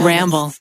Ramble. 0.00 0.52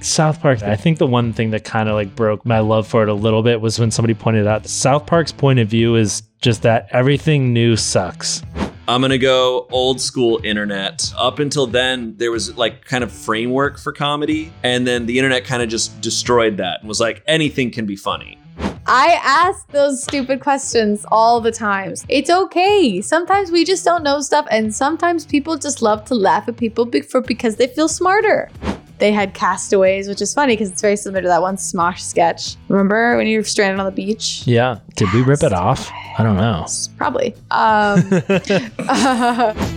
South 0.00 0.40
Park, 0.40 0.62
I 0.62 0.76
think 0.76 0.98
the 0.98 1.06
one 1.06 1.32
thing 1.32 1.50
that 1.50 1.64
kind 1.64 1.88
of 1.88 1.94
like 1.94 2.14
broke 2.14 2.44
my 2.44 2.60
love 2.60 2.86
for 2.86 3.02
it 3.02 3.08
a 3.08 3.14
little 3.14 3.42
bit 3.42 3.60
was 3.60 3.78
when 3.78 3.90
somebody 3.90 4.12
pointed 4.14 4.46
out 4.46 4.62
the 4.62 4.68
South 4.68 5.06
Park's 5.06 5.32
point 5.32 5.58
of 5.58 5.68
view 5.68 5.96
is 5.96 6.22
just 6.42 6.62
that 6.62 6.88
everything 6.90 7.52
new 7.52 7.74
sucks. 7.74 8.42
I'm 8.86 9.00
gonna 9.00 9.16
go 9.16 9.66
old 9.70 10.00
school 10.02 10.40
internet. 10.44 11.10
Up 11.16 11.38
until 11.38 11.66
then, 11.66 12.18
there 12.18 12.30
was 12.30 12.54
like 12.58 12.84
kind 12.84 13.02
of 13.02 13.10
framework 13.10 13.78
for 13.78 13.92
comedy, 13.92 14.52
and 14.62 14.86
then 14.86 15.06
the 15.06 15.18
internet 15.18 15.44
kind 15.44 15.62
of 15.62 15.70
just 15.70 15.98
destroyed 16.02 16.58
that 16.58 16.80
and 16.80 16.88
was 16.88 17.00
like 17.00 17.22
anything 17.26 17.70
can 17.70 17.86
be 17.86 17.96
funny. 17.96 18.38
I 18.86 19.18
ask 19.22 19.66
those 19.68 20.02
stupid 20.02 20.40
questions 20.40 21.06
all 21.10 21.40
the 21.40 21.50
times. 21.50 22.04
It's 22.08 22.28
okay. 22.28 23.00
Sometimes 23.00 23.50
we 23.50 23.64
just 23.64 23.84
don't 23.84 24.02
know 24.02 24.20
stuff, 24.20 24.46
and 24.50 24.74
sometimes 24.74 25.24
people 25.24 25.56
just 25.56 25.80
love 25.80 26.04
to 26.06 26.14
laugh 26.14 26.48
at 26.48 26.56
people 26.56 26.84
be- 26.84 27.00
for 27.00 27.20
because 27.20 27.56
they 27.56 27.66
feel 27.66 27.88
smarter. 27.88 28.50
They 28.98 29.10
had 29.10 29.34
castaways, 29.34 30.06
which 30.06 30.22
is 30.22 30.32
funny 30.34 30.54
because 30.54 30.70
it's 30.70 30.80
very 30.82 30.96
similar 30.96 31.22
to 31.22 31.28
that 31.28 31.42
one 31.42 31.56
Smosh 31.56 32.00
sketch. 32.00 32.56
Remember 32.68 33.16
when 33.16 33.26
you 33.26 33.38
were 33.38 33.44
stranded 33.44 33.80
on 33.80 33.86
the 33.86 33.92
beach? 33.92 34.42
Yeah. 34.46 34.78
Did 34.96 35.12
we 35.12 35.22
rip 35.22 35.42
it 35.42 35.52
off? 35.52 35.90
I 36.18 36.22
don't 36.22 36.36
know. 36.36 36.66
Probably. 36.96 37.34
Um, 37.50 38.02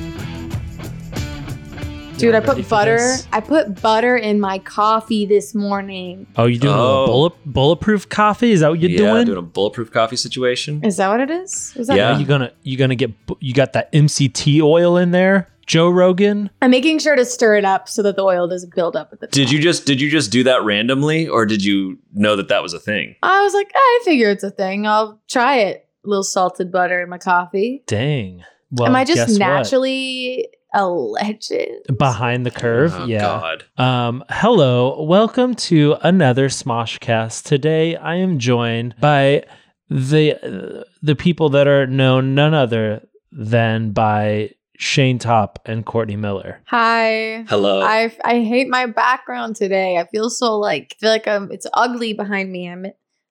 dude, 2.17 2.35
I 2.35 2.39
put 2.39 2.67
butter. 2.69 2.99
I 3.31 3.39
put 3.39 3.81
butter 3.81 4.15
in 4.17 4.39
my 4.39 4.59
coffee 4.59 5.25
this 5.25 5.53
morning. 5.55 6.27
Oh, 6.35 6.45
you 6.45 6.59
doing 6.59 6.73
a 6.73 6.77
Oh. 6.77 6.99
little 6.99 7.05
bullet, 7.07 7.33
bulletproof 7.45 8.09
coffee? 8.09 8.51
Is 8.51 8.61
that 8.61 8.69
what 8.69 8.79
you're 8.79 8.89
doing? 8.89 9.03
yeah, 9.03 9.13
doing? 9.13 9.25
doing 9.25 9.37
a 9.37 9.41
bulletproof 9.41 9.91
coffee 9.91 10.15
situation. 10.15 10.81
Is 10.83 10.97
that 10.97 11.09
what 11.09 11.19
it 11.19 11.29
is? 11.29 11.73
Is 11.75 11.87
that 11.87 11.97
Yeah. 11.97 12.15
Are 12.15 12.19
you 12.19 12.25
gonna 12.25 12.51
you 12.63 12.77
gonna 12.77 12.95
get 12.95 13.25
bu- 13.25 13.35
you 13.39 13.53
got 13.53 13.73
that 13.73 13.91
MCT 13.93 14.61
oil 14.61 14.97
in 14.97 15.11
there, 15.11 15.49
Joe 15.65 15.89
Rogan? 15.89 16.49
I'm 16.61 16.71
making 16.71 16.99
sure 16.99 17.15
to 17.15 17.25
stir 17.25 17.55
it 17.57 17.65
up 17.65 17.87
so 17.89 18.01
that 18.03 18.15
the 18.15 18.23
oil 18.23 18.47
doesn't 18.47 18.73
build 18.75 18.95
up 18.95 19.09
at 19.13 19.19
the 19.19 19.27
top. 19.27 19.33
Did 19.33 19.51
you 19.51 19.59
just 19.59 19.85
did 19.85 20.01
you 20.01 20.09
just 20.09 20.31
do 20.31 20.43
that 20.43 20.63
randomly, 20.63 21.27
or 21.27 21.45
did 21.45 21.63
you 21.63 21.97
know 22.13 22.35
that 22.35 22.47
that 22.49 22.63
was 22.63 22.73
a 22.73 22.79
thing? 22.79 23.15
I 23.23 23.43
was 23.43 23.53
like, 23.53 23.71
I 23.75 24.01
figure 24.05 24.29
it's 24.31 24.43
a 24.43 24.51
thing. 24.51 24.87
I'll 24.87 25.21
try 25.29 25.57
it. 25.59 25.83
A 26.05 26.09
little 26.09 26.23
salted 26.23 26.71
butter 26.71 27.01
in 27.01 27.09
my 27.09 27.17
coffee. 27.17 27.83
Dang. 27.85 28.43
Well, 28.71 28.87
Am 28.89 28.95
I 28.95 29.03
guess 29.05 29.15
just 29.15 29.31
what? 29.39 29.39
naturally 29.47 30.47
a 30.73 30.87
legend? 30.87 31.85
behind 31.97 32.45
the 32.45 32.51
curve? 32.51 32.93
Oh, 32.95 33.05
yeah. 33.05 33.19
God. 33.21 33.63
Um, 33.77 34.23
hello, 34.29 35.03
welcome 35.03 35.55
to 35.55 35.95
another 36.01 36.49
Smoshcast. 36.49 37.43
Today, 37.43 37.95
I 37.95 38.15
am 38.15 38.39
joined 38.39 38.95
by 38.99 39.43
the 39.89 40.33
uh, 40.79 40.83
the 41.01 41.15
people 41.15 41.49
that 41.49 41.67
are 41.67 41.87
known 41.87 42.35
none 42.35 42.53
other 42.53 43.07
than 43.31 43.91
by 43.91 44.51
Shane 44.77 45.17
Topp 45.19 45.59
and 45.65 45.85
Courtney 45.85 46.17
Miller. 46.17 46.61
Hi. 46.65 47.45
Hello. 47.47 47.81
I 47.81 48.11
I 48.25 48.41
hate 48.41 48.67
my 48.67 48.85
background 48.85 49.55
today. 49.55 49.97
I 49.97 50.05
feel 50.07 50.29
so 50.29 50.57
like 50.59 50.95
I 50.97 50.99
feel 50.99 51.09
like 51.11 51.27
I'm 51.27 51.51
it's 51.51 51.67
ugly 51.73 52.13
behind 52.13 52.51
me. 52.51 52.67
I'm 52.69 52.85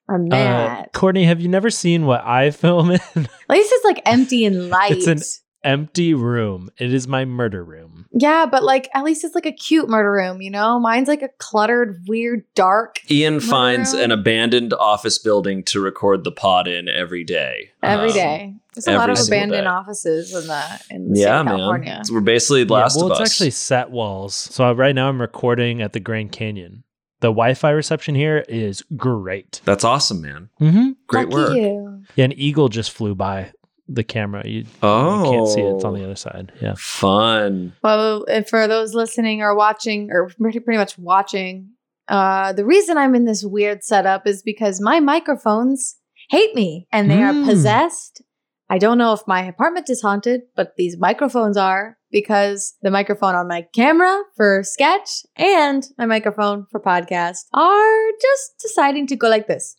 I'm 0.09 0.23
Uh, 0.25 0.29
mad. 0.29 0.91
Courtney, 0.95 1.25
have 1.25 1.41
you 1.41 1.49
never 1.49 1.69
seen 1.69 2.07
what 2.07 2.25
I 2.25 2.51
film 2.53 2.91
in? 2.91 3.01
At 3.17 3.17
least 3.51 3.71
it's 3.73 3.85
like 3.85 4.01
empty 4.07 4.45
and 4.47 4.71
light. 4.71 4.93
It's 4.97 5.07
an- 5.07 5.21
Empty 5.67 6.15
room. 6.15 6.71
It 6.79 6.95
is 6.95 7.09
my 7.09 7.25
murder 7.25 7.65
room. 7.65 8.07
yeah, 8.13 8.47
but 8.47 8.63
like 8.63 8.89
at 8.95 9.03
least 9.05 9.25
it's 9.25 9.35
like 9.35 9.47
a 9.47 9.53
cute 9.53 9.89
murder 9.89 10.13
room, 10.13 10.41
you 10.41 10.51
know? 10.51 10.79
Mine's 10.79 11.09
like 11.09 11.23
a 11.23 11.29
cluttered, 11.39 12.05
weird, 12.07 12.45
dark 12.55 13.01
Ian 13.11 13.41
finds 13.41 13.93
Murder. 13.93 14.05
an 14.05 14.13
abandoned 14.13 14.73
office 14.75 15.19
building 15.19 15.65
to 15.65 15.81
record 15.81 16.23
the 16.25 16.31
pod 16.33 16.69
in 16.69 16.89
every 16.89 17.25
day. 17.25 17.71
every 17.83 18.11
Um, 18.11 18.15
day. 18.15 18.55
There's 18.75 18.87
a 18.87 18.93
lot 18.97 19.11
of 19.11 19.19
abandoned 19.19 19.65
day. 19.65 19.69
offies 19.71 20.07
in 20.07 20.47
the 20.47 20.81
in 20.91 21.13
the 21.13 21.19
Yeah, 21.19 21.25
state 21.25 21.31
of 21.41 21.45
man. 21.47 21.57
California. 21.57 22.03
So 22.05 22.15
we're 22.15 22.21
basically 22.21 22.65
the 22.65 22.75
Last 22.75 22.97
yeah, 22.97 23.03
well, 23.05 23.13
of 23.13 23.21
it's 23.21 23.31
actually 23.33 23.51
set 23.51 23.91
walls. 23.91 24.35
So 24.35 24.71
right 24.73 24.95
now 24.95 25.09
I'm 25.09 25.21
recording 25.21 25.83
at 25.83 25.93
the 25.95 26.01
Grand 26.01 26.31
Canyon. 26.33 26.85
The 27.21 27.29
Wi-Fi 27.29 27.71
reception 27.71 28.15
here 28.15 28.45
is 28.49 28.85
great. 28.97 29.63
That's 29.65 29.83
awesome, 29.85 30.21
man. 30.21 30.51
Mm-hmm. 30.61 30.91
Great 31.07 31.31
Lucky 31.31 31.35
work. 31.35 31.57
you. 31.57 32.03
Yeah, 32.15 32.27
an 32.27 32.33
eagle 32.33 32.69
just 32.69 32.91
flew 32.93 33.15
by 33.15 33.53
the 33.89 34.05
camera. 34.05 34.47
You, 34.47 34.65
Oh, 34.83 35.25
you 35.25 35.31
can't 35.31 35.49
see 35.49 35.61
it. 35.61 35.75
It's 35.75 35.85
on 35.85 35.95
the 35.95 36.05
other 36.05 36.17
side. 36.17 36.53
Yeah. 36.61 36.75
Fun. 36.79 37.73
Well, 37.83 38.25
if 38.29 38.49
for 38.49 38.67
those 38.67 38.95
listening 38.95 39.43
or 39.43 39.55
watching, 39.57 40.11
or 40.11 40.29
pretty, 40.41 40.61
pretty 40.61 40.79
much 40.79 40.99
watching, 40.99 41.71
uh, 42.09 42.53
the 42.53 42.65
reason 42.65 42.99
I'm 42.99 43.15
in 43.15 43.25
this 43.25 43.45
weird 43.45 43.83
setup 43.85 44.27
is 44.27 44.43
because 44.43 44.81
my 44.81 45.01
microphones 45.01 45.97
hate 46.31 46.55
me 46.55 46.87
and 46.93 47.11
they 47.11 47.17
Mm. 47.19 47.43
are 47.45 47.47
possessed. 47.47 48.23
I 48.69 48.79
don't 48.79 48.99
know 48.99 49.13
if 49.13 49.21
my 49.29 49.43
apartment 49.45 49.89
is 49.89 50.03
haunted, 50.03 50.41
but 50.57 50.73
these 50.77 50.97
microphones 50.99 51.57
are 51.57 51.99
because 52.11 52.75
the 52.83 52.91
microphone 52.91 53.37
on 53.37 53.47
my 53.47 53.63
camera 53.73 54.23
for 54.37 54.63
sketch 54.65 55.23
and 55.37 55.87
my 55.99 56.07
microphone 56.07 56.67
for 56.71 56.81
podcast 56.81 57.45
are 57.55 58.11
just 58.21 58.55
deciding 58.61 59.07
to 59.09 59.15
go 59.17 59.29
like 59.29 59.47
this. 59.47 59.77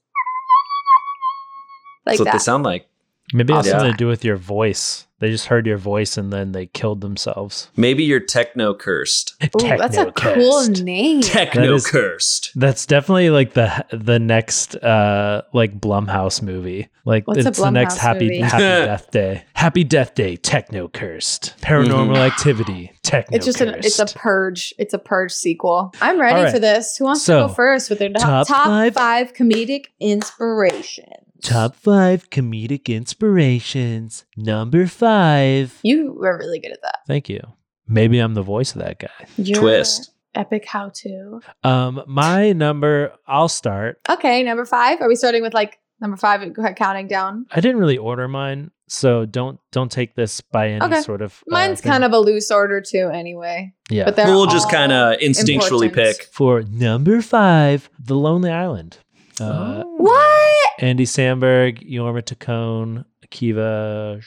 Like 2.06 2.13
That's 2.13 2.19
what 2.19 2.25
that. 2.25 2.34
they 2.34 2.40
sound 2.40 2.63
like. 2.63 2.86
Maybe 3.33 3.51
it 3.53 3.55
has 3.57 3.67
Awesome. 3.67 3.79
something 3.79 3.91
to 3.93 3.97
do 3.97 4.07
with 4.07 4.23
your 4.23 4.38
voice. 4.38 5.03
They 5.19 5.31
just 5.31 5.47
heard 5.47 5.65
your 5.65 5.79
voice 5.79 6.15
and 6.15 6.31
then 6.31 6.51
they 6.51 6.67
killed 6.67 7.01
themselves. 7.01 7.69
Maybe 7.75 8.03
you're 8.03 8.19
techno 8.19 8.75
cursed. 8.75 9.33
Ooh, 9.43 9.67
that's 9.67 9.97
a 9.97 10.11
cool 10.11 10.67
name. 10.67 11.21
Techno 11.21 11.73
is- 11.73 11.87
cursed. 11.87 12.51
That's 12.55 12.85
definitely 12.85 13.31
like 13.31 13.53
the 13.53 13.83
the 13.91 14.19
next 14.19 14.75
uh 14.75 15.41
like 15.53 15.79
Blumhouse 15.81 16.43
movie. 16.43 16.87
Like 17.03 17.27
What's 17.27 17.43
a 17.45 17.47
it's 17.49 17.57
the 17.57 17.71
next 17.71 17.97
happy 17.97 18.25
movie? 18.25 18.41
happy 18.41 18.59
death 18.85 19.09
day. 19.11 19.43
Happy 19.53 19.83
death 19.83 20.13
day, 20.13 20.35
techno 20.35 20.87
cursed. 20.87 21.55
Paranormal 21.61 22.16
Mhm. 22.16 22.17
activity, 22.31 22.91
techno 23.01 23.35
It's 23.35 23.45
just 23.47 23.59
an 23.59 23.69
it's 23.79 23.97
a 23.97 24.05
purge. 24.05 24.71
It's 24.77 24.93
a 24.93 24.99
purge 24.99 25.31
sequel. 25.33 25.91
I'm 25.99 26.21
ready 26.21 26.35
All 26.37 26.43
right. 26.43 26.53
for 26.53 26.59
this. 26.59 26.95
Who 26.97 27.05
wants 27.05 27.23
So, 27.23 27.41
to 27.41 27.47
go 27.47 27.53
first 27.55 27.89
with 27.89 27.97
their 27.99 28.09
top 28.09 28.45
top, 28.45 28.47
top 28.47 28.66
five- 28.67 28.93
five? 28.93 29.33
comedic 29.33 29.85
inspirations? 29.99 31.07
Top 31.41 31.75
five 31.75 32.29
comedic 32.29 32.87
inspirations. 32.93 34.25
Number 34.35 34.87
five. 34.87 35.79
You 35.83 36.13
were 36.19 36.37
really 36.37 36.59
good 36.59 36.71
at 36.71 36.81
that. 36.81 36.99
Thank 37.07 37.29
you. 37.29 37.39
Maybe 37.87 38.19
I'm 38.19 38.33
the 38.33 38.41
voice 38.41 38.73
of 38.75 38.81
that 38.81 38.99
guy. 38.99 39.09
Your 39.37 39.59
Twist. 39.61 40.11
Epic 40.35 40.65
how 40.65 40.89
to. 40.95 41.41
Um, 41.63 42.03
my 42.07 42.51
number. 42.53 43.13
I'll 43.27 43.47
start. 43.47 43.99
Okay, 44.09 44.43
number 44.43 44.65
five. 44.65 45.01
Are 45.01 45.07
we 45.07 45.15
starting 45.15 45.41
with 45.41 45.53
like 45.53 45.79
number 46.01 46.17
five? 46.17 46.53
Go 46.53 46.73
counting 46.73 47.07
down. 47.07 47.45
I 47.51 47.59
didn't 47.61 47.77
really 47.79 47.97
order 47.97 48.27
mine, 48.27 48.69
so 48.87 49.25
don't 49.25 49.59
don't 49.71 49.91
take 49.91 50.15
this 50.15 50.41
by 50.41 50.69
any 50.69 50.85
Okay. 50.85 51.01
sort 51.01 51.21
of. 51.23 51.33
uh, 51.47 51.53
Mine's 51.53 51.81
kind 51.81 52.03
of 52.03 52.11
a 52.11 52.19
loose 52.19 52.51
order 52.51 52.81
too, 52.81 53.09
anyway. 53.11 53.73
yeah. 53.89 54.03
But 54.05 54.15
they're 54.15 54.27
We'll 54.27 54.45
just 54.47 54.69
kind 54.69 54.91
of 54.91 55.17
instinctually 55.19 55.85
important. 55.85 55.93
pick. 55.95 56.23
For 56.31 56.61
number 56.63 57.21
five, 57.21 57.89
The 57.97 58.15
Lonely 58.15 58.51
Island. 58.51 58.97
Uh. 59.41 59.83
What? 59.97 60.69
Andy 60.79 61.05
Samberg, 61.05 61.89
Jorma 61.91 62.21
Taccone, 62.21 63.05
Akiva. 63.25 64.23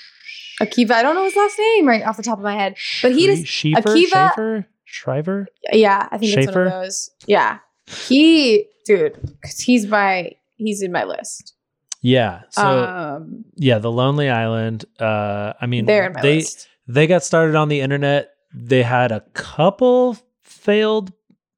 Akiva. 0.61 0.91
I 0.93 1.03
don't 1.03 1.15
know 1.15 1.25
his 1.25 1.37
last 1.37 1.59
name 1.59 1.87
right 1.87 2.03
off 2.05 2.17
the 2.17 2.23
top 2.23 2.39
of 2.39 2.45
my 2.45 2.55
head. 2.55 2.77
But 3.03 3.13
he 3.13 3.27
just- 3.27 3.45
Schiefer, 3.47 3.83
Akiva- 3.83 4.09
Schaefer, 4.31 4.67
Shriver. 4.85 5.47
Yeah, 5.73 6.09
I 6.11 6.19
think 6.19 6.37
it's 6.37 6.47
one 6.55 6.67
of 6.67 6.73
those. 6.73 7.11
Yeah, 7.27 7.59
he, 7.87 8.67
dude, 8.87 9.17
he's 9.59 9.87
my 9.87 10.33
he's 10.57 10.83
in 10.83 10.93
my 10.93 11.05
list. 11.05 11.55
Yeah. 12.03 12.43
So 12.51 12.85
um, 12.85 13.45
yeah, 13.57 13.79
The 13.79 13.91
Lonely 13.91 14.29
Island. 14.29 14.85
Uh, 14.99 15.53
I 15.61 15.67
mean, 15.67 15.87
they're 15.87 16.07
in 16.07 16.13
my 16.15 16.23
they 16.23 16.37
list. 16.37 16.69
they 16.89 17.07
got 17.07 17.23
started 17.23 17.55
on 17.55 17.69
the 17.69 17.81
internet. 17.81 18.31
They 18.55 18.83
had 18.83 19.13
a 19.13 19.21
couple 19.35 20.17
failed 20.43 21.13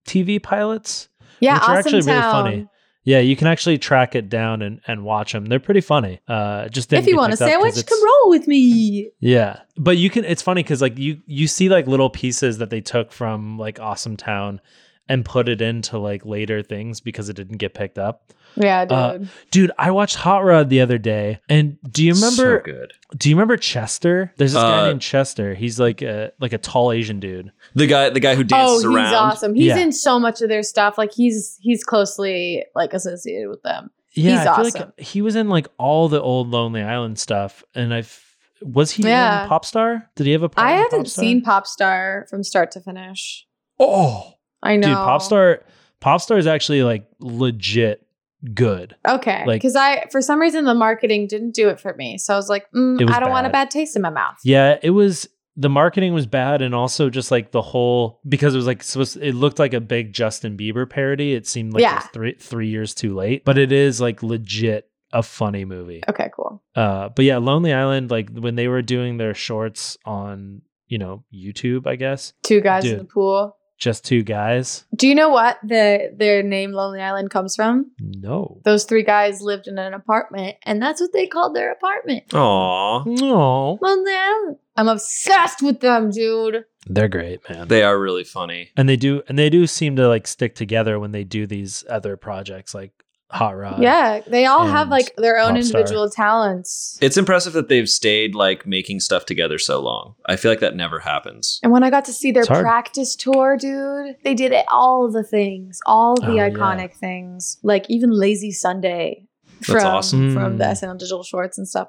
TV 0.06 0.42
pilots. 0.42 1.08
Yeah, 1.40 1.54
which 1.54 1.62
awesome 1.62 1.72
are 1.74 1.78
actually 1.78 2.00
really 2.02 2.20
funny. 2.20 2.68
Yeah, 3.04 3.18
you 3.18 3.34
can 3.34 3.48
actually 3.48 3.78
track 3.78 4.14
it 4.14 4.28
down 4.28 4.62
and, 4.62 4.80
and 4.86 5.02
watch 5.04 5.32
them. 5.32 5.46
They're 5.46 5.58
pretty 5.58 5.80
funny. 5.80 6.20
Uh, 6.28 6.68
just 6.68 6.92
If 6.92 7.06
you 7.06 7.16
want 7.16 7.32
a 7.32 7.36
picked 7.36 7.42
up 7.42 7.60
'cause 7.60 7.74
sandwich, 7.74 7.86
come 7.86 8.04
roll 8.04 8.30
with 8.30 8.46
me. 8.46 9.10
Yeah, 9.18 9.60
but 9.76 9.96
you 9.96 10.08
can. 10.08 10.24
It's 10.24 10.42
funny 10.42 10.62
because 10.62 10.80
like 10.80 10.96
you 10.98 11.20
you 11.26 11.48
see 11.48 11.68
like 11.68 11.86
little 11.88 12.10
pieces 12.10 12.58
that 12.58 12.70
they 12.70 12.80
took 12.80 13.10
from 13.12 13.58
like 13.58 13.80
Awesome 13.80 14.16
Town 14.16 14.60
and 15.08 15.24
put 15.24 15.48
it 15.48 15.60
into 15.60 15.98
like 15.98 16.24
later 16.24 16.62
things 16.62 17.00
because 17.00 17.28
it 17.28 17.34
didn't 17.34 17.56
get 17.58 17.74
picked 17.74 17.98
up. 17.98 18.32
Yeah, 18.56 18.84
dude. 18.84 18.92
Uh, 18.92 19.18
Dude, 19.50 19.70
I 19.78 19.90
watched 19.92 20.16
Hot 20.16 20.44
Rod 20.44 20.68
the 20.68 20.80
other 20.82 20.98
day, 20.98 21.40
and 21.48 21.78
do 21.90 22.04
you 22.04 22.12
remember? 22.14 22.62
So 22.66 22.72
good. 22.72 22.92
do 23.16 23.30
you 23.30 23.34
remember 23.36 23.56
Chester? 23.56 24.32
There's 24.36 24.52
this 24.52 24.62
guy 24.62 24.82
Uh, 24.82 24.86
named 24.88 25.00
Chester. 25.00 25.54
He's 25.54 25.80
like 25.80 26.02
a 26.02 26.32
like 26.40 26.52
a 26.52 26.58
tall 26.58 26.92
Asian 26.92 27.18
dude. 27.20 27.50
The 27.74 27.86
guy, 27.86 28.10
the 28.10 28.20
guy 28.20 28.34
who 28.34 28.42
oh, 28.42 28.44
dances 28.44 28.82
he's 28.84 28.94
around. 28.94 29.14
awesome. 29.14 29.54
He's 29.54 29.66
Yeah. 29.66 29.78
in 29.78 29.92
so 29.92 30.18
much 30.20 30.42
of 30.42 30.48
their 30.50 30.62
stuff. 30.62 30.98
Like 30.98 31.12
he's 31.14 31.58
he's 31.62 31.82
closely 31.82 32.64
like 32.74 32.92
associated 32.92 33.48
with 33.48 33.62
them. 33.62 33.90
Yeah, 34.14 34.30
He's 34.32 34.40
I 34.40 34.42
feel 34.56 34.66
awesome. 34.66 34.80
like 34.96 35.00
he 35.00 35.22
was 35.22 35.36
in 35.36 35.48
like 35.48 35.68
all 35.78 36.08
the 36.10 36.20
old 36.20 36.48
Lonely 36.48 36.82
Island 36.82 37.18
stuff, 37.18 37.64
and 37.74 37.94
I've 37.94 38.22
was 38.60 38.90
he 38.90 39.02
Yeah. 39.04 39.44
in 39.44 39.48
Popstar? 39.50 40.04
Did 40.16 40.26
he 40.26 40.32
have 40.32 40.42
a? 40.42 40.48
part 40.50 40.66
I 40.68 40.72
haven't 40.72 41.06
Popstar? 41.06 41.08
seen 41.08 41.42
Popstar 41.44 42.28
from 42.28 42.42
start 42.44 42.70
to 42.72 42.80
finish. 42.80 43.46
Oh, 43.80 44.34
I 44.62 44.76
know. 44.76 44.88
dude, 44.88 44.96
Popstar. 44.98 45.62
Popstar 46.02 46.36
is 46.38 46.46
actually 46.46 46.82
like 46.82 47.06
legit 47.20 48.06
good. 48.54 48.96
Okay, 49.08 49.44
like- 49.46 49.60
because 49.60 49.76
I 49.76 50.06
for 50.10 50.20
some 50.20 50.40
reason 50.40 50.64
the 50.64 50.74
marketing 50.74 51.26
didn't 51.26 51.54
do 51.54 51.68
it 51.68 51.80
for 51.80 51.94
me. 51.94 52.18
So 52.18 52.34
I 52.34 52.36
was 52.36 52.48
like, 52.48 52.66
mm, 52.72 53.00
was 53.04 53.14
I 53.14 53.20
don't 53.20 53.30
want 53.30 53.46
a 53.46 53.50
bad. 53.50 53.64
bad 53.66 53.70
taste 53.70 53.96
in 53.96 54.02
my 54.02 54.10
mouth. 54.10 54.36
Yeah, 54.44 54.78
it 54.82 54.90
was 54.90 55.28
the 55.54 55.68
marketing 55.68 56.14
was 56.14 56.26
bad 56.26 56.62
and 56.62 56.74
also 56.74 57.10
just 57.10 57.30
like 57.30 57.50
the 57.52 57.60
whole 57.60 58.20
because 58.26 58.54
it 58.54 58.56
was 58.56 58.66
like 58.66 58.82
supposed 58.82 59.18
it 59.18 59.34
looked 59.34 59.58
like 59.58 59.74
a 59.74 59.80
big 59.80 60.12
Justin 60.14 60.56
Bieber 60.56 60.88
parody. 60.88 61.34
It 61.34 61.46
seemed 61.46 61.74
like 61.74 61.82
it 61.82 61.84
Yeah. 61.84 61.96
was 61.96 62.04
three 62.12 62.34
three 62.38 62.68
years 62.68 62.94
too 62.94 63.14
late. 63.14 63.44
But 63.44 63.58
it 63.58 63.70
is 63.70 64.00
like 64.00 64.22
legit 64.22 64.88
a 65.12 65.22
funny 65.22 65.66
movie. 65.66 66.02
Okay, 66.08 66.30
cool. 66.34 66.62
Uh 66.74 67.10
but 67.10 67.24
yeah, 67.26 67.36
Lonely 67.36 67.72
Island, 67.72 68.10
like 68.10 68.30
when 68.30 68.54
they 68.54 68.66
were 68.68 68.80
doing 68.80 69.18
their 69.18 69.34
shorts 69.34 69.98
on, 70.06 70.62
you 70.86 70.96
know, 70.96 71.22
YouTube, 71.34 71.86
I 71.86 71.96
guess. 71.96 72.32
Two 72.42 72.62
guys 72.62 72.84
in 72.86 72.96
the 72.98 73.04
pool. 73.04 73.56
Just 73.82 74.04
two 74.04 74.22
guys. 74.22 74.84
Do 74.94 75.08
you 75.08 75.14
know 75.16 75.30
what 75.30 75.58
the 75.64 76.14
their 76.16 76.40
name 76.44 76.70
Lonely 76.70 77.00
Island 77.00 77.30
comes 77.32 77.56
from? 77.56 77.90
No. 77.98 78.60
Those 78.62 78.84
three 78.84 79.02
guys 79.02 79.42
lived 79.42 79.66
in 79.66 79.76
an 79.76 79.92
apartment, 79.92 80.56
and 80.62 80.80
that's 80.80 81.00
what 81.00 81.12
they 81.12 81.26
called 81.26 81.56
their 81.56 81.72
apartment. 81.72 82.32
Aw. 82.32 83.02
No. 83.04 83.78
Lonely 83.82 84.12
Island. 84.14 84.58
I'm 84.76 84.86
obsessed 84.86 85.62
with 85.62 85.80
them, 85.80 86.12
dude. 86.12 86.64
They're 86.86 87.08
great, 87.08 87.40
man. 87.50 87.66
They 87.66 87.82
are 87.82 87.98
really 87.98 88.22
funny. 88.22 88.70
and 88.76 88.88
they 88.88 88.96
do 88.96 89.24
and 89.28 89.36
they 89.36 89.50
do 89.50 89.66
seem 89.66 89.96
to 89.96 90.06
like 90.06 90.28
stick 90.28 90.54
together 90.54 91.00
when 91.00 91.10
they 91.10 91.24
do 91.24 91.48
these 91.48 91.84
other 91.90 92.16
projects 92.16 92.76
like 92.76 92.92
Hot 93.32 93.56
Rod. 93.56 93.82
yeah, 93.82 94.20
they 94.26 94.44
all 94.46 94.66
have 94.66 94.88
like 94.88 95.14
their 95.16 95.38
own 95.38 95.54
Popstar. 95.54 95.58
individual 95.64 96.10
talents. 96.10 96.98
It's 97.00 97.16
impressive 97.16 97.52
that 97.54 97.68
they've 97.68 97.88
stayed 97.88 98.34
like 98.34 98.66
making 98.66 99.00
stuff 99.00 99.24
together 99.26 99.58
so 99.58 99.80
long. 99.80 100.14
I 100.26 100.36
feel 100.36 100.50
like 100.50 100.60
that 100.60 100.76
never 100.76 100.98
happens. 101.00 101.58
And 101.62 101.72
when 101.72 101.82
I 101.82 101.90
got 101.90 102.04
to 102.06 102.12
see 102.12 102.30
their 102.30 102.42
It's 102.42 102.48
hard. 102.48 102.62
practice 102.62 103.16
tour, 103.16 103.56
dude, 103.56 104.16
they 104.24 104.34
did 104.34 104.52
it, 104.52 104.66
all 104.70 105.10
the 105.10 105.24
things, 105.24 105.80
all 105.86 106.16
the 106.16 106.26
Oh, 106.26 106.34
yeah. 106.34 106.50
iconic 106.50 106.92
things, 106.94 107.58
like 107.62 107.86
even 107.88 108.10
Lazy 108.10 108.50
Sunday 108.52 109.26
That's 109.60 109.72
from 109.72 109.86
awesome. 109.86 110.34
from 110.34 110.58
the 110.58 110.64
Mm. 110.64 110.70
SNL 110.72 110.98
digital 110.98 111.22
shorts 111.22 111.56
and 111.58 111.66
stuff. 111.66 111.88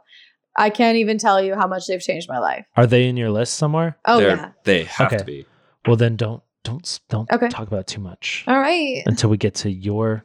I 0.56 0.70
can't 0.70 0.98
even 0.98 1.18
tell 1.18 1.42
you 1.44 1.56
how 1.56 1.68
much 1.68 1.88
they've 1.88 2.00
changed 2.02 2.30
my 2.30 2.38
life. 2.40 2.66
Are 2.78 2.86
they 2.88 3.08
in 3.08 3.18
your 3.18 3.32
list 3.32 3.56
somewhere? 3.56 3.98
Oh 4.06 4.20
They're- 4.20 4.30
yeah. 4.38 4.50
They 4.64 4.84
have 4.86 5.08
Okay. 5.08 5.18
to 5.18 5.26
be. 5.26 5.46
Well, 5.86 5.96
then 5.98 6.16
don't 6.16 6.42
don't 6.64 6.86
s- 6.86 7.02
don't 7.10 7.30
Okay. 7.30 7.50
talk 7.50 7.68
about 7.68 7.82
it 7.82 7.88
too 7.88 8.00
much 8.00 8.46
All 8.48 8.58
right. 8.58 9.04
until 9.06 9.30
we 9.30 9.36
get 9.36 9.54
to 9.56 9.70
your 9.70 10.24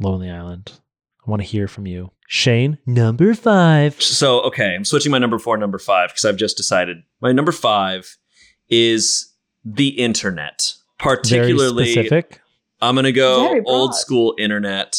Lonely 0.00 0.30
Island. 0.30 0.72
I 1.26 1.30
want 1.30 1.42
to 1.42 1.48
hear 1.48 1.68
from 1.68 1.86
you, 1.86 2.10
Shane. 2.26 2.78
Number 2.86 3.34
five. 3.34 4.00
So, 4.00 4.40
okay, 4.42 4.74
I'm 4.74 4.84
switching 4.84 5.12
my 5.12 5.18
number 5.18 5.38
four, 5.38 5.56
number 5.58 5.78
five, 5.78 6.10
because 6.10 6.24
I've 6.24 6.36
just 6.36 6.56
decided. 6.56 6.98
My 7.20 7.32
number 7.32 7.52
five 7.52 8.16
is 8.68 9.34
the 9.64 9.88
internet. 9.88 10.72
particularly. 10.98 11.52
Very 11.52 11.52
Particularly, 11.52 11.92
specific. 11.92 12.40
I'm 12.80 12.94
going 12.94 13.04
to 13.04 13.12
go 13.12 13.60
old 13.66 13.94
school 13.94 14.34
internet 14.38 14.96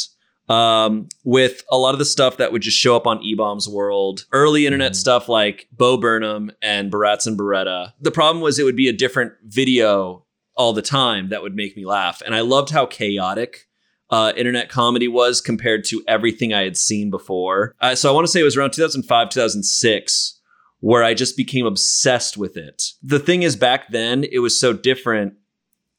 um, 0.50 1.08
with 1.24 1.64
a 1.72 1.78
lot 1.78 1.94
of 1.94 2.00
the 2.00 2.06
stuff 2.06 2.38
that 2.38 2.52
would 2.52 2.62
just 2.62 2.78
show 2.78 2.96
up 2.96 3.06
on 3.08 3.20
eBaum's 3.24 3.68
world. 3.70 4.26
Early 4.32 4.66
internet 4.66 4.94
Mhm. 4.94 4.96
stuff 4.96 5.30
like 5.30 5.68
Bo 5.72 5.98
Burnham 5.98 6.52
and 6.62 6.92
Barats 6.92 7.28
and 7.28 7.38
Bereta. 7.38 7.94
The 8.02 8.12
problem 8.12 8.42
was 8.42 8.58
it 8.60 8.64
would 8.64 8.76
be 8.76 8.88
a 8.90 8.94
different 8.94 9.34
video 9.46 10.26
all 10.56 10.74
the 10.74 10.82
time 10.82 11.30
that 11.30 11.42
would 11.42 11.56
make 11.56 11.78
me 11.78 11.86
laugh. 11.86 12.22
And 12.26 12.34
I 12.36 12.42
loved 12.42 12.70
how 12.72 12.86
chaotic 12.86 13.68
uh, 14.10 14.34
internet 14.36 14.70
comedy 14.70 15.08
was 15.08 15.42
compared 15.42 15.84
to 15.86 16.04
everything 16.08 16.54
I 16.54 16.64
had 16.64 16.78
seen 16.78 17.10
before. 17.10 17.76
Uh, 17.80 17.96
so 17.96 18.10
I 18.10 18.14
want 18.14 18.26
to 18.26 18.32
say 18.32 18.40
it 18.40 18.44
was 18.44 18.58
around 18.58 18.74
2005, 18.74 19.30
2006 19.30 20.40
where 20.82 21.04
I 21.04 21.14
just 21.14 21.36
became 21.36 21.66
obsessed 21.66 22.38
with 22.38 22.58
it. 22.58 22.84
The 23.04 23.20
thing 23.20 23.44
is, 23.44 23.56
back 23.56 23.90
then 23.90 24.24
it 24.24 24.40
was 24.40 24.60
so 24.60 24.74
different 24.74 25.34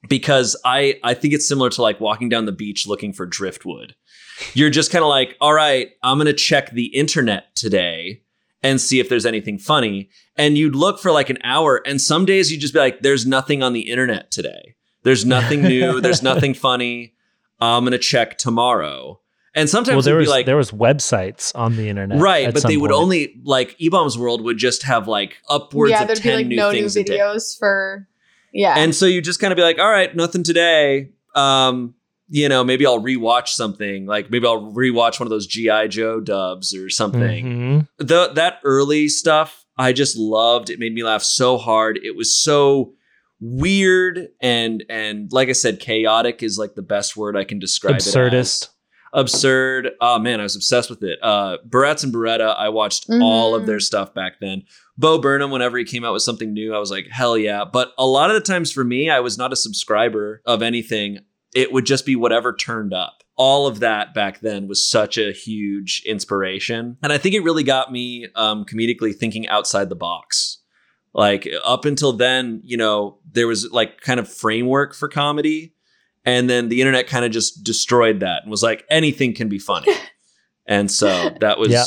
because 0.08 0.56
I 0.64 0.98
I 1.02 1.14
think 1.14 1.34
it's 1.34 1.46
similar 1.46 1.70
to 1.70 1.82
like 1.82 2.00
walking 2.00 2.28
down 2.28 2.46
the 2.46 2.52
beach 2.52 2.86
looking 2.86 3.12
for 3.12 3.26
driftwood. 3.26 3.94
You're 4.54 4.70
just 4.70 4.90
kind 4.90 5.04
of 5.04 5.10
like, 5.10 5.36
all 5.40 5.52
right, 5.52 5.90
I'm 6.02 6.18
gonna 6.18 6.32
check 6.32 6.70
the 6.70 6.86
internet 6.86 7.54
today 7.54 8.22
and 8.62 8.80
see 8.80 9.00
if 9.00 9.08
there's 9.08 9.26
anything 9.26 9.58
funny. 9.58 10.10
And 10.36 10.56
you'd 10.56 10.76
look 10.76 10.98
for 10.98 11.12
like 11.12 11.30
an 11.30 11.38
hour, 11.44 11.82
and 11.86 12.00
some 12.00 12.24
days 12.24 12.50
you'd 12.50 12.60
just 12.60 12.74
be 12.74 12.80
like, 12.80 13.00
there's 13.00 13.26
nothing 13.26 13.62
on 13.62 13.72
the 13.72 13.90
internet 13.90 14.30
today. 14.30 14.76
There's 15.02 15.24
nothing 15.24 15.62
new. 15.62 16.00
there's 16.00 16.22
nothing 16.32 16.54
funny. 16.54 17.14
I'm 17.60 17.84
gonna 17.84 17.98
check 17.98 18.38
tomorrow. 18.38 19.20
And 19.54 19.68
sometimes 19.68 19.96
Well, 19.96 20.02
there 20.02 20.14
it'd 20.14 20.20
was 20.20 20.28
be 20.28 20.30
like 20.30 20.46
there 20.46 20.56
was 20.56 20.70
websites 20.70 21.50
on 21.56 21.76
the 21.76 21.88
internet, 21.88 22.20
right, 22.20 22.46
at 22.46 22.54
but 22.54 22.62
some 22.62 22.70
they 22.70 22.76
would 22.76 22.92
only 22.92 23.34
like 23.42 23.76
eBaum's 23.78 24.16
World 24.16 24.42
would 24.42 24.58
just 24.58 24.84
have 24.84 25.08
like 25.08 25.38
upwards 25.48 25.90
yeah, 25.90 26.02
of 26.02 26.06
there'd 26.06 26.18
be 26.18 26.22
ten 26.22 26.36
like 26.36 26.46
new 26.46 26.56
no 26.56 26.70
new 26.70 26.78
things 26.78 26.96
a 26.96 27.02
day. 27.04 27.18
videos 27.18 27.58
for 27.58 28.06
yeah. 28.52 28.78
And 28.78 28.94
so 28.94 29.06
you 29.06 29.20
just 29.20 29.40
kind 29.40 29.52
of 29.52 29.56
be 29.56 29.62
like, 29.62 29.78
all 29.78 29.90
right, 29.90 30.14
nothing 30.14 30.42
today. 30.42 31.10
Um, 31.34 31.94
you 32.28 32.48
know, 32.48 32.62
maybe 32.62 32.86
I'll 32.86 33.00
rewatch 33.02 33.48
something. 33.48 34.06
Like 34.06 34.30
maybe 34.30 34.46
I'll 34.46 34.72
rewatch 34.72 35.18
one 35.18 35.26
of 35.26 35.30
those 35.30 35.46
GI 35.48 35.88
Joe 35.88 36.20
dubs 36.20 36.72
or 36.74 36.88
something. 36.88 37.44
Mhm. 37.44 37.88
The 37.98 38.30
that 38.34 38.60
early 38.64 39.08
stuff 39.08 39.66
I 39.76 39.92
just 39.92 40.16
loved. 40.16 40.70
It 40.70 40.78
made 40.78 40.94
me 40.94 41.02
laugh 41.02 41.22
so 41.22 41.58
hard. 41.58 41.98
It 42.02 42.14
was 42.14 42.36
so 42.36 42.92
weird 43.40 44.28
and 44.40 44.84
and 44.88 45.32
like 45.32 45.48
I 45.48 45.52
said, 45.52 45.80
chaotic 45.80 46.42
is 46.42 46.58
like 46.58 46.74
the 46.74 46.82
best 46.82 47.16
word 47.16 47.36
I 47.36 47.44
can 47.44 47.58
describe 47.58 47.96
it. 47.96 48.02
Absurdist. 48.02 48.62
as. 48.64 48.68
Absurd. 49.12 49.90
Oh 50.00 50.18
man, 50.20 50.38
I 50.40 50.44
was 50.44 50.54
obsessed 50.56 50.88
with 50.90 51.02
it. 51.02 51.18
Uh 51.22 51.56
Barats 51.68 52.04
and 52.04 52.14
Bereta, 52.14 52.54
I 52.56 52.68
watched 52.68 53.06
all 53.10 53.54
of 53.54 53.62
Mhm. 53.62 53.66
their 53.66 53.80
stuff 53.80 54.14
back 54.14 54.34
then. 54.40 54.62
Bo 54.96 55.18
Burnham, 55.18 55.50
whenever 55.50 55.78
he 55.78 55.84
came 55.84 56.04
out 56.04 56.12
with 56.12 56.22
something 56.22 56.52
new, 56.52 56.74
I 56.74 56.78
was 56.78 56.90
like, 56.90 57.06
hell 57.10 57.36
yeah. 57.36 57.64
But 57.64 57.92
a 57.98 58.06
lot 58.06 58.30
of 58.30 58.34
the 58.34 58.40
times 58.40 58.70
for 58.70 58.84
me, 58.84 59.10
I 59.10 59.20
was 59.20 59.36
not 59.38 59.52
a 59.52 59.56
subscriber 59.56 60.42
of 60.46 60.62
anything. 60.62 61.18
It 61.54 61.72
would 61.72 61.86
just 61.86 62.06
be 62.06 62.14
whatever 62.14 62.52
turned 62.54 62.92
up. 62.94 63.24
All 63.36 63.66
of 63.66 63.80
that 63.80 64.12
back 64.14 64.40
then 64.40 64.68
was 64.68 64.86
such 64.88 65.16
a 65.18 65.32
huge 65.32 66.02
inspiration. 66.06 66.98
And 67.02 67.12
I 67.12 67.18
think 67.18 67.34
it 67.34 67.40
really 67.42 67.64
got 67.64 67.90
me 67.90 68.28
um, 68.36 68.64
comedically 68.66 69.14
thinking 69.16 69.48
outside 69.48 69.88
the 69.88 69.96
box. 69.96 70.58
Like 71.12 71.48
up 71.64 71.84
until 71.84 72.12
then, 72.12 72.60
you 72.64 72.76
know, 72.76 73.18
there 73.32 73.46
was 73.46 73.68
like 73.72 74.00
kind 74.00 74.20
of 74.20 74.28
framework 74.32 74.94
for 74.94 75.08
comedy. 75.08 75.74
And 76.24 76.48
then 76.50 76.68
the 76.68 76.80
internet 76.80 77.06
kind 77.06 77.24
of 77.24 77.30
just 77.32 77.64
destroyed 77.64 78.20
that 78.20 78.42
and 78.42 78.50
was 78.50 78.62
like, 78.62 78.84
anything 78.90 79.34
can 79.34 79.48
be 79.48 79.58
funny. 79.58 79.92
and 80.66 80.90
so 80.90 81.30
that 81.40 81.58
was. 81.58 81.70
Yeah. 81.70 81.84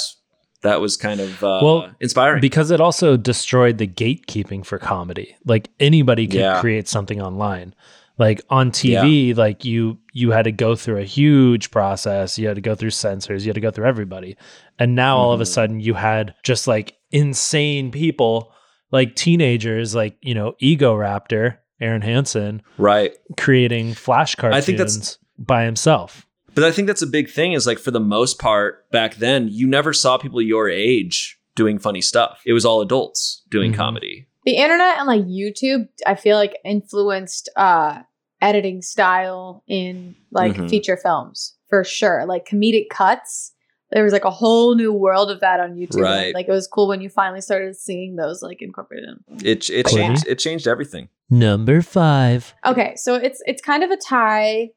That 0.64 0.80
was 0.80 0.96
kind 0.96 1.20
of 1.20 1.44
uh, 1.44 1.60
Well, 1.62 1.92
inspiring. 2.00 2.40
because 2.40 2.72
it 2.72 2.80
also 2.80 3.18
destroyed 3.18 3.80
the 3.80 3.88
gatekeeping 3.88 4.66
for 4.66 4.80
comedy. 4.80 5.36
Like 5.46 5.70
anybody 5.81 6.25
could 6.25 6.40
Yeah. 6.40 6.62
create 6.62 6.88
something 6.88 7.22
online. 7.22 7.75
Like 8.18 8.40
on 8.50 8.72
TV, 8.72 9.36
like 9.36 9.66
you 9.66 9.98
you 10.14 10.31
had 10.31 10.44
to 10.44 10.54
go 10.54 10.74
through 10.75 11.00
a 11.00 11.04
huge 11.04 11.70
process. 11.70 12.40
You 12.40 12.48
had 12.48 12.56
to 12.56 12.62
go 12.62 12.75
through 12.75 12.92
censors. 12.92 13.46
You 13.46 13.50
had 13.50 13.56
to 13.56 13.62
go 13.62 13.72
through 13.72 13.88
everybody. 13.88 14.38
And 14.80 14.96
now 14.96 15.18
all 15.18 15.34
of 15.34 15.42
a 15.42 15.44
Mhm. 15.44 15.48
sudden 15.48 15.80
you 15.81 15.96
had 15.96 16.34
just 16.44 16.66
like 16.66 16.96
insane 17.12 17.92
people, 17.92 18.54
like 18.94 19.16
teenagers, 19.16 19.94
like 19.94 20.16
you 20.22 20.34
know, 20.34 20.54
Ego 20.60 20.95
Raptor, 20.95 21.57
Arin 21.81 22.04
Hanson, 22.04 22.62
right. 22.77 23.12
creating 23.38 23.94
flash 23.94 24.36
cartoons 24.36 24.63
I 24.63 24.65
think 24.65 24.77
that's- 24.77 25.18
by 25.38 25.65
himself. 25.65 26.25
But 26.56 26.63
I 26.63 26.72
think 26.72 26.86
that's 26.88 27.01
a 27.01 27.08
big 27.08 27.29
thing 27.32 27.53
is 27.53 27.65
like 27.65 27.79
for 27.79 27.89
the 27.91 28.00
most 28.00 28.38
part 28.39 28.89
back 28.91 29.15
then, 29.15 29.48
you 29.51 29.65
never 29.68 29.91
saw 29.91 30.20
people 30.20 30.39
your 30.39 30.70
age 30.70 31.39
doing 31.56 31.79
funny 31.79 32.00
stuff. 32.01 32.41
It 32.46 32.53
was 32.53 32.63
all 32.63 32.79
adults 32.82 33.41
doing 33.50 33.74
Mhm. 33.74 33.75
comedy. 33.77 34.27
the 34.46 34.58
internet 34.58 34.98
and 34.98 35.08
like 35.08 35.22
YouTube, 35.24 35.88
I 36.06 36.15
feel 36.15 36.36
like 36.38 36.58
influenced 36.65 37.50
uh 37.56 38.01
editing 38.41 38.82
style 38.82 39.63
in 39.68 40.15
like 40.32 40.56
Mhm. 40.56 40.70
feature 40.70 40.98
films 41.01 41.56
for 41.70 41.84
sure. 41.86 42.25
Like 42.27 42.46
comedic 42.46 42.89
cuts. 42.89 43.52
There 43.94 44.04
was 44.04 44.12
like 44.12 44.26
a 44.26 44.32
whole 44.32 44.76
new 44.76 44.92
world 44.92 45.30
of 45.30 45.40
that 45.42 45.60
on 45.60 45.76
YouTube. 45.76 46.02
Right. 46.02 46.34
Like 46.34 46.48
it 46.48 46.52
was 46.52 46.68
cool 46.68 46.88
when 46.88 47.02
you 47.02 47.10
finally 47.10 47.42
started 47.42 47.76
seeing 47.76 48.16
those 48.16 48.42
like 48.42 48.62
incorporated 48.62 49.10
in. 49.10 49.48
It 49.48 49.70
it 49.70 49.86
Courtney? 49.86 50.02
changed 50.02 50.28
it 50.28 50.40
changed 50.40 50.68
everything. 50.68 51.10
Number 51.30 51.82
five. 51.82 52.54
Okay, 52.66 52.96
so 52.96 53.16
it's 53.16 53.42
it's 53.46 53.62
kind 53.62 53.84
of 53.84 53.92
a 53.92 53.98
tie 53.98 54.72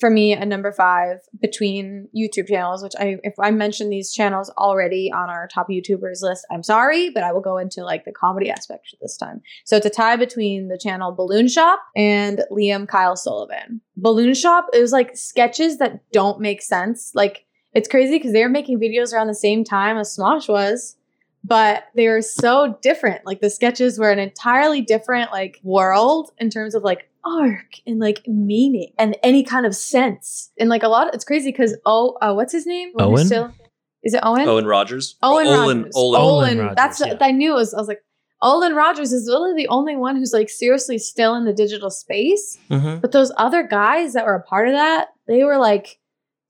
for 0.00 0.10
me 0.10 0.32
a 0.32 0.46
number 0.46 0.72
five 0.72 1.18
between 1.40 2.08
YouTube 2.16 2.48
channels, 2.48 2.82
which 2.82 2.94
I 2.98 3.18
if 3.22 3.34
I 3.38 3.50
mentioned 3.50 3.92
these 3.92 4.12
channels 4.12 4.50
already 4.58 5.12
on 5.12 5.28
our 5.28 5.46
top 5.46 5.68
YouTubers 5.68 6.22
list, 6.22 6.46
I'm 6.50 6.62
sorry, 6.62 7.10
but 7.10 7.22
I 7.22 7.32
will 7.32 7.42
go 7.42 7.58
into 7.58 7.84
like 7.84 8.06
the 8.06 8.12
comedy 8.12 8.50
aspect 8.50 8.94
this 9.00 9.16
time. 9.16 9.42
So 9.64 9.76
it's 9.76 9.86
a 9.86 9.90
tie 9.90 10.16
between 10.16 10.68
the 10.68 10.78
channel 10.78 11.12
Balloon 11.12 11.48
Shop 11.48 11.80
and 11.94 12.42
Liam 12.50 12.88
Kyle 12.88 13.16
Sullivan. 13.16 13.82
Balloon 13.96 14.34
Shop 14.34 14.66
is 14.72 14.90
like 14.90 15.16
sketches 15.16 15.78
that 15.78 16.00
don't 16.12 16.40
make 16.40 16.62
sense. 16.62 17.12
Like 17.14 17.44
it's 17.74 17.88
crazy 17.88 18.16
because 18.16 18.32
they 18.32 18.42
were 18.42 18.48
making 18.48 18.78
videos 18.78 19.12
around 19.12 19.26
the 19.26 19.34
same 19.34 19.64
time 19.64 19.96
as 19.96 20.16
Smosh 20.16 20.48
was 20.48 20.96
but 21.44 21.84
they 21.94 22.08
were 22.08 22.22
so 22.22 22.78
different. 22.82 23.24
Like 23.24 23.40
the 23.40 23.50
sketches 23.50 23.98
were 23.98 24.10
an 24.10 24.18
entirely 24.18 24.82
different 24.82 25.32
like 25.32 25.58
world 25.62 26.30
in 26.38 26.50
terms 26.50 26.74
of 26.74 26.82
like 26.82 27.08
arc 27.24 27.76
and 27.86 27.98
like 27.98 28.26
meaning 28.26 28.92
and 28.98 29.16
any 29.22 29.42
kind 29.42 29.66
of 29.66 29.74
sense. 29.74 30.50
And 30.58 30.68
like 30.68 30.82
a 30.82 30.88
lot, 30.88 31.14
it's 31.14 31.24
crazy 31.24 31.50
because 31.50 31.76
oh, 31.86 32.18
uh, 32.20 32.32
what's 32.34 32.52
his 32.52 32.66
name? 32.66 32.90
When 32.92 33.16
he's 33.16 33.32
Owen? 33.32 33.54
is 34.02 34.14
it 34.14 34.20
Owen? 34.22 34.48
Owen 34.48 34.66
Rogers. 34.66 35.16
Owen 35.22 35.46
Olan, 35.46 35.78
Rogers. 35.78 35.94
Olan. 35.94 36.20
Olan 36.20 36.20
Olan. 36.20 36.58
Rogers, 36.58 36.76
That's 36.76 37.00
yeah. 37.00 37.16
I 37.20 37.32
knew 37.32 37.52
it 37.52 37.56
was. 37.56 37.74
I 37.74 37.78
was 37.78 37.88
like, 37.88 38.02
Olan 38.42 38.74
Rogers 38.74 39.12
is 39.12 39.28
really 39.28 39.54
the 39.54 39.68
only 39.68 39.96
one 39.96 40.16
who's 40.16 40.32
like 40.32 40.48
seriously 40.48 40.98
still 40.98 41.34
in 41.34 41.44
the 41.44 41.52
digital 41.52 41.90
space. 41.90 42.58
Mhm. 42.70 43.00
But 43.00 43.12
those 43.12 43.32
other 43.36 43.62
guys 43.62 44.12
that 44.12 44.26
were 44.26 44.34
a 44.34 44.42
part 44.42 44.68
of 44.68 44.74
that, 44.74 45.08
they 45.26 45.44
were 45.44 45.58
like 45.58 45.98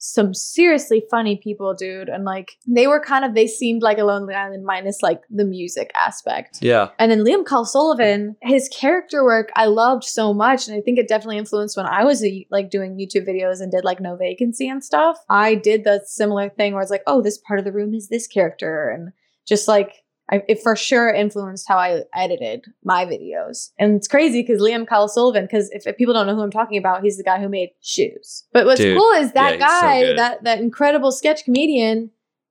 some 0.02 0.32
seriously 0.32 1.04
funny 1.10 1.36
people, 1.36 1.74
dude. 1.74 2.08
And 2.08 2.24
like 2.24 2.56
they 2.66 2.86
were 2.86 3.00
kind 3.00 3.22
of 3.22 3.34
they 3.34 3.46
seemed 3.46 3.82
like 3.82 3.98
a 3.98 4.04
Lonely 4.04 4.34
Island 4.34 4.64
minus 4.64 5.02
like 5.02 5.20
the 5.28 5.44
music 5.44 5.92
aspect. 5.94 6.58
Yeah. 6.62 6.88
And 6.98 7.10
then 7.10 7.22
Liam 7.22 7.44
Carl 7.44 7.66
Sullivan, 7.66 8.34
his 8.40 8.68
character 8.70 9.22
work 9.22 9.50
I 9.54 9.66
loved 9.66 10.04
so 10.04 10.32
much, 10.32 10.66
and 10.66 10.76
I 10.76 10.80
think 10.80 10.98
it 10.98 11.06
definitely 11.06 11.36
influenced 11.38 11.76
when 11.76 11.86
I 11.86 12.04
was 12.04 12.24
like 12.50 12.70
doing 12.70 12.96
YouTube 12.96 13.28
videos 13.28 13.60
and 13.60 13.70
did 13.70 13.84
like 13.84 14.00
no 14.00 14.16
vacancy 14.16 14.68
and 14.68 14.82
stuff. 14.82 15.18
I 15.28 15.54
did 15.54 15.84
the 15.84 16.00
similar 16.06 16.48
thing 16.48 16.72
where 16.72 16.82
it's 16.82 16.90
like, 16.90 17.04
oh, 17.06 17.20
this 17.20 17.38
part 17.38 17.58
of 17.58 17.66
the 17.66 17.72
room 17.72 17.92
is 17.94 18.08
this 18.08 18.26
character, 18.26 18.88
and 18.88 19.12
just 19.46 19.68
like 19.68 20.02
I, 20.30 20.42
it 20.48 20.62
for 20.62 20.76
sure 20.76 21.12
influenced 21.12 21.66
how 21.66 21.76
I 21.76 22.02
edited 22.14 22.66
my 22.84 23.04
videos. 23.04 23.70
And 23.78 23.96
it's 23.96 24.06
crazy 24.06 24.42
because 24.42 24.62
Liam 24.62 24.86
Kyle 24.86 25.08
Sullivan, 25.08 25.44
because 25.44 25.68
if, 25.72 25.86
if, 25.86 25.96
people 25.96 26.14
don't 26.14 26.26
know 26.26 26.36
who 26.36 26.42
I'm 26.42 26.52
talking 26.52 26.78
about, 26.78 27.02
he's 27.02 27.16
the 27.16 27.24
guy 27.24 27.40
who 27.40 27.48
made 27.48 27.70
shoes. 27.82 28.44
But 28.52 28.64
what's 28.66 28.80
Dude, 28.80 28.96
cool 28.96 29.10
is 29.12 29.32
that 29.32 29.58
yeah, 29.58 29.66
he's 29.66 29.80
so 29.80 29.80
guy, 29.80 30.14
that 30.14 30.44
that 30.44 30.60
incredible 30.60 31.10
sketch 31.10 31.44
comedian, 31.44 32.10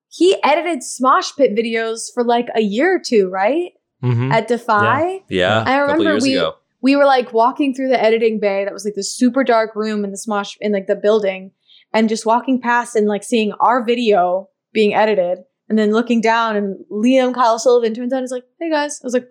he 0.09 0.35
edited 0.43 0.79
Smosh 0.79 1.37
Pit 1.37 1.55
videos 1.55 2.07
for 2.13 2.23
like 2.23 2.47
a 2.55 2.61
year 2.61 2.95
or 2.97 2.99
two, 2.99 3.29
right? 3.29 3.71
Mhm. 4.03 4.31
At 4.33 4.47
Defy. 4.47 5.21
Yeah. 5.29 5.63
I 5.65 5.75
a 5.75 5.87
couple 5.87 6.03
remember 6.05 6.23
we 6.23 6.35
ago. 6.35 6.55
we 6.81 6.95
were 6.95 7.05
like 7.05 7.33
walking 7.33 7.73
through 7.73 7.89
the 7.89 8.01
editing 8.01 8.39
bay 8.39 8.65
that 8.65 8.73
was 8.73 8.85
like 8.85 8.95
this 8.95 9.13
super 9.13 9.43
dark 9.43 9.75
room 9.75 10.03
in 10.03 10.11
the 10.11 10.17
Smosh 10.17 10.55
in 10.59 10.71
like 10.73 10.87
the 10.87 10.95
building, 10.95 11.51
and 11.93 12.09
just 12.09 12.25
walking 12.25 12.59
past 12.59 12.95
and 12.95 13.07
like 13.07 13.23
seeing 13.23 13.53
our 13.59 13.83
video 13.83 14.49
being 14.73 14.93
edited, 14.93 15.39
and 15.69 15.77
then 15.77 15.91
looking 15.91 16.19
down 16.21 16.55
and 16.55 16.83
Liam 16.91 17.33
Kyle 17.33 17.59
Sullivan 17.59 17.93
turns 17.93 18.11
out 18.13 18.17
and 18.17 18.25
is 18.25 18.31
like, 18.31 18.45
"Hey 18.59 18.69
guys," 18.69 18.99
I 19.01 19.05
was 19.05 19.13
like, 19.13 19.27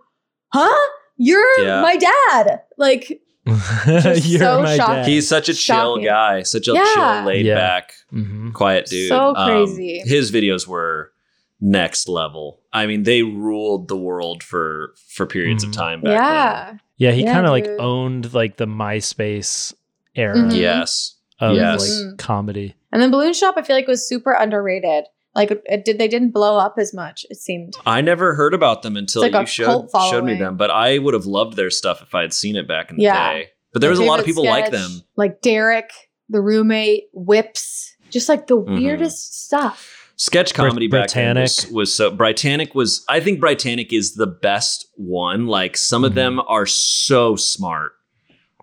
"Huh? 0.52 0.88
You're 1.16 1.60
Yeah. 1.60 1.82
my 1.82 1.96
dad?" 1.96 2.62
Like, 2.76 3.20
You're 3.46 4.38
so 4.40 4.62
my 4.62 4.76
shocking. 4.76 4.94
dad. 4.96 5.06
He's 5.06 5.26
such 5.28 5.48
a 5.48 5.54
chill 5.54 5.98
guy, 6.04 6.42
such 6.42 6.68
a 6.68 6.72
Yeah. 6.72 6.84
chill, 6.94 7.22
laid 7.26 7.46
Yeah. 7.46 7.54
back, 7.54 7.92
Mhm. 8.12 8.52
quiet 8.52 8.86
dude. 8.86 9.08
So 9.08 9.34
Um, 9.34 9.66
crazy. 9.66 10.02
his 10.04 10.30
videos 10.30 10.66
were 10.66 11.12
next 11.60 12.08
level. 12.08 12.60
I 12.72 12.86
mean, 12.86 13.02
they 13.04 13.22
ruled 13.22 13.88
the 13.88 13.96
world 13.96 14.42
for 14.42 14.94
for 15.08 15.26
periods 15.26 15.64
Mhm. 15.64 15.68
of 15.68 15.74
time 15.74 16.00
back 16.02 16.12
yeah, 16.12 16.74
Yeah, 16.98 17.12
he 17.12 17.22
Yeah, 17.22 17.32
kind 17.32 17.46
of 17.46 17.52
like 17.52 17.66
owned 17.78 18.34
like 18.34 18.56
the 18.58 18.66
MySpace 18.66 19.72
era 20.14 20.36
Mhm. 20.36 20.54
Yes. 20.54 21.14
of 21.40 21.56
Yes. 21.56 21.80
like 22.08 22.18
comedy. 22.18 22.74
and 22.92 23.00
then 23.02 23.10
Balloon 23.10 23.32
Shop 23.34 23.54
I 23.56 23.62
feel 23.62 23.76
like 23.76 23.86
was 23.88 24.06
super 24.06 24.32
underrated. 24.32 25.04
Like, 25.38 25.62
it 25.66 25.84
did 25.84 25.98
they 25.98 26.08
didn't 26.08 26.30
blow 26.30 26.58
up 26.58 26.74
as 26.78 26.92
much? 26.92 27.24
It 27.30 27.36
seemed. 27.36 27.74
I 27.86 28.00
never 28.00 28.34
heard 28.34 28.52
about 28.54 28.82
them 28.82 28.96
until 28.96 29.22
like 29.22 29.32
you 29.32 29.46
showed, 29.46 29.88
showed 30.10 30.24
me 30.24 30.34
them, 30.34 30.56
but 30.56 30.70
I 30.70 30.98
would 30.98 31.14
have 31.14 31.26
loved 31.26 31.56
their 31.56 31.70
stuff 31.70 32.02
if 32.02 32.14
I 32.14 32.22
had 32.22 32.32
seen 32.34 32.56
it 32.56 32.66
back 32.68 32.90
in 32.90 32.96
the 32.96 33.04
Yeah. 33.04 33.32
day. 33.32 33.48
But 33.72 33.80
there 33.80 33.90
was 33.90 33.98
a 33.98 34.04
lot 34.04 34.18
of 34.18 34.26
Favorite 34.26 34.42
people 34.42 34.50
like 34.50 34.70
them. 34.70 34.90
like 35.16 35.40
Derek, 35.40 35.90
the 36.28 36.40
roommate, 36.40 37.04
Whips, 37.12 37.94
just 38.10 38.28
like 38.28 38.46
the 38.48 38.56
Mhm. 38.56 38.78
weirdest 38.78 39.44
stuff. 39.46 39.94
Sketch 40.16 40.52
Brit- 40.54 40.68
comedy 40.68 40.88
back 40.88 41.10
then 41.12 41.36
was, 41.38 41.56
Britanick. 41.66 41.72
was 41.72 41.94
so 41.94 42.10
Britanick 42.10 42.74
was 42.74 43.04
I 43.08 43.20
think 43.20 43.40
Britanick 43.40 43.92
is 43.92 44.14
the 44.14 44.26
best 44.26 44.86
one. 44.96 45.46
Like 45.46 45.76
some 45.76 46.02
of 46.04 46.12
Mhm. 46.12 46.16
them 46.16 46.40
are 46.48 46.66
so 46.66 47.36
smart. 47.36 47.92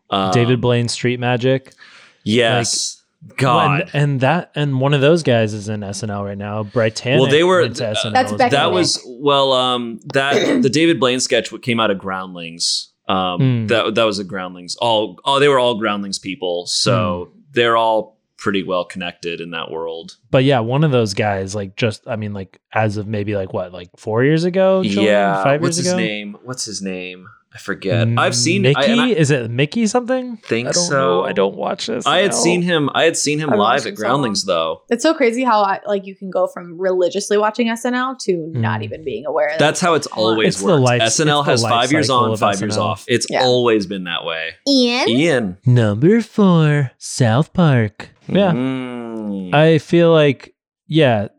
Um, 0.10 0.32
David 0.32 0.60
Blaine 0.60 0.90
Street 0.90 1.20
Magic. 1.20 1.74
Yes. 2.24 3.02
God. 3.38 3.82
And, 3.82 3.96
and 3.96 4.20
that 4.22 4.52
and 4.56 4.80
one 4.80 4.94
of 4.94 5.02
those 5.02 5.24
guys 5.24 5.54
is 5.54 5.68
in 5.70 5.82
SNL 5.82 6.24
right 6.26 6.38
now. 6.38 6.64
Britanick. 6.64 7.20
Well, 7.20 7.30
they 7.30 7.44
were- 7.44 7.62
went 7.62 7.76
to 7.78 7.88
uh, 7.90 7.94
SNL 7.96 8.14
That's 8.14 8.32
Becky 8.34 8.52
that 8.52 8.66
well. 8.68 8.74
was 8.74 9.02
well 9.08 9.52
um 9.54 10.00
that 10.14 10.34
the 10.62 10.70
David 10.70 11.00
Blaine 11.00 11.20
sketch 11.20 11.52
what 11.52 11.62
came 11.62 11.80
out 11.80 11.92
of 11.92 11.98
Groundlings. 11.98 12.92
Um 13.08 13.16
Mm. 13.40 13.68
that 13.70 13.96
that 13.96 14.04
was 14.04 14.20
a 14.20 14.24
Groundlings. 14.24 14.76
All 14.78 15.20
oh 15.26 15.40
they 15.40 15.48
were 15.48 15.60
all 15.60 15.76
Groundlings 15.80 16.20
people. 16.20 16.66
So 16.68 17.30
Hmm. 17.34 17.40
they're 17.52 17.78
all 17.78 18.16
pretty 18.38 18.64
well 18.64 18.84
connected 18.86 19.42
in 19.42 19.52
that 19.52 19.72
world. 19.72 20.18
But 20.30 20.44
yeah, 20.44 20.60
one 20.60 20.84
of 20.84 20.92
those 20.92 21.14
guys, 21.14 21.56
like 21.56 21.76
just 21.76 22.08
I 22.08 22.16
mean, 22.18 22.34
like 22.34 22.60
as 22.74 22.98
of 22.98 23.08
maybe 23.08 23.36
like 23.36 23.54
what, 23.54 23.72
like 23.74 23.90
four 23.98 24.24
years 24.24 24.44
ago? 24.44 24.84
Julian? 24.84 25.04
yeah. 25.14 25.44
five 25.44 25.62
What's 25.62 25.78
years 25.78 25.86
his 25.86 25.94
ago. 25.94 25.98
name? 25.98 26.38
What's 26.44 26.66
his 26.66 26.82
name? 26.82 27.28
I 27.56 27.58
forget. 27.58 28.06
I've 28.18 28.36
seen 28.36 28.64
Mickey. 28.64 29.00
I, 29.00 29.06
I 29.06 29.08
Is 29.08 29.32
it 29.32 29.50
Mickey 29.50 29.88
something? 29.88 30.36
think 30.38 30.68
I 30.68 30.72
don't 30.74 30.84
so. 30.84 30.94
know. 30.98 31.24
I 31.24 31.32
don't 31.32 31.56
watch 31.56 31.88
this. 31.88 32.06
I 32.06 32.18
had 32.18 32.32
now. 32.32 32.38
seen 32.38 32.62
him. 32.62 32.90
I 32.94 33.04
had 33.06 33.16
seen 33.16 33.40
him 33.40 33.50
I've 33.54 33.58
live 33.60 33.80
at 33.82 33.86
him 33.88 33.96
so 33.96 34.02
Groundlings 34.02 34.44
though. 34.44 34.82
It's 34.90 35.04
so 35.04 35.14
crazy 35.14 35.46
how 35.46 35.62
I, 35.62 35.80
like 35.88 36.06
you 36.06 36.16
can 36.16 36.30
go 36.30 36.48
from 36.48 36.78
religiously 36.78 37.38
watching 37.38 37.68
SNL 37.68 38.20
to 38.26 38.52
not 38.54 38.82
Mm. 38.82 38.84
even 38.84 39.04
being 39.06 39.26
aware. 39.26 39.50
That 39.52 39.60
That's 39.60 39.80
how 39.80 39.94
it's 39.94 40.08
always 40.08 40.50
It's 40.50 40.60
the 40.60 40.66
worked. 40.68 40.84
life- 40.84 41.02
SNL 41.04 41.40
it's 41.42 41.50
has 41.50 41.64
life 41.64 41.72
five 41.72 41.92
years 41.94 42.10
on, 42.10 42.32
of 42.32 42.40
five 42.40 42.60
years 42.60 42.76
off. 42.78 43.06
It's 43.08 43.26
Yeah. 43.30 43.44
always 43.44 43.86
been 43.88 44.04
that 44.04 44.26
way. 44.26 44.50
Ian. 44.68 45.08
Ian. 45.10 45.58
Number 45.66 46.20
four, 46.22 46.92
South 46.98 47.54
Park. 47.54 48.10
Yeah. 48.28 48.52
Mm. 48.52 49.54
I 49.56 49.78
feel 49.78 50.12
like, 50.12 50.54
yeah, 50.88 51.30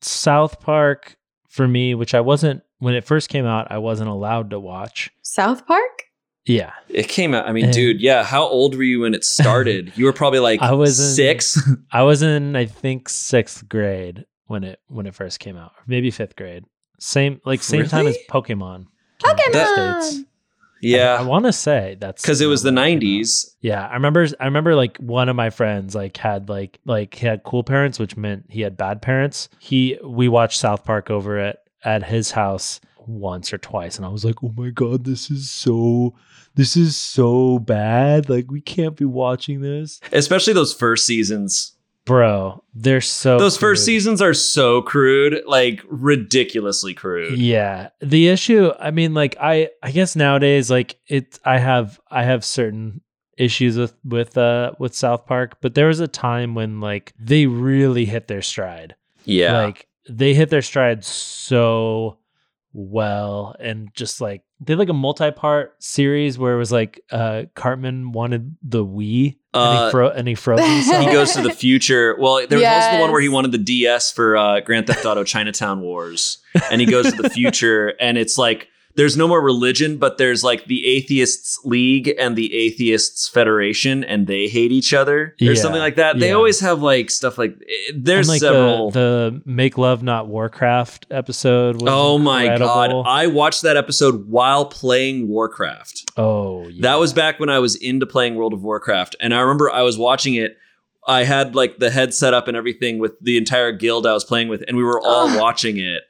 South 0.00 0.60
Park 0.60 1.16
for 1.48 1.66
me, 1.68 1.94
which 1.94 2.14
I 2.14 2.20
wasn't, 2.20 2.62
when 2.78 2.94
it 2.94 3.04
first 3.04 3.28
came 3.28 3.46
out, 3.46 3.68
I 3.70 3.78
wasn't 3.78 4.08
allowed 4.10 4.50
to 4.50 4.60
watch. 4.60 5.10
South 5.22 5.66
Park. 5.66 6.04
Yeah. 6.46 6.72
It 6.88 7.08
came 7.08 7.34
out. 7.34 7.46
I 7.46 7.52
mean, 7.52 7.66
And- 7.66 7.74
dude, 7.74 8.00
yeah. 8.00 8.24
How 8.24 8.44
old 8.44 8.74
were 8.76 8.82
you 8.82 9.00
when 9.00 9.14
it 9.14 9.24
started? 9.24 9.92
you 9.96 10.04
were 10.06 10.12
probably 10.12 10.38
like 10.40 10.62
I 10.62 10.72
was 10.72 10.98
in- 10.98 11.14
six. 11.14 11.60
I 11.92 12.02
was 12.02 12.22
in, 12.22 12.56
I 12.56 12.64
think, 12.66 13.08
sixth 13.08 13.68
grade 13.68 14.24
when 14.46 14.64
it 14.64 14.80
when 14.88 15.06
it 15.06 15.14
first 15.14 15.40
came 15.40 15.56
out, 15.56 15.72
maybe 15.86 16.10
fifth 16.10 16.36
grade. 16.36 16.64
Same 16.98 17.40
like 17.44 17.62
same 17.62 17.84
time 17.86 18.06
as 18.06 18.14
Really? 18.16 18.26
Pokemon. 18.30 18.86
came 19.18 19.36
to 19.36 19.50
the 19.52 19.58
Pokemon! 19.58 20.02
States. 20.02 20.24
I, 21.18 21.22
want 21.22 21.44
to 21.44 21.52
say 21.52 21.96
that's 22.00 22.22
because 22.22 22.40
it 22.40 22.46
was 22.46 22.62
the 22.62 22.70
when 22.72 22.76
came 22.76 22.98
out. 22.98 23.02
'90s. 23.02 23.54
Yeah, 23.60 23.86
I 23.86 23.94
remember. 23.94 24.26
I 24.40 24.44
remember 24.46 24.74
like 24.74 24.96
one 24.98 25.28
of 25.28 25.36
my 25.36 25.50
friends 25.50 25.94
like 25.94 26.16
had 26.16 26.48
like 26.48 26.78
like 26.86 27.14
he 27.16 27.26
had 27.26 27.42
cool 27.42 27.62
parents, 27.64 27.98
which 27.98 28.16
meant 28.16 28.46
he 28.48 28.60
had 28.62 28.76
bad 28.76 29.02
parents. 29.02 29.48
He 29.58 29.98
we 30.04 30.28
watched 30.28 30.58
South 30.58 30.84
Park 30.84 31.10
over 31.10 31.36
at 31.38 31.58
at 31.84 32.04
his 32.04 32.32
house 32.32 32.80
once 33.06 33.52
or 33.52 33.58
twice, 33.58 33.96
and 33.96 34.04
I 34.04 34.10
was 34.10 34.24
like, 34.24 34.42
oh 34.42 34.52
my 34.56 34.70
god, 34.70 35.04
this 35.04 35.30
is 35.30 35.50
so 35.50 36.14
this 36.54 36.76
is 36.76 36.96
so 36.96 37.58
bad. 37.58 38.28
Like 38.28 38.50
we 38.50 38.60
can't 38.60 38.96
be 38.96 39.04
watching 39.04 39.60
this, 39.60 40.00
Especially 40.12 40.52
those 40.52 40.74
first 40.74 41.06
seasons. 41.06 41.74
bro. 42.04 42.62
They're 42.74 43.00
so 43.00 43.38
those 43.38 43.56
first 43.56 43.84
seasons 43.84 44.20
are 44.22 44.34
so 44.34 44.82
crude, 44.82 45.42
like 45.46 45.82
ridiculously 45.88 46.94
crude. 46.94 47.38
Yeah. 47.38 47.90
The 48.00 48.28
issue, 48.28 48.72
I 48.78 48.90
mean, 48.90 49.14
like 49.14 49.36
I 49.40 49.70
I 49.82 49.90
guess 49.90 50.14
nowadays, 50.16 50.70
like 50.70 50.98
it 51.06 51.38
I 51.44 51.58
have 51.58 51.98
I 52.10 52.24
have 52.24 52.44
certain 52.44 53.00
issues 53.36 53.76
with 53.78 53.94
with 54.04 54.36
uh 54.36 54.72
with 54.78 54.94
South 54.94 55.26
Park, 55.26 55.58
but 55.60 55.74
there 55.74 55.86
was 55.86 56.00
a 56.00 56.08
time 56.08 56.54
when 56.54 56.80
like 56.80 57.12
they 57.18 57.46
really 57.46 58.04
hit 58.04 58.28
their 58.28 58.42
stride. 58.42 58.94
Yeah. 59.24 59.64
Like 59.64 59.87
they 60.08 60.34
hit 60.34 60.50
their 60.50 60.62
stride 60.62 61.04
so 61.04 62.18
well 62.72 63.56
and 63.58 63.88
just 63.94 64.20
like 64.20 64.42
they 64.60 64.72
had 64.74 64.78
like 64.78 64.88
a 64.88 64.92
multi-part 64.94 65.74
series 65.82 66.38
where 66.38 66.54
it 66.54 66.58
was 66.58 66.70
like 66.70 67.00
uh 67.10 67.44
Cartman 67.54 68.12
wanted 68.12 68.56
the 68.62 68.84
Wii 68.84 69.36
and 69.54 69.78
Uh, 69.78 69.86
he 69.86 69.90
fro 69.90 70.08
and 70.10 70.28
he 70.28 70.34
froze 70.34 70.60
himself. 70.60 71.04
he 71.04 71.10
goes 71.12 71.32
to 71.32 71.42
the 71.42 71.52
future. 71.52 72.14
Well, 72.18 72.46
there 72.46 72.58
was 72.58 72.66
also 72.66 72.96
the 72.96 73.00
one 73.00 73.10
where 73.12 73.20
he 73.20 73.28
wanted 73.28 73.52
the 73.52 73.58
DS 73.58 74.12
for 74.12 74.36
uh, 74.36 74.60
Grand 74.60 74.86
Theft 74.86 75.04
Auto 75.06 75.24
Chinatown 75.24 75.80
Wars, 75.80 76.38
and 76.70 76.80
he 76.80 76.86
goes 76.86 77.10
to 77.12 77.22
the 77.22 77.30
future, 77.30 77.94
and 78.00 78.18
it's 78.18 78.36
like 78.36 78.68
there's 78.98 79.16
no 79.16 79.28
more 79.28 79.40
religion, 79.40 79.96
but 79.96 80.18
there's 80.18 80.42
like 80.42 80.64
the 80.64 80.84
Atheists 80.84 81.60
League 81.64 82.12
and 82.18 82.34
the 82.34 82.52
Atheists 82.52 83.28
Federation, 83.28 84.02
and 84.02 84.26
they 84.26 84.48
hate 84.48 84.72
each 84.72 84.92
other 84.92 85.20
or 85.20 85.34
Yeah, 85.38 85.54
something 85.54 85.80
like 85.80 85.94
that. 85.94 86.18
They 86.18 86.30
yeah. 86.30 86.34
always 86.34 86.58
have 86.58 86.82
like 86.82 87.08
stuff 87.08 87.38
like 87.38 87.52
eh, 87.62 87.92
there's 87.94 88.28
like 88.28 88.40
several. 88.40 88.90
the, 88.90 89.40
the 89.44 89.48
Make 89.48 89.78
Love 89.78 90.02
Not 90.02 90.26
Warcraft 90.26 91.06
episode 91.12 91.80
oh 91.86 92.18
my 92.18 92.42
incredible. 92.52 93.04
god! 93.04 93.08
I 93.08 93.28
watched 93.28 93.62
that 93.62 93.76
episode 93.76 94.28
while 94.28 94.64
playing 94.66 95.28
Warcraft. 95.28 96.10
Oh, 96.16 96.66
yeah. 96.66 96.82
That 96.82 96.96
was 96.98 97.12
back 97.12 97.38
when 97.38 97.50
I 97.50 97.60
was 97.60 97.76
into 97.76 98.04
playing 98.04 98.34
World 98.34 98.52
of 98.52 98.64
Warcraft. 98.64 99.14
And 99.20 99.32
I 99.32 99.42
remember 99.42 99.70
I 99.70 99.82
was 99.82 99.96
watching 99.96 100.34
it. 100.34 100.56
I 101.06 101.22
had 101.22 101.54
like 101.54 101.78
the 101.78 101.90
headset 101.90 102.34
up 102.34 102.48
and 102.48 102.56
everything 102.56 102.98
with 102.98 103.12
the 103.20 103.36
entire 103.36 103.70
guild 103.70 104.08
I 104.08 104.12
was 104.12 104.24
playing 104.24 104.48
with, 104.48 104.64
and 104.66 104.76
we 104.76 104.82
were 104.82 105.00
all 105.00 105.38
watching 105.38 105.78
it 105.78 106.02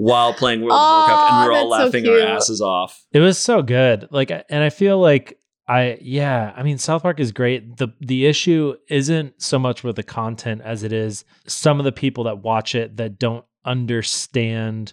while 0.00 0.32
playing 0.32 0.60
World 0.60 0.72
of 0.74 0.78
Oh, 0.80 0.98
Warcraft, 1.08 1.32
and 1.32 1.38
we 1.40 1.48
are 1.48 1.52
all 1.58 1.70
that's 1.70 1.80
so 1.80 1.84
laughing 1.98 2.08
our 2.08 2.36
asses 2.36 2.60
off. 2.60 3.04
It 3.12 3.18
was 3.18 3.36
so 3.36 3.62
good. 3.62 4.06
Like, 4.12 4.30
and 4.30 4.62
I 4.62 4.70
feel 4.70 5.00
like 5.00 5.38
I, 5.66 5.98
yeah, 6.00 6.52
I 6.56 6.62
mean, 6.62 6.78
South 6.78 7.02
Park 7.02 7.18
is 7.20 7.32
great. 7.32 7.76
the 7.78 7.88
The 8.00 8.24
issue 8.26 8.76
isn't 8.88 9.42
so 9.42 9.58
much 9.58 9.82
with 9.82 9.96
the 9.96 10.02
content 10.04 10.62
as 10.64 10.82
it 10.84 10.92
is 10.92 11.24
some 11.46 11.80
of 11.80 11.84
the 11.84 11.92
people 11.92 12.24
that 12.24 12.38
watch 12.44 12.74
it 12.76 12.96
that 12.98 13.18
don't 13.18 13.44
understand 13.64 14.92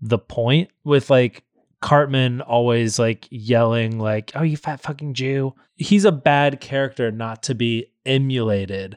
the 0.00 0.18
point. 0.18 0.70
With 0.84 1.10
like 1.10 1.44
Cartman 1.82 2.40
always 2.40 2.98
like 2.98 3.28
yelling, 3.30 3.98
like, 3.98 4.32
"Oh, 4.34 4.42
you 4.42 4.56
fat 4.56 4.80
fucking 4.80 5.14
Jew!" 5.14 5.54
He's 5.76 6.04
a 6.06 6.12
bad 6.12 6.60
character 6.60 7.10
not 7.12 7.42
to 7.44 7.54
be 7.54 7.86
emulated, 8.06 8.96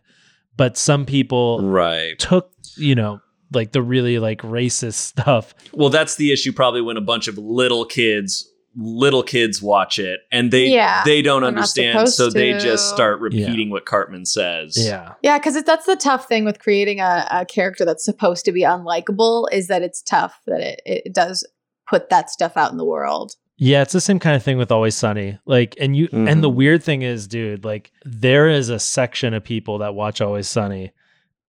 but 0.55 0.77
some 0.77 1.05
people 1.05 1.59
Right. 1.61 2.17
took, 2.17 2.51
you 2.77 2.95
know, 2.95 3.19
like 3.53 3.71
the 3.71 3.81
really 3.81 4.19
like 4.19 4.41
racist 4.41 4.93
stuff 4.93 5.53
Well, 5.73 5.89
that's 5.89 6.15
the 6.15 6.31
issue 6.31 6.51
probably 6.53 6.81
when 6.81 6.97
a 6.97 7.01
bunch 7.01 7.27
of 7.27 7.37
little 7.37 7.85
kids 7.85 8.47
little 8.75 9.23
kids 9.23 9.61
watch 9.63 9.97
it 9.97 10.19
and 10.31 10.51
they 10.51 10.67
Yeah, 10.67 11.03
they 11.03 11.21
don't 11.23 11.43
understand 11.43 11.97
supposed 11.97 12.15
so 12.15 12.29
they 12.29 12.53
just 12.53 12.89
start 12.93 13.19
repeating 13.19 13.71
what 13.71 13.85
Cartman 13.85 14.25
says. 14.25 14.75
Yeah. 14.77 15.13
Yeah, 15.23 15.39
because 15.39 15.61
that's 15.63 15.87
the 15.87 15.95
tough 15.95 16.27
thing 16.27 16.45
with 16.45 16.59
creating 16.59 16.99
a, 16.99 17.27
a 17.31 17.45
character 17.45 17.83
that's 17.83 18.05
supposed 18.05 18.45
to 18.45 18.51
be 18.51 18.61
unlikable 18.61 19.47
is 19.51 19.67
that 19.67 19.81
it's 19.81 20.03
tough 20.03 20.39
that 20.45 20.61
it, 20.61 20.81
it 20.85 21.13
does 21.15 21.45
put 21.89 22.09
that 22.11 22.29
stuff 22.29 22.55
out 22.55 22.71
in 22.71 22.77
the 22.77 22.85
world. 22.85 23.33
Yeah, 23.57 23.81
it's 23.81 23.91
the 23.91 23.99
same 23.99 24.19
kind 24.19 24.35
of 24.35 24.43
thing 24.43 24.57
with 24.59 24.71
Always 24.71 24.95
Sunny. 24.95 25.37
Like, 25.45 25.75
and 25.81 25.97
you, 25.97 26.07
and 26.13 26.41
the 26.43 26.49
Mhm. 26.49 26.55
weird 26.55 26.83
thing 26.83 27.01
is, 27.01 27.27
dude, 27.27 27.65
like, 27.65 27.91
there 28.05 28.47
is 28.47 28.69
a 28.69 28.79
section 28.79 29.33
of 29.33 29.43
people 29.43 29.79
that 29.79 29.95
watch 29.95 30.21
Always 30.21 30.47
Sunny, 30.47 30.91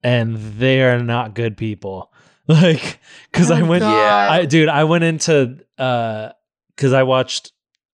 and 0.02 0.36
they 0.36 0.82
are 0.82 0.98
not 1.00 1.34
good 1.34 1.56
people. 1.56 2.12
Like, 2.48 2.98
because 3.30 3.48
I 3.52 3.60
Oh, 3.60 3.66
went, 3.66 3.84
Yeah. 3.84 4.26
I, 4.28 4.44
dude, 4.44 4.68
I 4.68 4.82
went 4.82 5.04
into, 5.04 5.58
uh, 5.78 6.30
because 6.74 6.92
I 6.92 7.04
watched, 7.04 7.52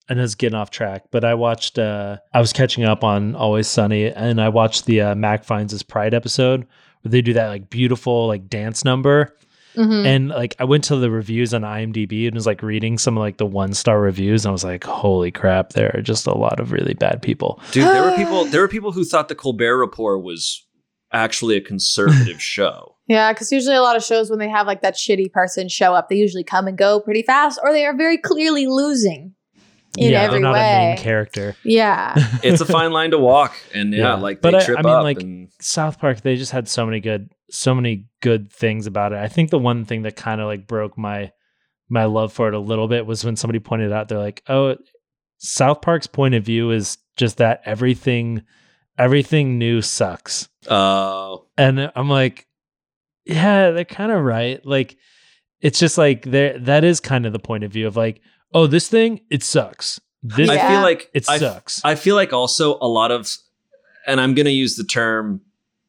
and 0.08 0.18
I 0.18 0.20
know 0.20 0.24
it's 0.24 0.34
getting 0.34 0.56
off 0.56 0.70
track, 0.70 1.04
but 1.10 1.24
I 1.26 1.34
watched, 1.34 1.78
uh, 1.78 2.16
I 2.32 2.40
was 2.40 2.54
catching 2.54 2.84
up 2.84 3.04
on 3.04 3.34
Always 3.34 3.68
Sunny, 3.68 4.06
and 4.10 4.40
I 4.40 4.48
watched 4.48 4.86
the 4.86 5.02
uh, 5.02 5.14
Mac 5.14 5.44
finds 5.44 5.72
his 5.72 5.82
pride 5.82 6.14
episode 6.14 6.60
where 7.02 7.10
they 7.10 7.20
do 7.20 7.34
that 7.34 7.48
like 7.48 7.68
beautiful 7.68 8.28
like 8.28 8.48
dance 8.48 8.82
number. 8.82 9.34
Mhm. 9.76 10.06
And 10.06 10.28
like 10.30 10.54
I 10.58 10.64
went 10.64 10.84
to 10.84 10.96
the 10.96 11.10
reviews 11.10 11.52
on 11.52 11.60
IMDb 11.60 12.26
and 12.26 12.34
was 12.34 12.46
like 12.46 12.62
reading 12.62 12.96
some 12.96 13.18
of 13.18 13.20
like 13.20 13.36
the 13.36 13.44
one 13.44 13.74
star 13.74 14.00
reviews 14.00 14.46
and 14.46 14.50
I 14.50 14.52
was 14.52 14.64
like, 14.64 14.84
holy 14.84 15.30
crap, 15.30 15.74
there 15.74 15.90
are 15.94 16.00
just 16.00 16.26
a 16.26 16.32
lot 16.34 16.60
of 16.60 16.72
really 16.72 16.94
bad 16.94 17.20
people. 17.20 17.60
Dude, 17.72 17.84
there 17.84 18.02
were 18.04 18.12
people 18.16 18.46
there 18.46 18.62
were 18.62 18.68
people 18.68 18.92
who 18.92 19.04
thought 19.04 19.28
the 19.28 19.34
Colbert 19.34 19.76
Report 19.76 20.22
was 20.22 20.64
actually 21.16 21.56
a 21.56 21.60
conservative 21.60 22.40
show. 22.54 22.94
Yeah, 23.08 23.32
because 23.32 23.52
usually 23.52 23.76
a 23.76 23.82
lot 23.82 23.96
of 23.96 24.04
shows 24.04 24.30
when 24.30 24.38
they 24.38 24.48
have 24.48 24.66
like 24.66 24.82
that 24.82 24.94
shitty 24.94 25.32
person 25.32 25.68
show 25.68 25.94
up, 25.94 26.08
they 26.08 26.16
usually 26.16 26.42
come 26.44 26.66
and 26.66 26.76
go 26.76 27.00
pretty 27.00 27.22
fast, 27.22 27.58
or 27.62 27.72
they 27.72 27.84
are 27.86 27.96
very 27.96 28.18
clearly 28.18 28.66
losing 28.66 29.34
in 29.96 30.12
yeah, 30.12 30.22
every 30.22 30.34
they're 30.34 30.40
not 30.40 30.54
way. 30.54 30.60
a 30.60 30.88
main 30.88 30.96
character. 30.98 31.56
yeah, 31.64 32.14
It's 32.42 32.60
a 32.60 32.66
fine 32.66 32.90
line 32.92 33.12
to 33.12 33.18
walk, 33.18 33.54
and 33.72 33.92
yeah, 33.94 34.00
Yeah. 34.00 34.14
like 34.14 34.42
But 34.42 34.50
they 34.50 34.58
I- 34.58 34.64
trip 34.64 34.78
I 34.80 34.82
mean, 34.82 34.92
up. 34.94 35.02
like- 35.04 35.22
and, 35.22 35.48
South 35.60 35.98
Park, 36.00 36.20
they 36.20 36.36
just 36.36 36.52
had 36.52 36.68
so 36.68 36.84
many 36.84 37.00
good, 37.00 37.30
so 37.50 37.74
many 37.74 38.06
good 38.20 38.52
things 38.52 38.86
about 38.86 39.12
it. 39.12 39.18
I 39.18 39.28
think 39.28 39.50
the 39.50 39.58
one 39.58 39.84
thing 39.86 40.02
that 40.02 40.16
kind 40.16 40.40
of 40.40 40.46
like 40.48 40.66
broke 40.66 40.98
my 40.98 41.30
my 41.88 42.04
love 42.06 42.32
for 42.32 42.48
it 42.48 42.54
a 42.54 42.58
little 42.58 42.88
bit 42.88 43.06
was 43.06 43.24
when 43.24 43.36
somebody 43.36 43.60
pointed 43.60 43.92
out 43.92 44.08
they're 44.08 44.18
like, 44.18 44.42
oh, 44.48 44.74
South 45.38 45.80
Park's 45.80 46.08
point 46.08 46.34
of 46.34 46.42
view 46.44 46.72
is 46.72 46.98
just 47.16 47.36
that 47.38 47.62
everything, 47.64 48.42
everything 48.98 49.58
new 49.58 49.82
sucks. 49.82 50.48
uh, 50.68 51.36
And 51.56 51.92
I'm 51.94 52.08
like, 52.08 52.46
yeah, 53.24 53.70
they're 53.70 53.84
kind 53.84 54.12
of 54.12 54.22
right. 54.22 54.64
Like, 54.64 54.96
it's 55.60 55.78
just 55.78 55.98
like 55.98 56.22
there. 56.24 56.58
That 56.58 56.84
is 56.84 57.00
kind 57.00 57.26
of 57.26 57.32
the 57.32 57.38
point 57.38 57.64
of 57.64 57.72
view 57.72 57.86
of 57.86 57.96
like, 57.96 58.20
oh, 58.52 58.66
this 58.66 58.88
thing 58.88 59.20
it 59.30 59.42
sucks. 59.42 60.00
This 60.22 60.50
I 60.50 60.58
feel 60.58 60.80
like 60.82 61.10
it 61.14 61.28
I, 61.28 61.38
sucks. 61.38 61.84
I 61.84 61.94
feel 61.94 62.14
like 62.16 62.32
also 62.32 62.78
a 62.80 62.88
lot 62.88 63.10
of, 63.12 63.28
and 64.06 64.20
I'm 64.20 64.34
going 64.34 64.46
to 64.46 64.52
use 64.52 64.76
the 64.76 64.84
term 64.84 65.40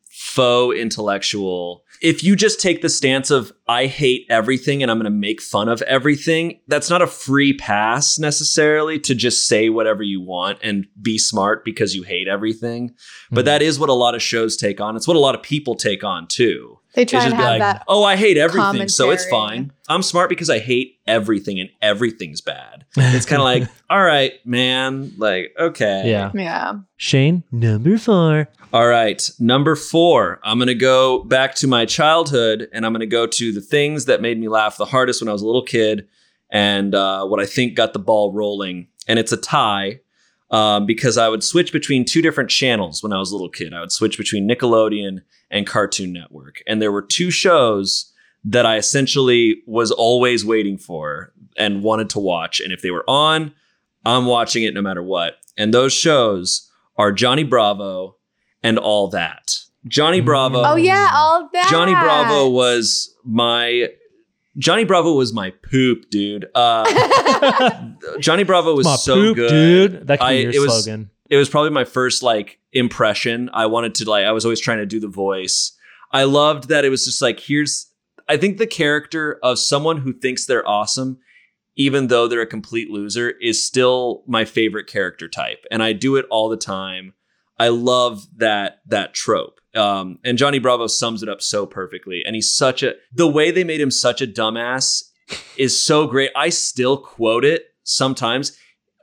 faux 0.10 0.78
intellectual. 0.78 1.84
If 2.02 2.24
you 2.24 2.36
just 2.36 2.62
take 2.62 2.82
the 2.82 2.90
stance 2.90 3.32
of, 3.32 3.52
I 3.68 3.88
hate 3.88 4.26
everything 4.30 4.82
and 4.82 4.92
I'm 4.92 4.98
going 4.98 5.12
to 5.12 5.18
make 5.18 5.42
fun 5.42 5.68
of 5.70 5.82
everything, 5.84 6.60
that's 6.68 6.90
not 6.90 7.02
a 7.02 7.08
free 7.08 7.54
pass 7.54 8.20
necessarily 8.20 9.00
to 9.00 9.16
just 9.16 9.48
say 9.48 9.70
whatever 9.70 10.04
you 10.04 10.22
want 10.22 10.60
and 10.62 10.86
be 11.02 11.18
smart 11.18 11.66
because 11.66 11.96
you 11.96 12.04
hate 12.04 12.28
everything. 12.28 12.92
But 13.32 13.42
Mhm. 13.42 13.46
that 13.46 13.62
is 13.62 13.80
what 13.80 13.90
a 13.90 13.94
lot 13.94 14.16
of 14.16 14.22
shows 14.22 14.56
take 14.58 14.80
on. 14.80 14.96
It's 14.96 15.08
what 15.08 15.18
a 15.18 15.20
lot 15.20 15.36
of 15.36 15.42
people 15.44 15.76
take 15.76 16.04
on 16.04 16.28
too. 16.28 16.77
They 16.98 17.06
try 17.06 17.20
and 17.22 17.30
just 17.30 17.38
be 17.38 17.44
have 17.44 17.52
like, 17.52 17.60
that. 17.60 17.84
oh, 17.88 18.04
I 18.04 18.16
hate 18.16 18.38
everything, 18.38 18.88
so 18.88 19.12
it's 19.12 19.30
fine. 19.30 19.72
I'm 19.88 20.02
smart 20.02 20.30
because 20.30 20.50
I 20.50 20.58
hate 20.58 20.98
everything 21.06 21.60
and 21.60 21.70
everything's 21.80 22.42
bad. 22.42 22.86
It's 22.98 23.28
kind 23.28 23.40
of 23.40 23.44
like, 23.44 23.70
all 23.92 24.04
right, 24.04 24.34
man, 24.44 25.14
like, 25.16 25.54
okay. 25.60 26.10
yeah. 26.10 26.32
Yeah, 26.34 26.80
Shane, 26.96 27.44
number 27.52 28.00
four. 28.00 28.50
All 28.74 28.88
right, 28.88 29.30
number 29.40 29.76
four. 29.76 30.40
I'm 30.44 30.58
going 30.58 30.70
to 30.70 30.74
go 30.74 31.24
back 31.24 31.54
to 31.58 31.68
my 31.68 31.86
childhood 31.86 32.68
and 32.74 32.84
I'm 32.84 32.94
going 32.94 33.02
to 33.02 33.06
go 33.06 33.28
to 33.28 33.52
the 33.52 33.62
things 33.62 34.06
that 34.06 34.20
made 34.20 34.40
me 34.40 34.48
laugh 34.48 34.78
the 34.78 34.86
hardest 34.86 35.22
when 35.22 35.30
I 35.30 35.34
was 35.34 35.44
a 35.44 35.46
little 35.46 35.62
kid 35.62 36.08
and 36.50 36.96
uh, 36.96 37.28
what 37.28 37.40
I 37.40 37.46
think 37.46 37.76
got 37.76 37.94
the 37.94 38.00
ball 38.00 38.34
rolling. 38.34 38.88
And 39.08 39.20
it's 39.20 39.32
a 39.32 39.38
tie 39.38 40.00
um, 40.50 40.86
because 40.86 41.18
I 41.18 41.28
would 41.30 41.44
switch 41.44 41.72
between 41.72 42.06
two 42.06 42.22
different 42.22 42.50
channels 42.50 43.04
when 43.04 43.14
I 43.14 43.20
was 43.20 43.32
a 43.32 43.36
little 43.36 43.50
kid. 43.50 43.74
I 43.74 43.82
would 43.82 43.92
switch 43.92 44.18
between 44.18 44.48
Nickelodeon 44.50 45.22
and 45.52 45.68
Cartoon 45.68 46.14
Network. 46.14 46.62
And 46.68 46.82
there 46.82 46.92
were 46.92 47.02
two 47.02 47.32
shows 47.32 48.12
that 48.44 48.66
I 48.66 48.78
essentially 48.78 49.62
was 49.66 49.92
always 49.92 50.46
waiting 50.46 50.78
for 50.78 51.34
and 51.58 51.84
wanted 51.84 52.10
to 52.12 52.20
watch. 52.20 52.60
And 52.60 52.72
if 52.72 52.82
they 52.82 52.92
were 52.92 53.04
on, 53.10 53.54
I'm 54.06 54.26
watching 54.26 54.64
it 54.64 54.74
no 54.74 54.82
matter 54.82 55.04
what. 55.04 55.36
And 55.58 55.74
those 55.74 55.92
shows 55.92 56.70
are 56.98 57.12
Johnny 57.12 57.44
Bravo 57.44 58.16
and 58.64 58.78
All 58.78 59.10
That. 59.10 59.58
Johnny 59.88 60.22
Mm. 60.22 60.26
Bravo. 60.26 60.64
Oh 60.64 60.76
yeah, 60.76 61.10
all 61.14 61.50
that. 61.54 61.68
Johnny 61.70 61.94
Bravo 61.94 62.50
was 62.50 63.14
my 63.24 63.90
Johnny 64.58 64.84
Bravo 64.86 65.14
was 65.14 65.34
my 65.34 65.52
poop, 65.52 66.10
dude. 66.10 66.48
Uh, 66.56 66.84
Johnny 68.20 68.44
Bravo 68.44 68.76
was 68.76 68.86
My 68.86 68.96
so 68.96 69.16
poop, 69.16 69.36
good, 69.36 69.50
dude. 69.92 70.08
That 70.08 70.20
could 70.20 70.26
I- 70.26 70.38
be 70.38 70.42
your 70.44 70.54
it 70.56 70.60
was- 70.62 70.84
slogan. 70.84 71.10
it 71.30 71.38
was 71.38 71.50
probably 71.50 71.70
my 71.72 71.84
first 71.86 72.24
like 72.24 72.60
impression. 72.74 73.50
I 73.54 73.66
wanted 73.68 73.96
to 73.96 74.10
like 74.10 74.26
I 74.26 74.32
was 74.32 74.46
always 74.46 74.60
trying 74.60 74.80
to 74.80 74.86
do 74.86 75.00
the 75.00 75.08
voice. 75.08 75.74
I 76.12 76.24
loved 76.24 76.70
that 76.70 76.86
it 76.86 76.90
was 76.90 77.06
just 77.06 77.22
like 77.22 77.40
here's 77.40 77.88
I 78.30 78.38
think 78.38 78.58
the 78.58 78.68
character 78.68 79.40
of 79.44 79.60
someone 79.60 79.98
who 79.98 80.14
thinks 80.14 80.46
they're 80.46 80.68
awesome 80.68 81.20
even 81.80 82.08
though 82.08 82.28
they're 82.28 82.42
a 82.42 82.48
complete 82.48 82.90
loser 82.90 83.30
is 83.40 83.64
still 83.64 84.24
my 84.26 84.44
favorite 84.46 84.88
character 84.88 85.28
type 85.28 85.64
and 85.70 85.84
I 85.84 85.94
do 85.94 86.16
it 86.16 86.26
all 86.32 86.50
the 86.50 86.58
time. 86.58 87.14
I 87.60 87.70
love 87.70 88.28
that 88.38 88.80
that 88.88 89.14
trope. 89.14 89.60
Um, 89.76 90.20
and 90.24 90.38
Johnny 90.38 90.60
Bravo 90.60 90.88
sums 90.88 91.22
it 91.24 91.30
up 91.30 91.42
so 91.42 91.66
perfectly. 91.66 92.24
And 92.26 92.36
he's 92.36 92.54
such 92.54 92.84
a 92.84 92.94
the 93.14 93.28
way 93.28 93.52
they 93.52 93.64
made 93.64 93.82
him 93.82 93.92
such 93.92 94.22
a 94.22 94.28
dumbass 94.28 95.04
is 95.58 95.82
so 95.82 96.08
great. 96.08 96.32
I 96.36 96.50
still 96.50 96.98
quote 96.98 97.46
it 97.46 97.66
sometimes. 97.84 98.58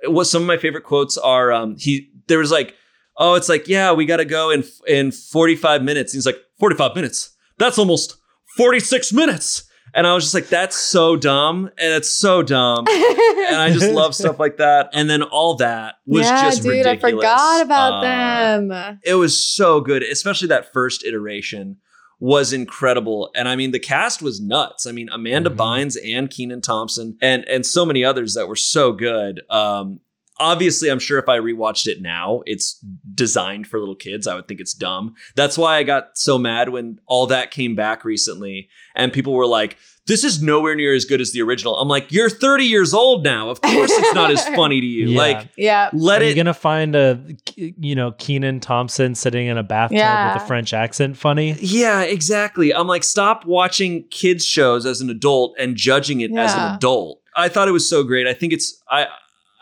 What 0.04 0.24
some 0.24 0.42
of 0.42 0.48
my 0.48 0.56
favorite 0.56 0.84
quotes 0.84 1.16
are 1.16 1.52
um 1.52 1.76
he 1.78 2.10
there 2.26 2.38
was 2.38 2.50
like 2.50 2.74
oh 3.18 3.34
it's 3.34 3.48
like 3.48 3.68
yeah 3.68 3.92
we 3.92 4.06
got 4.06 4.18
to 4.18 4.24
go 4.24 4.50
in 4.50 4.64
in 4.86 5.12
45 5.12 5.82
minutes. 5.82 6.12
He's 6.12 6.26
like 6.26 6.38
45 6.58 6.94
minutes? 6.94 7.36
That's 7.58 7.78
almost 7.78 8.16
46 8.56 9.12
minutes 9.12 9.64
and 9.94 10.06
i 10.06 10.14
was 10.14 10.24
just 10.24 10.34
like 10.34 10.48
that's 10.48 10.76
so 10.76 11.16
dumb. 11.16 11.66
And 11.78 11.92
it's 11.94 12.10
so 12.10 12.42
dumb. 12.42 12.84
And 12.88 13.56
i 13.56 13.70
just 13.72 13.90
love 13.92 14.14
stuff 14.14 14.38
like 14.38 14.56
that. 14.58 14.90
And 14.92 15.08
then 15.08 15.22
all 15.22 15.54
that 15.56 15.96
was 16.06 16.26
yeah, 16.26 16.42
just 16.42 16.62
dude, 16.62 16.72
ridiculous 16.72 17.04
I 17.04 17.10
forgot 17.10 17.62
about 17.62 17.92
Uh, 17.94 18.00
them. 18.02 19.00
it 19.04 19.14
was 19.14 19.36
so 19.36 19.80
good 19.80 20.02
especially 20.02 20.48
that 20.48 20.72
first 20.72 21.04
iteration 21.04 21.76
was 22.20 22.52
incredible. 22.52 23.30
And 23.34 23.48
i 23.48 23.56
mean 23.56 23.70
the 23.72 23.78
cast 23.78 24.22
was 24.22 24.40
nuts. 24.40 24.86
I 24.86 24.92
mean 24.92 25.08
amanda 25.12 25.50
Mhm. 25.50 25.56
bynes 25.56 25.96
and 26.04 26.30
kenan 26.30 26.60
thompson 26.60 27.16
and 27.20 27.44
and 27.48 27.64
so 27.66 27.84
many 27.84 28.04
others 28.04 28.34
that 28.34 28.48
were 28.48 28.56
so 28.56 28.92
good. 28.92 29.40
Um 29.50 30.00
obviously 30.38 30.88
i'm 30.88 30.98
sure 30.98 31.18
if 31.18 31.28
i 31.28 31.38
rewatched 31.38 31.86
it 31.86 32.00
now 32.02 32.42
it's 32.46 32.78
designed 33.14 33.66
for 33.66 33.78
little 33.78 33.94
kids 33.94 34.26
i 34.26 34.34
would 34.34 34.48
think 34.48 34.60
it's 34.60 34.74
dumb 34.74 35.14
that's 35.36 35.56
why 35.56 35.76
i 35.76 35.82
got 35.82 36.16
so 36.18 36.38
mad 36.38 36.68
when 36.70 36.98
all 37.06 37.26
that 37.26 37.50
came 37.50 37.74
back 37.74 38.04
recently 38.04 38.68
and 38.96 39.12
people 39.12 39.32
were 39.32 39.46
like 39.46 39.76
this 40.06 40.22
is 40.22 40.42
nowhere 40.42 40.74
near 40.74 40.92
as 40.94 41.04
good 41.06 41.20
as 41.20 41.32
the 41.32 41.40
original 41.40 41.76
i'm 41.78 41.88
like 41.88 42.10
you're 42.10 42.28
30 42.28 42.64
years 42.64 42.92
old 42.92 43.22
now 43.24 43.48
of 43.48 43.60
course 43.60 43.90
it's 43.92 44.14
not 44.14 44.30
as 44.30 44.44
funny 44.56 44.80
to 44.80 44.86
you 44.86 45.06
Yeah. 45.10 45.18
like 45.18 45.48
Yeah, 45.56 45.90
let 45.92 46.20
Are 46.20 46.24
it 46.24 46.30
you 46.30 46.34
gonna 46.34 46.52
find 46.52 46.94
a 46.96 47.20
you 47.56 47.94
know 47.94 48.10
Kenan 48.12 48.60
Thompson 48.60 49.14
sitting 49.14 49.46
in 49.46 49.56
a 49.56 49.62
bathtub 49.62 49.98
Yeah. 49.98 50.34
with 50.34 50.42
a 50.42 50.46
French 50.46 50.72
accent 50.74 51.16
funny? 51.16 51.52
Yeah, 51.60 52.02
exactly. 52.02 52.74
I'm 52.74 52.86
like, 52.86 53.04
stop 53.04 53.44
watching 53.46 54.04
kids 54.10 54.44
shows 54.44 54.84
as 54.84 55.00
an 55.00 55.08
adult 55.10 55.54
and 55.58 55.76
judging 55.76 56.20
it 56.20 56.32
as 56.36 56.52
an 56.54 56.74
adult. 56.74 57.20
I 57.36 57.48
thought 57.48 57.68
it 57.68 57.72
was 57.72 57.88
so 57.88 58.02
great. 58.02 58.26
I 58.26 58.32
think 58.34 58.52
it's 58.52 58.82
I 58.90 59.06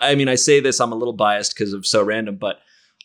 I 0.03 0.15
mean, 0.15 0.29
I 0.29 0.35
say 0.35 0.61
this, 0.61 0.81
I'm 0.81 0.93
a 0.93 0.97
little 0.97 1.15
biased 1.15 1.55
because 1.55 1.73
of 1.73 1.87
so 1.87 2.03
random, 2.03 2.37
but 2.37 2.57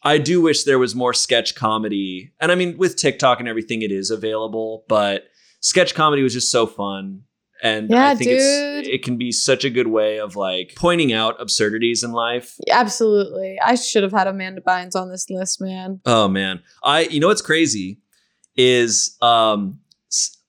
I 0.04 0.18
do 0.18 0.42
wish 0.42 0.64
there 0.64 0.80
was 0.80 0.96
more 0.96 1.14
sketch 1.14 1.56
comedy. 1.56 2.32
And 2.40 2.52
I 2.52 2.56
mean, 2.56 2.78
with 2.78 2.96
TikTok 2.98 3.40
and 3.40 3.48
everything, 3.48 3.82
it 3.82 3.92
is 3.92 4.10
available, 4.12 4.84
but 4.88 5.26
sketch 5.62 5.96
comedy 5.96 6.24
was 6.24 6.34
just 6.34 6.52
so 6.52 6.68
fun. 6.68 7.24
And 7.64 7.90
Yeah, 7.90 8.10
I 8.10 8.16
think 8.16 8.30
dude. 8.30 8.40
it's 8.40 8.88
it 8.88 9.04
can 9.04 9.18
be 9.18 9.32
such 9.32 9.66
a 9.66 9.72
good 9.72 9.88
way 9.88 10.20
of 10.20 10.36
like 10.36 10.74
pointing 10.76 11.12
out 11.14 11.42
absurdities 11.42 12.04
in 12.04 12.12
life. 12.12 12.56
absolutely. 12.70 13.58
I 13.60 13.74
should 13.76 14.04
have 14.04 14.12
had 14.12 14.28
Amanda 14.28 14.62
Bynes 14.62 14.96
on 14.96 15.10
this 15.10 15.28
list, 15.30 15.60
man. 15.60 16.00
Oh 16.06 16.28
man. 16.28 16.62
I 16.84 17.02
you 17.02 17.20
know 17.20 17.28
what's 17.28 17.42
crazy 17.42 18.00
is 18.56 19.18
um 19.24 19.80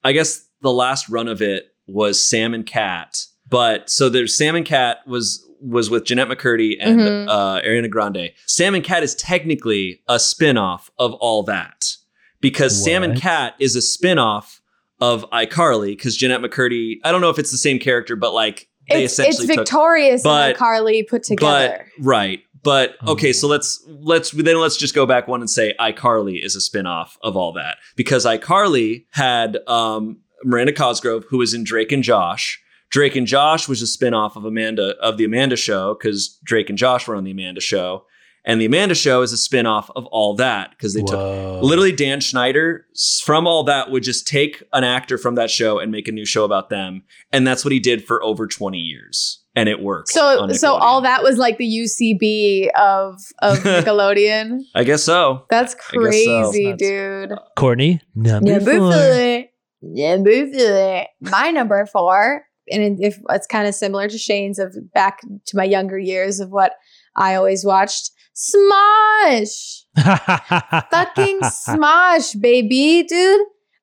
I 0.04 0.12
guess 0.12 0.46
the 0.60 0.70
last 0.72 1.08
run 1.08 1.28
of 1.28 1.40
it 1.40 1.74
was 1.86 2.22
Sam 2.22 2.52
and 2.52 2.66
Cat. 2.66 3.24
But 3.48 3.88
so 3.88 4.10
there's 4.10 4.36
Sam 4.36 4.54
and 4.56 4.66
Cat 4.66 4.98
was 5.06 5.42
was 5.60 5.90
with 5.90 6.04
Jennette 6.04 6.28
McCurdy 6.28 6.76
and 6.80 7.00
Mhm. 7.00 7.28
uh 7.28 7.60
Ariana 7.62 7.90
Grande. 7.90 8.30
Sam 8.46 8.74
and 8.74 8.84
Cat 8.84 9.02
is 9.02 9.14
technically 9.14 10.00
a 10.08 10.18
spin-off 10.18 10.90
of 10.98 11.14
all 11.14 11.42
that. 11.44 11.96
Because 12.40 12.82
Sam 12.84 13.02
and 13.02 13.20
Cat 13.20 13.54
is 13.58 13.74
a 13.74 13.82
spin-off 13.82 14.60
of 15.00 15.24
iCarly 15.30 15.88
because 15.88 16.16
Jennette 16.16 16.40
McCurdy, 16.40 16.96
I 17.04 17.10
don't 17.12 17.20
know 17.20 17.30
if 17.30 17.38
it's 17.38 17.50
the 17.50 17.58
same 17.58 17.78
character, 17.78 18.14
but 18.16 18.32
like 18.32 18.68
they 18.90 19.04
it's, 19.04 19.18
it's 19.18 19.28
essentially 19.30 19.48
took 19.48 19.56
victorious 19.66 20.22
but- 20.22 20.50
and 20.50 20.56
Carly 20.58 21.02
put 21.02 21.22
together. 21.24 21.86
But 21.98 22.04
right. 22.04 22.40
But 22.64 22.96
okay, 23.06 23.28
Oh. 23.28 23.32
so 23.32 23.46
let's 23.48 23.84
let's 23.88 24.30
then 24.32 24.58
let's 24.58 24.76
just 24.76 24.94
go 24.94 25.06
back 25.06 25.28
one 25.28 25.40
and 25.40 25.48
say 25.48 25.74
iCarly 25.80 26.44
is 26.44 26.56
a 26.56 26.60
spin-off 26.60 27.16
of 27.22 27.36
all 27.36 27.52
that. 27.52 27.76
Because 27.96 28.24
iCarly 28.26 29.04
had 29.10 29.58
um 29.68 30.18
Miranda 30.44 30.72
Cosgrove, 30.72 31.24
who 31.30 31.38
was 31.38 31.54
in 31.54 31.64
Drake 31.64 31.90
and 31.92 32.02
Josh. 32.02 32.60
Drake 32.90 33.16
and 33.16 33.26
Josh 33.26 33.68
was 33.68 33.82
a 33.82 33.86
spin-off 33.86 34.36
of 34.36 34.44
Amanda 34.44 34.94
of 35.00 35.16
the 35.18 35.24
Amanda 35.24 35.56
show, 35.56 35.94
because 35.94 36.38
Drake 36.44 36.68
and 36.68 36.78
Josh 36.78 37.06
were 37.06 37.14
on 37.16 37.24
the 37.24 37.30
Amanda 37.32 37.60
show. 37.60 38.04
And 38.44 38.58
the 38.60 38.64
Amanda 38.66 38.94
show 38.94 39.20
is 39.20 39.30
a 39.32 39.36
spin-off 39.36 39.90
of 39.94 40.06
all 40.06 40.34
that 40.36 40.70
because 40.70 40.94
they 40.94 41.02
took 41.02 41.62
literally 41.62 41.92
Dan 41.92 42.20
Schneider 42.20 42.86
from 43.22 43.46
all 43.46 43.64
that 43.64 43.90
would 43.90 44.02
just 44.02 44.26
take 44.26 44.62
an 44.72 44.84
actor 44.84 45.18
from 45.18 45.34
that 45.34 45.50
show 45.50 45.78
and 45.78 45.92
make 45.92 46.08
a 46.08 46.12
new 46.12 46.24
show 46.24 46.44
about 46.44 46.70
them. 46.70 47.02
And 47.30 47.46
that's 47.46 47.62
what 47.62 47.72
he 47.72 47.80
did 47.80 48.06
for 48.06 48.22
over 48.22 48.46
20 48.46 48.78
years. 48.78 49.42
And 49.54 49.68
it 49.68 49.82
worked. 49.82 50.08
So 50.10 50.48
so 50.52 50.74
all 50.74 51.02
that 51.02 51.22
was 51.22 51.36
like 51.36 51.58
the 51.58 51.66
UCB 51.66 52.68
of 52.78 53.20
of 53.42 53.58
Nickelodeon. 53.64 54.60
I 54.74 54.84
guess 54.84 55.02
so. 55.02 55.44
That's 55.50 55.74
I 55.74 55.76
guess 55.76 55.84
so. 55.92 56.00
crazy, 56.00 56.64
That's- 56.70 56.78
dude. 56.78 57.32
Courtney, 57.56 58.00
number, 58.14 58.50
Number 58.52 58.78
four. 58.78 58.92
four. 58.92 59.44
Number 59.82 60.46
four. 60.46 61.06
My 61.20 61.50
number 61.50 61.84
four, 61.86 62.44
and 62.70 63.02
if 63.02 63.18
it's 63.30 63.46
kind 63.46 63.66
of 63.66 63.74
similar 63.74 64.08
to 64.08 64.18
Shane's 64.18 64.58
of 64.58 64.76
back 64.94 65.20
to 65.20 65.56
my 65.56 65.64
younger 65.64 65.98
years 65.98 66.40
of 66.40 66.50
what 66.50 66.72
I 67.16 67.34
always 67.34 67.64
watched. 67.64 68.12
Smosh. 68.34 69.82
Fucking 70.90 71.40
Smosh, 71.40 72.40
baby, 72.40 73.02
dude. 73.02 73.40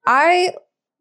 I 0.08 0.54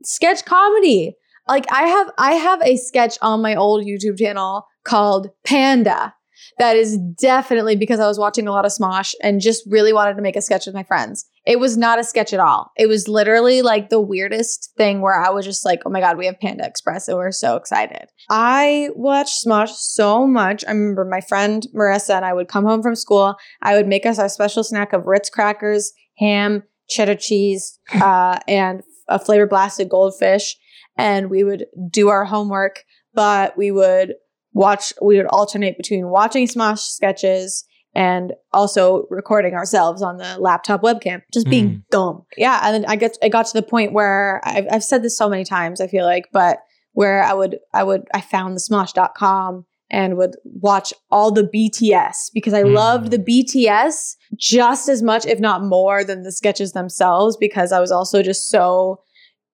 sketch 0.02 0.44
comedy. 0.44 1.14
Like 1.46 1.66
I 1.70 1.86
have 1.86 2.10
I 2.18 2.32
have 2.32 2.60
a 2.62 2.76
sketch 2.76 3.16
on 3.22 3.42
my 3.42 3.54
old 3.54 3.86
YouTube 3.86 4.18
channel 4.18 4.66
called 4.84 5.28
Panda. 5.44 6.14
That 6.58 6.76
is 6.76 6.98
definitely 7.20 7.76
because 7.76 8.00
I 8.00 8.06
was 8.06 8.18
watching 8.18 8.46
a 8.48 8.52
lot 8.52 8.64
of 8.64 8.72
Smosh 8.72 9.14
and 9.22 9.40
just 9.40 9.62
really 9.68 9.92
wanted 9.92 10.14
to 10.14 10.22
make 10.22 10.36
a 10.36 10.42
sketch 10.42 10.66
with 10.66 10.74
my 10.74 10.84
friends. 10.84 11.26
It 11.46 11.60
was 11.60 11.76
not 11.76 11.98
a 11.98 12.04
sketch 12.04 12.32
at 12.32 12.40
all. 12.40 12.72
It 12.76 12.86
was 12.86 13.06
literally 13.06 13.60
like 13.60 13.90
the 13.90 14.00
weirdest 14.00 14.72
thing 14.76 15.02
where 15.02 15.14
I 15.14 15.30
was 15.30 15.44
just 15.44 15.64
like, 15.64 15.80
oh 15.84 15.90
my 15.90 16.00
God, 16.00 16.16
we 16.16 16.26
have 16.26 16.40
Panda 16.40 16.66
Express 16.66 17.06
and 17.06 17.18
we're 17.18 17.32
so 17.32 17.56
excited. 17.56 18.08
I 18.30 18.88
watched 18.94 19.44
Smosh 19.44 19.68
so 19.68 20.26
much. 20.26 20.64
I 20.66 20.70
remember 20.70 21.04
my 21.04 21.20
friend 21.20 21.66
Marissa 21.74 22.14
and 22.16 22.24
I 22.24 22.32
would 22.32 22.48
come 22.48 22.64
home 22.64 22.82
from 22.82 22.94
school. 22.94 23.36
I 23.60 23.76
would 23.76 23.86
make 23.86 24.06
us 24.06 24.18
our 24.18 24.28
special 24.28 24.64
snack 24.64 24.92
of 24.94 25.06
Ritz 25.06 25.28
crackers, 25.28 25.92
ham, 26.18 26.62
cheddar 26.88 27.14
cheese, 27.14 27.78
uh, 27.92 28.38
and 28.48 28.82
a 29.08 29.18
flavor 29.18 29.46
blasted 29.46 29.90
goldfish. 29.90 30.56
And 30.96 31.28
we 31.28 31.44
would 31.44 31.66
do 31.90 32.08
our 32.08 32.24
homework, 32.24 32.84
but 33.12 33.56
we 33.58 33.70
would 33.70 34.14
watch, 34.54 34.94
we 35.02 35.18
would 35.18 35.26
alternate 35.26 35.76
between 35.76 36.08
watching 36.08 36.46
Smosh 36.46 36.78
sketches 36.78 37.66
and 37.94 38.32
also 38.52 39.06
recording 39.10 39.54
ourselves 39.54 40.02
on 40.02 40.16
the 40.16 40.36
laptop 40.38 40.82
webcam, 40.82 41.22
just 41.32 41.48
being 41.48 41.70
Mm. 41.70 41.82
dumb. 41.90 42.26
Yeah. 42.36 42.60
And 42.64 42.74
then 42.74 42.84
I 42.90 42.96
get, 42.96 43.16
I 43.22 43.28
got 43.28 43.46
to 43.46 43.52
the 43.52 43.62
point 43.62 43.92
where 43.92 44.40
I've, 44.44 44.66
I've 44.70 44.84
said 44.84 45.02
this 45.02 45.16
so 45.16 45.28
many 45.28 45.44
times, 45.44 45.80
I 45.80 45.86
feel 45.86 46.04
like, 46.04 46.26
but 46.32 46.58
where 46.92 47.22
I 47.22 47.32
would, 47.32 47.58
I 47.72 47.82
would, 47.84 48.02
I 48.12 48.20
found 48.20 48.56
the 48.56 48.60
smosh.com 48.60 49.64
and 49.90 50.16
would 50.16 50.36
watch 50.44 50.92
all 51.10 51.30
the 51.30 51.44
BTS 51.44 52.30
because 52.32 52.52
I 52.54 52.62
Mm. 52.62 52.74
loved 52.74 53.10
the 53.12 53.18
BTS 53.18 54.16
just 54.36 54.88
as 54.88 55.02
much, 55.02 55.24
if 55.26 55.38
not 55.38 55.62
more, 55.62 56.02
than 56.02 56.22
the 56.24 56.32
sketches 56.32 56.72
themselves 56.72 57.36
because 57.36 57.70
I 57.70 57.80
was 57.80 57.92
also 57.92 58.22
just 58.22 58.48
so 58.48 59.00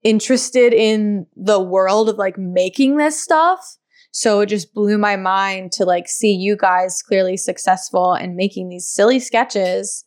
interested 0.03 0.73
in 0.73 1.27
the 1.37 1.61
world 1.61 2.09
of 2.09 2.17
like 2.17 2.39
making 2.39 2.97
this 2.97 3.21
stuff. 3.21 3.77
So 4.13 4.41
it 4.41 4.47
just 4.47 4.75
blew 4.75 4.99
my 4.99 5.17
mind 5.17 5.73
to 5.73 5.85
like 5.85 6.09
see 6.09 6.33
you 6.33 6.57
guys 6.57 7.03
clearly 7.03 7.37
successful 7.37 8.13
and 8.13 8.35
making 8.37 8.69
these 8.69 8.89
silly 8.89 9.21
sketches. 9.21 10.05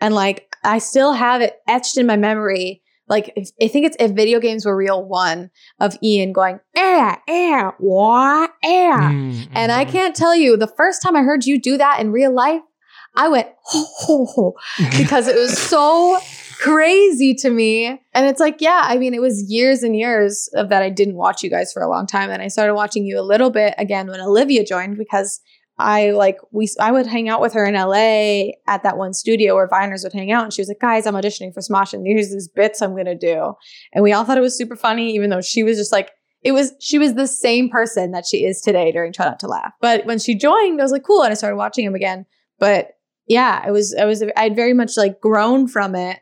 And 0.00 0.14
like 0.14 0.54
I 0.64 0.78
still 0.78 1.12
have 1.12 1.42
it 1.42 1.56
etched 1.68 1.96
in 1.96 2.06
my 2.06 2.16
memory. 2.16 2.82
Like 3.08 3.32
if, 3.34 3.50
I 3.60 3.66
think 3.66 3.86
it's 3.86 3.96
if 3.98 4.12
video 4.12 4.38
games 4.38 4.64
were 4.64 4.76
real 4.76 5.04
one 5.04 5.50
of 5.80 5.96
Ian 6.02 6.32
going, 6.32 6.60
eh, 6.76 7.16
eh, 7.26 7.70
what, 7.78 8.52
eh. 8.62 8.92
Mm, 8.92 9.48
And 9.52 9.72
I 9.72 9.84
mhm. 9.84 9.90
can't 9.90 10.14
tell 10.14 10.34
you, 10.36 10.56
the 10.56 10.68
first 10.68 11.02
time 11.02 11.16
I 11.16 11.22
heard 11.22 11.44
you 11.44 11.60
do 11.60 11.76
that 11.76 11.98
in 12.00 12.12
real 12.12 12.32
life, 12.32 12.60
I 13.16 13.26
went, 13.28 13.48
ho, 13.64 13.84
ho, 13.98 14.24
ho, 14.26 14.54
because 14.96 15.26
it 15.26 15.34
was 15.34 15.58
so 15.58 16.20
crazy 16.60 17.34
to 17.34 17.50
me. 17.50 17.86
And 17.86 18.26
it's 18.26 18.40
like, 18.40 18.60
yeah, 18.60 18.82
I 18.84 18.98
mean, 18.98 19.14
it 19.14 19.20
was 19.20 19.50
years 19.50 19.82
and 19.82 19.96
years 19.96 20.48
of 20.54 20.68
that 20.68 20.82
I 20.82 20.90
didn't 20.90 21.16
watch 21.16 21.42
you 21.42 21.48
guys 21.48 21.72
for 21.72 21.82
a 21.82 21.88
long 21.88 22.06
time. 22.06 22.30
And 22.30 22.42
I 22.42 22.48
started 22.48 22.74
watching 22.74 23.06
you 23.06 23.18
a 23.18 23.22
little 23.22 23.50
bit 23.50 23.74
again 23.78 24.08
when 24.08 24.20
Olivia 24.20 24.64
joined 24.64 24.98
because 24.98 25.40
I 25.78 26.10
like 26.10 26.36
we 26.52 26.68
I 26.78 26.92
would 26.92 27.06
hang 27.06 27.30
out 27.30 27.40
with 27.40 27.54
her 27.54 27.64
in 27.64 27.74
LA 27.74 28.52
at 28.68 28.82
that 28.82 28.98
one 28.98 29.14
studio 29.14 29.54
where 29.54 29.68
Viners 29.68 30.02
would 30.02 30.12
hang 30.12 30.30
out 30.30 30.44
and 30.44 30.52
she 30.52 30.60
was 30.60 30.68
like, 30.68 30.80
guys, 30.80 31.06
I'm 31.06 31.14
auditioning 31.14 31.54
for 31.54 31.60
Smosh 31.60 31.94
and 31.94 32.06
here's 32.06 32.30
these 32.30 32.48
bits 32.48 32.82
I'm 32.82 32.94
gonna 32.94 33.14
do. 33.14 33.54
And 33.94 34.02
we 34.02 34.12
all 34.12 34.24
thought 34.24 34.36
it 34.36 34.42
was 34.42 34.58
super 34.58 34.76
funny, 34.76 35.14
even 35.14 35.30
though 35.30 35.40
she 35.40 35.62
was 35.62 35.78
just 35.78 35.92
like 35.92 36.10
it 36.42 36.52
was 36.52 36.74
she 36.80 36.98
was 36.98 37.14
the 37.14 37.26
same 37.26 37.70
person 37.70 38.10
that 38.10 38.26
she 38.26 38.44
is 38.44 38.60
today 38.60 38.92
during 38.92 39.14
Try 39.14 39.24
Not 39.24 39.40
to 39.40 39.46
Laugh. 39.46 39.72
But 39.80 40.04
when 40.04 40.18
she 40.18 40.34
joined, 40.34 40.78
I 40.78 40.84
was 40.84 40.92
like, 40.92 41.04
cool, 41.04 41.22
and 41.22 41.30
I 41.30 41.34
started 41.34 41.56
watching 41.56 41.86
him 41.86 41.94
again. 41.94 42.26
But 42.58 42.90
yeah, 43.26 43.66
it 43.66 43.70
was 43.70 43.94
I 43.94 44.04
was 44.04 44.22
I'd 44.36 44.56
very 44.56 44.74
much 44.74 44.98
like 44.98 45.20
grown 45.20 45.66
from 45.66 45.94
it, 45.94 46.18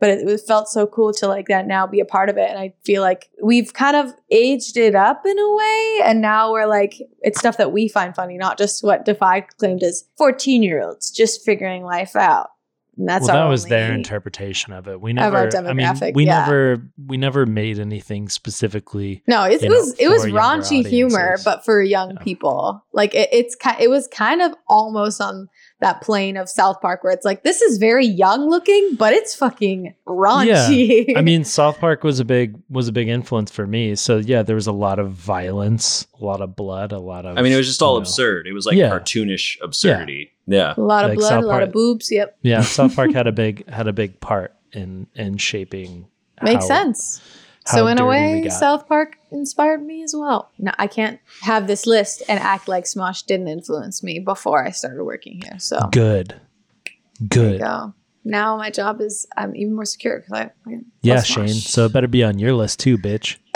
but 0.00 0.10
it, 0.10 0.28
it 0.28 0.40
felt 0.46 0.68
so 0.68 0.86
cool 0.86 1.12
to 1.14 1.26
like 1.28 1.48
that 1.48 1.66
now 1.66 1.86
be 1.86 2.00
a 2.00 2.04
part 2.04 2.28
of 2.28 2.36
it. 2.36 2.48
And 2.50 2.58
I 2.58 2.74
feel 2.84 3.02
like 3.02 3.30
we've 3.42 3.72
kind 3.72 3.96
of 3.96 4.12
aged 4.30 4.76
it 4.76 4.94
up 4.94 5.24
in 5.26 5.38
a 5.38 5.54
way, 5.56 6.00
and 6.04 6.20
now 6.20 6.52
we're 6.52 6.66
like 6.66 6.94
it's 7.20 7.38
stuff 7.38 7.56
that 7.58 7.72
we 7.72 7.88
find 7.88 8.14
funny, 8.14 8.36
not 8.36 8.58
just 8.58 8.84
what 8.84 9.04
Defy 9.04 9.40
claimed 9.40 9.82
as 9.82 10.04
fourteen 10.16 10.62
year 10.62 10.82
olds 10.82 11.10
just 11.10 11.44
figuring 11.44 11.84
life 11.84 12.16
out. 12.16 12.48
And 12.98 13.06
that's 13.06 13.26
well, 13.26 13.36
that 13.36 13.50
was 13.50 13.66
their 13.66 13.92
interpretation 13.92 14.72
of 14.72 14.88
it. 14.88 15.02
We 15.02 15.12
never, 15.12 15.50
I 15.54 15.74
mean, 15.74 16.14
we 16.14 16.24
yeah. 16.24 16.40
never, 16.40 16.82
we 17.06 17.18
never 17.18 17.44
made 17.44 17.78
anything 17.78 18.30
specifically. 18.30 19.22
No, 19.26 19.44
it, 19.44 19.62
it 19.62 19.68
know, 19.68 19.76
was 19.76 19.94
it 19.98 20.08
was 20.08 20.24
raunchy 20.24 20.86
humor, 20.86 21.36
but 21.44 21.62
for 21.62 21.82
young 21.82 22.12
Yeah. 22.12 22.22
people, 22.22 22.82
like 22.94 23.14
it, 23.14 23.28
it's 23.32 23.54
it 23.78 23.90
was 23.90 24.08
kind 24.08 24.40
of 24.40 24.54
almost 24.66 25.20
on 25.20 25.50
that 25.80 26.00
plane 26.00 26.38
of 26.38 26.48
South 26.48 26.80
Park 26.80 27.04
where 27.04 27.12
it's 27.12 27.24
like 27.26 27.42
this 27.42 27.60
is 27.60 27.76
very 27.78 28.06
young 28.06 28.48
looking, 28.48 28.94
but 28.96 29.12
it's 29.12 29.34
fucking 29.34 29.94
raunchy. 30.06 31.04
Yeah. 31.08 31.18
I 31.18 31.20
mean, 31.22 31.44
South 31.44 31.78
Park 31.78 32.02
was 32.02 32.18
a 32.18 32.24
big 32.24 32.56
was 32.70 32.88
a 32.88 32.92
big 32.92 33.08
influence 33.08 33.50
for 33.50 33.66
me. 33.66 33.94
So 33.94 34.16
yeah, 34.16 34.42
there 34.42 34.56
was 34.56 34.66
a 34.66 34.72
lot 34.72 34.98
of 34.98 35.10
violence, 35.12 36.06
a 36.20 36.24
lot 36.24 36.40
of 36.40 36.56
blood, 36.56 36.92
a 36.92 36.98
lot 36.98 37.26
of. 37.26 37.36
I 37.38 37.42
mean, 37.42 37.52
it 37.52 37.56
was 37.56 37.66
just 37.66 37.82
all 37.82 37.94
know- 37.94 38.00
absurd. 38.00 38.46
It 38.46 38.52
was 38.52 38.64
like 38.66 38.76
Yeah. 38.76 38.90
cartoonish 38.90 39.58
absurdity. 39.62 40.32
Yeah. 40.46 40.74
a 40.76 40.80
lot 40.80 41.04
of 41.04 41.10
like 41.10 41.18
blood, 41.18 41.28
South 41.28 41.44
a 41.44 41.46
lot 41.46 41.52
Park- 41.54 41.62
of 41.64 41.72
boobs. 41.72 42.10
Yep, 42.10 42.38
Yeah, 42.42 42.62
South 42.62 42.94
Park 42.96 43.12
had 43.12 43.26
a 43.26 43.32
big 43.42 43.68
had 43.68 43.86
a 43.88 43.92
big 43.92 44.18
part 44.20 44.54
in 44.72 45.06
in 45.14 45.36
shaping. 45.36 46.06
makes 46.42 46.64
how- 46.68 46.84
sense. 46.84 47.20
how 47.20 47.32
So 47.66 47.86
in 47.88 47.98
a 47.98 48.06
way. 48.06 48.48
South 48.48 48.86
Park 48.86 49.16
inspired 49.30 49.82
me 49.84 50.02
as 50.02 50.14
well. 50.16 50.50
Now 50.58 50.72
I 50.78 50.86
can't 50.86 51.18
have 51.42 51.66
this 51.66 51.86
list 51.86 52.22
and 52.28 52.38
act 52.40 52.68
like 52.68 52.84
Smosh 52.84 53.24
didn't 53.26 53.48
influence 53.48 54.02
me 54.02 54.18
before 54.20 54.64
I 54.64 54.70
started 54.70 55.02
working 55.04 55.40
here. 55.42 55.58
So 55.58 55.80
Good, 55.92 56.40
there 57.20 57.44
you 57.44 57.50
good. 57.50 57.60
go. 57.60 57.94
Now 58.24 58.56
my 58.56 58.70
job 58.70 59.00
is 59.00 59.26
I'm 59.36 59.54
even 59.56 59.74
more 59.74 59.84
secure 59.84 60.18
because 60.20 60.32
I, 60.32 60.42
I 60.42 60.70
love 60.70 60.80
Yeah, 61.02 61.16
Smosh. 61.16 61.26
Shane. 61.34 61.48
So 61.48 61.86
it 61.86 61.92
better 61.92 62.08
be 62.08 62.22
on 62.24 62.38
your 62.38 62.52
list 62.52 62.80
too, 62.80 62.98
bitch. 62.98 63.36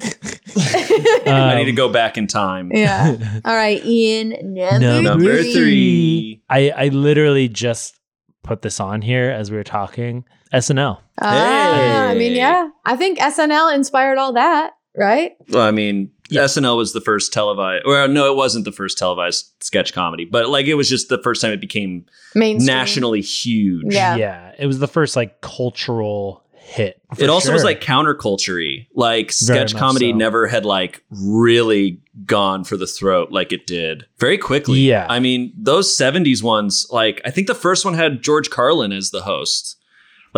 I 1.26 1.54
need 1.56 1.66
to 1.66 1.72
go 1.72 1.88
back 1.88 2.18
in 2.18 2.26
time. 2.26 2.70
yeah. 2.72 3.16
All 3.44 3.54
right, 3.54 3.84
Ian. 3.84 4.30
Number, 4.54 4.78
Number 4.80 5.02
Number 5.02 5.36
three. 5.42 5.52
three. 5.52 6.42
I 6.48 6.70
I 6.70 6.88
literally 6.88 7.48
just 7.48 7.98
put 8.42 8.62
this 8.62 8.80
on 8.80 9.02
here 9.02 9.30
as 9.30 9.50
we 9.50 9.56
were 9.56 9.64
talking. 9.64 10.24
SNL. 10.52 10.98
Ah, 11.20 12.06
I 12.08 12.14
mean, 12.14 12.32
yeah. 12.34 12.68
I 12.84 12.96
think 12.96 13.18
SNL 13.18 13.74
inspired 13.74 14.18
all 14.18 14.32
that, 14.34 14.72
right? 14.96 15.32
Well, 15.50 15.62
I 15.66 15.70
mean, 15.70 16.10
Yeah. 16.30 16.42
SNL 16.44 16.76
was 16.76 16.92
the 16.92 17.00
first 17.00 17.32
televised. 17.32 17.84
Well, 17.86 18.08
no, 18.08 18.30
it 18.30 18.36
wasn't 18.36 18.64
the 18.64 18.72
first 18.72 18.98
televised 18.98 19.50
sketch 19.60 19.92
comedy, 19.92 20.24
but 20.24 20.48
like 20.48 20.66
it 20.66 20.74
was 20.74 20.88
just 20.88 21.08
the 21.08 21.20
first 21.22 21.40
time 21.42 21.52
it 21.52 21.60
became 21.60 22.06
Mainstream. 22.34 22.66
nationally 22.66 23.20
huge. 23.22 23.92
Yeah. 23.94 24.52
it 24.58 24.66
was 24.66 24.78
the 24.78 24.88
first 24.88 25.16
like 25.16 25.40
cultural 25.40 26.44
hit. 26.52 27.00
It 27.12 27.26
for 27.26 27.30
also 27.30 27.52
was 27.52 27.64
like 27.64 27.80
counterculture 27.80 28.86
Like 28.94 29.26
Very 29.26 29.32
sketch 29.32 29.74
comedy 29.74 30.10
so. 30.12 30.16
never 30.16 30.46
had 30.46 30.66
like 30.66 31.02
really 31.10 32.00
gone 32.26 32.64
for 32.64 32.76
the 32.76 32.86
throat 32.86 33.30
like 33.32 33.52
it 33.52 33.66
did 33.66 34.04
very 34.18 34.36
quickly. 34.36 34.80
Yeah. 34.80 35.06
I 35.08 35.18
mean, 35.20 35.52
those 35.56 35.88
70s 35.96 36.42
ones, 36.42 36.86
like 36.90 37.22
I 37.24 37.30
think 37.30 37.46
the 37.46 37.54
first 37.54 37.84
one 37.86 37.94
had 37.94 38.22
George 38.22 38.50
Carlin 38.50 38.92
as 38.92 39.10
the 39.10 39.22
host. 39.22 39.76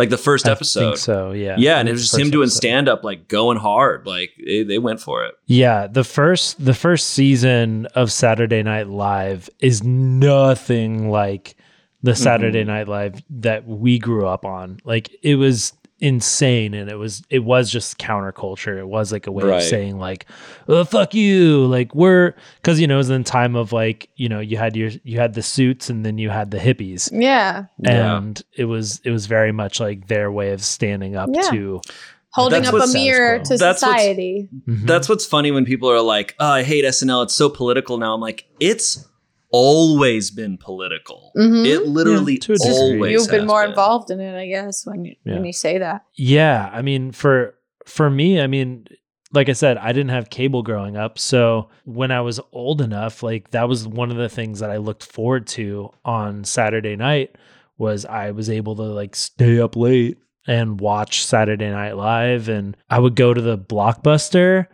Like 0.01 0.09
the 0.09 0.17
first 0.17 0.47
I 0.47 0.51
episode. 0.53 0.79
think 0.79 0.97
so 0.97 1.31
yeah. 1.31 1.57
Yeah, 1.59 1.79
and 1.79 1.87
it 1.87 1.91
was 1.91 2.09
just 2.09 2.17
him 2.17 2.31
doing 2.31 2.49
stand 2.49 2.89
up, 2.89 3.03
like 3.03 3.27
going 3.27 3.59
hard. 3.59 4.07
Like 4.07 4.31
they, 4.43 4.63
they 4.63 4.79
went 4.79 4.99
for 4.99 5.23
it. 5.23 5.35
Yeah, 5.45 5.85
the 5.85 6.03
first 6.03 6.65
the 6.65 6.73
first 6.73 7.09
season 7.09 7.85
of 7.93 8.11
Saturday 8.11 8.63
Night 8.63 8.87
Live 8.87 9.47
is 9.59 9.83
nothing 9.83 11.11
like 11.11 11.55
the 12.01 12.13
mm-hmm. 12.13 12.23
Saturday 12.23 12.63
Night 12.63 12.87
Live 12.87 13.21
that 13.29 13.67
we 13.67 13.99
grew 13.99 14.25
up 14.25 14.43
on. 14.43 14.79
Like 14.83 15.15
it 15.21 15.35
was 15.35 15.73
insane 16.01 16.73
and 16.73 16.89
it 16.89 16.95
was 16.95 17.23
it 17.29 17.39
was 17.43 17.69
just 17.71 17.99
counterculture 17.99 18.77
it 18.79 18.87
was 18.87 19.11
like 19.11 19.27
a 19.27 19.31
way 19.31 19.43
Right. 19.43 19.57
of 19.57 19.63
saying 19.63 19.99
like 19.99 20.25
oh, 20.67 20.83
fuck 20.83 21.13
you 21.13 21.65
like 21.67 21.93
we're 21.93 22.33
because 22.55 22.79
you 22.79 22.87
know 22.87 22.95
it 22.95 22.97
was 22.97 23.09
in 23.11 23.23
time 23.23 23.55
of 23.55 23.71
like 23.71 24.09
you 24.15 24.27
know 24.27 24.39
you 24.39 24.57
had 24.57 24.75
your 24.75 24.89
you 25.03 25.19
had 25.19 25.35
the 25.35 25.43
suits 25.43 25.89
and 25.91 26.03
then 26.05 26.17
you 26.17 26.29
had 26.31 26.49
the 26.51 26.57
hippies 26.57 27.09
Yeah. 27.13 27.65
Yeah. 27.77 28.17
and 28.17 28.41
it 28.57 28.65
was 28.65 28.99
it 29.05 29.11
was 29.11 29.27
very 29.27 29.51
much 29.51 29.79
like 29.79 30.07
their 30.07 30.31
way 30.31 30.51
of 30.53 30.63
standing 30.63 31.15
up 31.15 31.29
Yeah. 31.31 31.41
to 31.51 31.81
Holding 32.33 32.65
up 32.65 32.73
a 32.73 32.77
what's- 32.77 32.93
mirror 32.93 33.39
to 33.39 33.57
That's 33.57 33.61
what's- 33.61 33.79
society. 33.81 34.47
Mhm. 34.67 34.87
That's 34.87 35.09
what's 35.09 35.25
funny 35.25 35.51
when 35.51 35.65
people 35.65 35.91
are 35.91 35.99
like, 36.01 36.33
"Oh, 36.39 36.47
I 36.47 36.63
hate 36.63 36.85
SNL. 36.85 37.23
It's 37.23 37.35
so 37.35 37.49
political 37.49 37.97
now." 37.97 38.13
I'm 38.13 38.21
like, 38.21 38.45
"It's 38.61 39.05
always 39.51 40.31
been 40.31 40.57
political. 40.57 41.31
Mhm. 41.37 41.65
It 41.65 41.87
literally 41.87 42.33
Yeah, 42.33 42.39
to 42.39 42.53
a 42.53 42.71
always 42.71 43.11
You've 43.11 43.29
been 43.29 43.41
has 43.41 43.47
more 43.47 43.63
involved 43.63 44.09
in 44.11 44.19
it, 44.19 44.35
I 44.37 44.47
guess, 44.47 44.85
when 44.85 45.05
you, 45.05 45.15
Yeah. 45.25 45.33
when 45.33 45.45
you 45.45 45.53
say 45.53 45.77
that. 45.77 46.03
Yeah, 46.15 46.69
I 46.73 46.81
mean 46.81 47.11
for 47.11 47.55
for 47.85 48.09
me, 48.09 48.39
I 48.41 48.47
mean 48.47 48.85
like 49.33 49.47
I 49.47 49.53
said, 49.53 49.77
I 49.77 49.93
didn't 49.93 50.09
have 50.09 50.29
cable 50.29 50.61
growing 50.61 50.97
up, 50.97 51.17
so 51.17 51.69
when 51.85 52.11
I 52.11 52.19
was 52.19 52.41
old 52.51 52.81
enough, 52.81 53.23
like 53.23 53.51
that 53.51 53.69
was 53.69 53.87
one 53.87 54.11
of 54.11 54.17
the 54.17 54.27
things 54.27 54.59
that 54.59 54.69
I 54.69 54.75
looked 54.77 55.05
forward 55.05 55.47
to 55.47 55.89
on 56.03 56.43
Saturday 56.43 56.97
night 56.97 57.37
was 57.77 58.05
I 58.05 58.31
was 58.31 58.49
able 58.49 58.75
to 58.75 58.81
like 58.83 59.15
stay 59.15 59.59
up 59.61 59.75
late 59.77 60.17
and 60.47 60.81
watch 60.81 61.23
Saturday 61.25 61.69
Night 61.69 61.95
Live 61.95 62.49
and 62.49 62.75
I 62.89 62.99
would 62.99 63.15
go 63.15 63.33
to 63.33 63.41
the 63.41 63.57
Blockbuster 63.57 64.67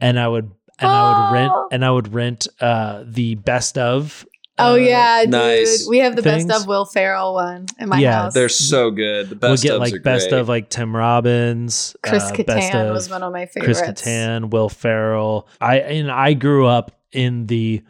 and 0.00 0.20
I 0.20 0.28
would 0.28 0.52
and 0.78 0.90
I 0.90 1.30
would 1.30 1.32
rent 1.34 1.52
Oh. 1.54 1.68
and 1.72 1.84
I 1.84 1.90
would 1.90 2.12
rent 2.14 2.48
uh 2.60 3.04
the 3.06 3.34
best 3.36 3.78
of 3.78 4.26
Oh 4.58 4.72
uh, 4.72 4.76
yeah, 4.76 5.20
dude. 5.22 5.30
nice 5.32 5.86
We 5.86 5.98
have 5.98 6.16
the 6.16 6.22
things. 6.22 6.46
best 6.46 6.62
of 6.62 6.66
Will 6.66 6.86
Ferrell 6.86 7.34
one 7.34 7.66
in 7.78 7.90
my 7.90 7.98
Yeah, 7.98 8.22
house. 8.22 8.32
They're 8.34 8.48
so 8.48 8.90
good. 8.90 9.28
The 9.28 9.34
We'll 9.34 9.52
best 9.52 9.62
get 9.62 9.72
ofs 9.74 9.78
like 9.80 9.92
are 9.94 10.00
best 10.00 10.30
great. 10.30 10.38
of 10.40 10.48
like 10.48 10.70
Tim 10.70 10.96
Robbins, 10.96 11.94
Chris 12.02 12.22
uh, 12.24 12.30
best 12.42 12.72
Kattan 12.72 12.86
of- 12.88 12.94
was 12.94 13.10
one 13.10 13.22
of 13.22 13.32
my 13.34 13.44
Chris. 13.46 13.82
Kattan, 13.82 14.48
Will 14.50 14.70
Ferrell. 14.70 15.46
I 15.60 15.80
and 15.80 16.10
I 16.10 16.32
grew 16.32 16.66
up 16.66 16.92
in 17.12 17.46
the 17.48 17.82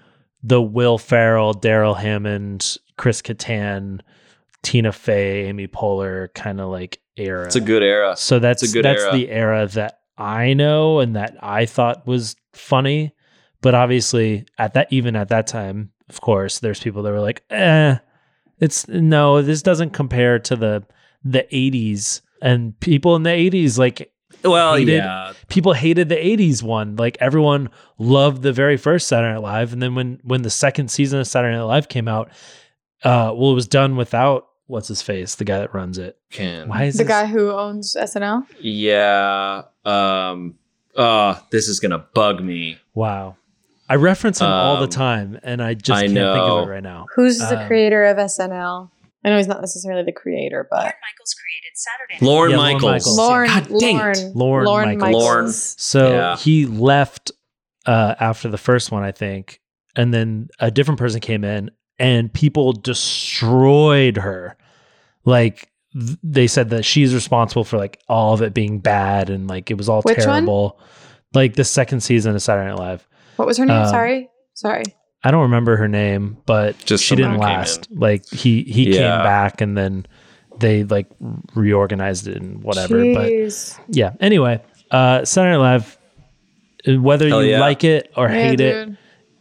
the 0.42 0.61
Will 0.61 0.99
Ferrell, 0.99 1.53
Darrell 1.53 1.94
Hammond, 1.94 2.79
Chris 2.96 3.22
Kattan, 3.22 4.01
Tina 4.62 4.90
Fey, 4.92 5.46
Amy 5.46 5.68
Poehler 5.68 6.35
kind 6.35 6.61
of 6.61 6.68
like 6.70 6.99
era. 7.16 7.46
It's 7.46 7.55
a 7.57 7.61
good 7.61 7.85
era. 7.85 8.16
so 8.16 8.40
that's 8.40 8.64
it's 8.64 8.72
a 8.72 8.75
good 8.75 8.85
that's 8.85 9.03
era. 9.03 9.12
the 9.12 9.31
era 9.31 9.66
that 9.68 10.01
I 10.18 10.55
know 10.55 11.00
and 11.00 11.14
that 11.16 11.37
I 11.42 11.66
thought 11.66 12.07
was 12.07 12.37
funny. 12.52 13.12
But 13.62 13.74
obviously, 13.74 14.46
at 14.59 14.74
that 14.74 14.88
even 14.92 15.16
at 15.16 15.29
that 15.29 15.46
time, 15.46 15.90
of 16.09 16.20
course, 16.20 16.59
there's 16.61 16.79
people 16.81 17.02
that 17.02 17.11
were 17.11 17.20
like, 17.20 17.42
"Eh, 17.50 17.96
it's 18.61 18.87
no, 18.88 19.42
this 19.42 19.62
doesn't 19.62 19.90
compare 19.90 20.38
to 20.40 20.57
the 20.57 20.85
the 21.24 21.46
'80s." 21.52 22.20
And 22.42 22.79
people 22.81 23.16
in 23.16 23.22
the 23.24 23.31
'80s, 23.31 23.79
like 23.79 24.12
Well, 24.44 24.76
hated- 24.76 24.92
yeah. 24.98 25.33
people 25.48 25.72
hated 25.72 26.09
the 26.11 26.16
80s 26.16 26.62
one 26.62 26.96
like 26.96 27.16
everyone 27.20 27.70
loved 27.98 28.42
the 28.42 28.52
very 28.52 28.76
first 28.76 29.09
saturday 29.09 29.33
night 29.35 29.42
live 29.42 29.72
and 29.72 29.83
then 29.83 29.94
when 29.94 30.20
when 30.22 30.42
the 30.42 30.50
second 30.50 30.88
season 30.90 31.18
of 31.18 31.26
saturday 31.26 31.57
night 31.57 31.62
live 31.64 31.88
came 31.88 32.07
out 32.07 32.29
uh 33.02 33.33
well 33.35 33.50
it 33.52 33.55
was 33.55 33.66
done 33.66 33.96
without 33.96 34.46
what's 34.66 34.88
his 34.88 35.02
face 35.02 35.35
the 35.37 35.44
guy 35.44 35.59
that 35.59 35.72
runs 35.74 35.98
it 35.98 36.18
Can. 36.31 36.68
why 36.68 36.85
is 36.85 36.94
The 36.96 37.05
this- 37.05 37.09
guy 37.09 37.26
who 37.26 37.50
owns 37.52 37.94
SNL. 37.98 38.46
Yeah. 38.61 39.62
Um. 39.85 40.57
Uh. 40.96 41.37
This 41.50 41.68
is 41.68 41.81
gonna 41.81 42.05
bug 42.14 42.42
me. 42.42 42.79
wow 42.94 43.37
i 43.88 43.94
reference 43.94 44.40
him 44.40 44.48
all 44.48 44.79
the 44.79 44.83
Um, 44.85 44.88
time 44.88 45.38
and 45.44 45.62
i 45.62 45.74
just 45.74 45.96
I 45.96 46.07
can't 46.07 46.14
think 46.14 46.26
of 46.42 46.66
it 46.66 46.70
right 46.70 46.83
now 46.83 47.07
Who's 47.14 47.38
the 47.38 47.61
Um, 47.61 47.66
creator 47.68 48.05
of 48.07 48.16
SNL? 48.16 48.90
I 49.24 49.29
know 49.31 49.37
he's 49.37 49.46
not 49.46 49.61
necessarily 49.61 50.02
the 50.05 50.11
creator, 50.12 50.66
but 50.70 50.79
Lorne 50.83 50.92
Michaels 51.09 51.35
created 51.35 51.72
Saturday. 51.74 52.14
Night 52.14 52.22
Lorne 52.29 52.50
Yeah, 52.50 52.57
Lorne 52.57 52.72
Michaels. 52.74 52.92
Michaels. 52.92 53.16
Lauren, 53.18 53.48
God 53.48 53.68
dang 53.81 53.96
it. 53.98 54.37
Lauren, 54.37 54.66
Lorne 54.66 54.98
Michaels. 54.98 55.22
Lorne. 55.22 55.48
so 55.52 56.11
Yeah. 56.12 56.37
he 56.37 56.66
left 56.66 57.31
uh 57.87 58.14
after 58.18 58.48
the 58.48 58.59
first 58.59 58.90
one 58.90 59.05
i 59.05 59.12
think 59.12 59.61
and 59.94 60.12
then 60.12 60.48
a 60.59 60.70
different 60.72 60.98
person 60.98 61.20
came 61.20 61.44
in 61.44 61.70
and 61.98 62.32
people 62.32 62.72
destroyed 62.72 64.16
her 64.18 64.56
like 65.24 65.70
th- 65.92 66.18
they 66.22 66.46
said 66.46 66.70
that 66.70 66.85
she's 66.85 67.14
responsible 67.14 67.64
for 67.64 67.76
like 67.78 68.00
all 68.09 68.35
of 68.35 68.42
it 68.42 68.54
being 68.54 68.78
bad 68.78 69.30
and 69.30 69.48
like 69.48 69.70
it 69.70 69.78
was 69.78 69.88
all 69.88 70.02
Which 70.02 70.18
one? 70.18 70.26
terrible 70.26 70.78
like 71.35 71.54
the 71.54 71.64
second 71.64 72.00
season 72.00 72.35
of 72.35 72.42
saturday 72.42 72.68
night 72.68 72.78
live 72.78 73.09
What 73.37 73.46
was 73.46 73.59
her 73.59 73.66
name? 73.66 73.76
Um, 73.82 73.88
Sorry, 73.88 74.28
sorry. 74.54 74.85
i 75.24 75.30
don't 75.30 75.42
remember 75.42 75.76
her 75.76 75.88
name 75.88 76.37
but 76.46 76.78
Just 76.85 77.04
she 77.04 77.16
didn't 77.16 77.38
last 77.38 77.88
like 77.90 78.26
he 78.28 78.62
he 78.62 78.90
Yeah. 78.90 78.98
came 79.16 79.24
back 79.24 79.61
and 79.61 79.76
then 79.76 80.06
they 80.59 80.85
like 80.85 81.06
reorganized 81.54 82.28
it 82.28 82.37
and 82.37 82.62
whatever 82.62 83.02
but 83.14 83.30
yeah. 83.88 84.12
Anyway, 84.20 84.62
uh, 84.90 85.22
Saturday 85.22 85.54
Night 85.54 85.62
Live, 85.62 85.98
uh, 86.88 86.94
whether 86.98 87.28
Hell 87.28 87.42
you 87.44 87.50
yeah. 87.50 87.61
like 87.61 87.85
it 87.85 88.11
or 88.16 88.26
Yeah, 88.28 88.32
hate 88.40 88.61
it, 88.61 88.96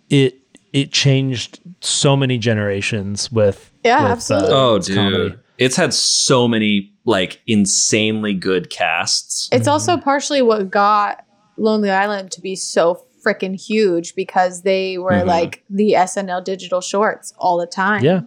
it 0.09 0.35
it 0.73 0.91
changed 0.91 1.61
so 1.85 2.15
many 2.15 2.37
generations 2.37 3.31
with 3.31 3.71
Yeah, 3.83 4.01
with, 4.01 4.09
uh, 4.09 4.11
absolutely. 4.13 4.49
Oh, 4.51 4.75
its 4.75 4.87
dude. 4.87 4.95
comedy. 4.97 5.35
It's 5.57 5.75
had 5.75 5.93
so 5.93 6.47
many 6.47 6.91
like 7.05 7.41
insanely 7.47 8.33
good 8.33 8.69
casts. 8.69 9.47
It's 9.51 9.67
also 9.67 9.95
partially 9.97 10.41
what 10.41 10.69
got 10.69 11.23
Lonely 11.57 11.89
Island 11.91 12.31
to 12.31 12.41
be 12.41 12.55
so 12.55 13.05
freaking 13.25 13.55
huge 13.59 14.15
because 14.15 14.63
they 14.63 14.97
were 14.97 15.11
Mhm. 15.11 15.25
like 15.27 15.63
the 15.69 15.95
SNL 15.95 16.41
digital 16.43 16.81
shorts 16.81 17.33
all 17.37 17.57
the 17.57 17.65
time. 17.67 18.03
Yeah. 18.03 18.21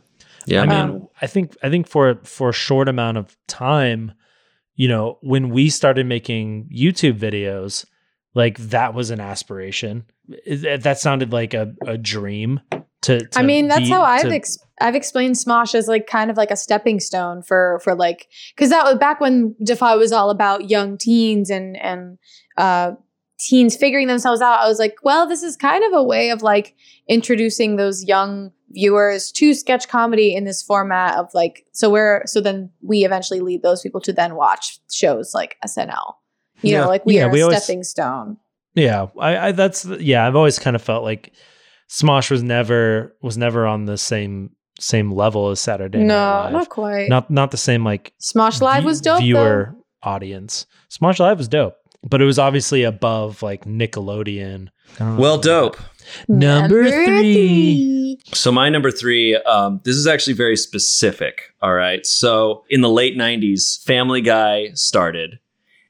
Yeah. 0.47 0.62
I 0.62 0.66
mean, 0.66 0.79
Um, 0.79 1.09
I 1.21 1.27
think 1.27 1.57
I 1.62 1.68
think 1.68 1.87
for 1.87 2.18
for 2.25 2.49
a 2.49 2.53
short 2.55 2.88
amount 2.88 3.18
of 3.18 3.37
time, 3.47 4.12
you 4.77 4.88
know, 4.88 5.18
when 5.21 5.51
we 5.51 5.68
started 5.68 6.07
making 6.07 6.71
YouTube 6.75 7.18
videos, 7.18 7.85
like 8.35 8.57
that 8.59 8.94
was 8.94 9.11
an 9.11 9.21
aspiration. 9.21 10.05
It- 10.47 10.83
that 10.83 10.99
sounded 10.99 11.33
like 11.33 11.53
a, 11.53 11.75
a 11.87 11.99
dream. 11.99 12.61
To, 13.09 13.27
to 13.27 13.38
I 13.38 13.42
mean, 13.42 13.68
that's 13.68 13.88
how 13.88 14.03
I've 14.03 14.23
to- 14.29 14.35
ex- 14.35 14.59
I've 14.81 14.94
explained 14.94 15.35
Smosh 15.35 15.75
as 15.75 15.88
like 15.88 16.07
kind 16.07 16.31
of 16.31 16.37
like 16.37 16.51
a 16.51 16.57
stepping 16.57 17.01
stone 17.01 17.42
for 17.42 17.81
for 17.83 17.94
like 17.94 18.29
because 18.55 18.71
that 18.71 18.85
was 18.85 18.97
back 18.97 19.21
when 19.21 19.57
Defy 19.62 19.97
was 19.97 20.12
all 20.12 20.31
about 20.31 20.71
young 20.71 20.97
teens 20.99 21.51
and 21.51 21.77
and 21.79 22.18
uh, 22.57 22.92
teens 23.40 23.77
figuring 23.77 24.07
themselves 24.09 24.40
out. 24.40 24.61
I 24.61 24.68
was 24.68 24.79
like, 24.79 24.97
well, 25.03 25.27
this 25.27 25.42
is 25.42 25.57
kind 25.57 25.83
of 25.85 25.92
a 25.92 26.03
way 26.03 26.31
of 26.31 26.42
like 26.42 26.77
introducing 27.09 27.77
those 27.77 28.05
young 28.05 28.53
viewers 28.71 29.33
to 29.33 29.55
sketch 29.55 29.88
comedy 29.88 30.35
in 30.35 30.44
this 30.44 30.62
format 30.62 31.16
of 31.16 31.33
like 31.33 31.64
so 31.73 31.88
we're 31.90 32.23
so 32.27 32.40
then 32.40 32.71
we 32.83 33.05
eventually 33.05 33.40
lead 33.40 33.62
those 33.62 33.81
people 33.81 34.01
to 34.03 34.12
then 34.12 34.35
watch 34.35 34.79
shows 34.92 35.33
like 35.35 35.57
SNL. 35.64 36.14
You 36.62 36.73
Yeah. 36.73 36.81
know, 36.83 36.88
like 36.88 37.07
we 37.07 37.16
Yeah, 37.16 37.27
are 37.27 37.31
we 37.31 37.40
a 37.40 37.44
always- 37.44 37.62
stepping 37.64 37.83
stone. 37.85 38.37
Yeah, 38.75 39.07
I, 39.18 39.38
I 39.49 39.53
that's 39.53 39.87
yeah. 39.87 40.25
I've 40.27 40.37
always 40.37 40.59
kind 40.61 40.77
of 40.77 40.83
felt 40.83 41.03
like 41.03 41.33
Smosh 41.88 42.31
was 42.31 42.42
never 42.42 43.16
was 43.22 43.37
never 43.38 43.66
on 43.66 43.87
the 43.87 43.96
same 43.98 44.51
same 44.81 45.11
level 45.11 45.48
as 45.51 45.61
Saturday 45.61 45.98
No, 45.98 46.05
Night 46.14 46.42
Live. 46.44 46.53
not 46.53 46.68
quite. 46.68 47.09
not 47.09 47.31
not 47.31 47.51
the 47.51 47.57
same 47.57 47.85
like 47.85 48.12
Smosh 48.20 48.61
Live 48.61 48.81
view- 48.83 48.87
was 48.87 49.01
dope. 49.01 49.20
viewer 49.20 49.74
audience. 50.03 50.66
Smosh 50.90 51.18
Live 51.18 51.38
was 51.38 51.48
dope, 51.48 51.74
but 52.09 52.20
it 52.22 52.24
was 52.24 52.38
obviously 52.38 52.83
above 52.85 53.42
like 53.42 53.64
Nickelodeon. 53.64 54.68
I 54.96 54.98
don't 55.01 55.16
know. 55.16 55.20
well, 55.20 55.38
dope. 55.38 55.77
though. 56.29 56.35
Number 56.37 56.88
three. 56.90 58.18
So 58.33 58.51
my 58.53 58.68
number 58.68 58.90
three, 58.90 59.37
um, 59.37 59.81
this 59.85 59.96
is 59.96 60.07
actually 60.07 60.35
very 60.35 60.57
specific. 60.57 61.42
All 61.62 61.74
right. 61.74 62.05
So 62.07 62.64
in 62.70 62.81
the 62.81 62.88
late 62.90 63.16
'90s, 63.16 63.83
Family 63.85 64.20
Guy 64.20 64.70
started, 64.74 65.38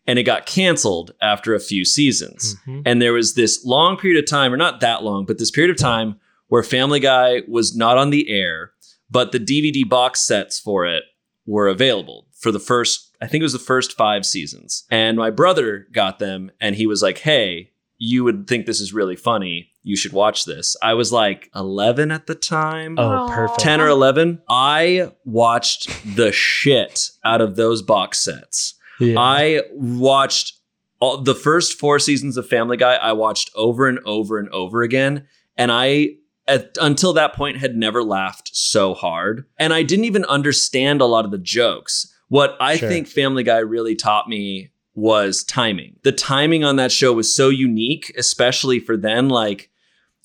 and 0.08 0.18
it 0.18 0.24
got 0.24 0.46
canceled 0.46 1.12
after 1.22 1.54
a 1.54 1.60
few 1.60 1.84
seasons. 1.84 2.56
Mhm. 2.66 2.82
And 2.84 3.00
there 3.00 3.12
was 3.12 3.34
this 3.34 3.64
long 3.64 3.96
period 3.96 4.18
of 4.18 4.28
time, 4.28 4.52
or 4.52 4.56
not 4.56 4.80
that 4.80 5.04
long, 5.04 5.24
but 5.26 5.38
this 5.38 5.50
period 5.52 5.70
of 5.70 5.76
time 5.76 6.16
where 6.48 6.62
Family 6.62 6.98
Guy 6.98 7.42
was 7.46 7.76
not 7.76 7.98
on 7.98 8.10
the 8.10 8.28
air, 8.30 8.72
but 9.10 9.32
the 9.32 9.38
DVD 9.38 9.84
box 9.84 10.20
sets 10.22 10.58
for 10.58 10.86
it 10.86 11.04
were 11.46 11.68
available 11.68 12.26
for 12.40 12.50
the 12.50 12.58
first, 12.58 13.10
I 13.20 13.26
think 13.26 13.42
it 13.42 13.44
was 13.44 13.52
the 13.52 13.58
first 13.58 13.96
five 13.96 14.24
seasons. 14.24 14.84
And 14.90 15.16
my 15.18 15.30
brother 15.30 15.86
got 15.92 16.18
them 16.18 16.50
and 16.60 16.74
he 16.76 16.86
was 16.86 17.02
like, 17.02 17.18
hey, 17.18 17.70
you 17.98 18.22
would 18.24 18.46
think 18.46 18.64
this 18.64 18.80
is 18.80 18.94
really 18.94 19.16
funny. 19.16 19.70
You 19.82 19.96
should 19.96 20.12
watch 20.12 20.44
this. 20.44 20.76
I 20.82 20.94
was 20.94 21.12
like 21.12 21.50
11 21.54 22.10
at 22.12 22.26
the 22.28 22.34
time. 22.34 22.96
Oh, 22.98 23.26
perfect. 23.28 23.58
10 23.60 23.80
or 23.80 23.88
11 23.88 24.40
i 24.48 25.10
watched 25.24 25.90
the 26.16 26.30
shit 26.32 27.10
out 27.24 27.40
of 27.40 27.56
those 27.56 27.82
box 27.82 28.20
sets 28.20 28.74
Yeah. 29.00 29.14
i 29.18 29.62
watched 29.72 30.54
all, 31.00 31.18
the 31.22 31.34
first 31.34 31.78
four 31.78 31.98
seasons 31.98 32.36
of 32.36 32.48
family 32.48 32.76
guy 32.76 32.94
i 32.96 33.12
watched 33.12 33.50
over 33.54 33.86
and 33.88 33.98
over 34.04 34.38
and 34.38 34.48
over 34.50 34.82
again 34.82 35.26
and 35.56 35.70
i 35.72 36.08
at, 36.46 36.76
until 36.80 37.12
that 37.12 37.34
point 37.34 37.58
had 37.58 37.76
never 37.76 38.02
laughed 38.02 38.50
so 38.54 38.94
hard 38.94 39.44
and 39.58 39.72
i 39.72 39.82
didn't 39.82 40.04
even 40.06 40.24
understand 40.24 41.00
a 41.00 41.06
lot 41.06 41.24
of 41.24 41.30
the 41.30 41.38
jokes 41.38 42.12
what 42.28 42.56
i 42.60 42.76
Sure. 42.76 42.88
think 42.88 43.06
family 43.06 43.42
guy 43.42 43.58
really 43.58 43.94
taught 43.94 44.28
me 44.28 44.70
was 44.94 45.44
timing 45.44 45.96
the 46.02 46.10
timing 46.12 46.64
on 46.64 46.76
that 46.76 46.90
show 46.90 47.12
was 47.12 47.32
so 47.34 47.48
unique 47.50 48.12
especially 48.18 48.80
for 48.80 48.96
then 48.96 49.28
like 49.28 49.70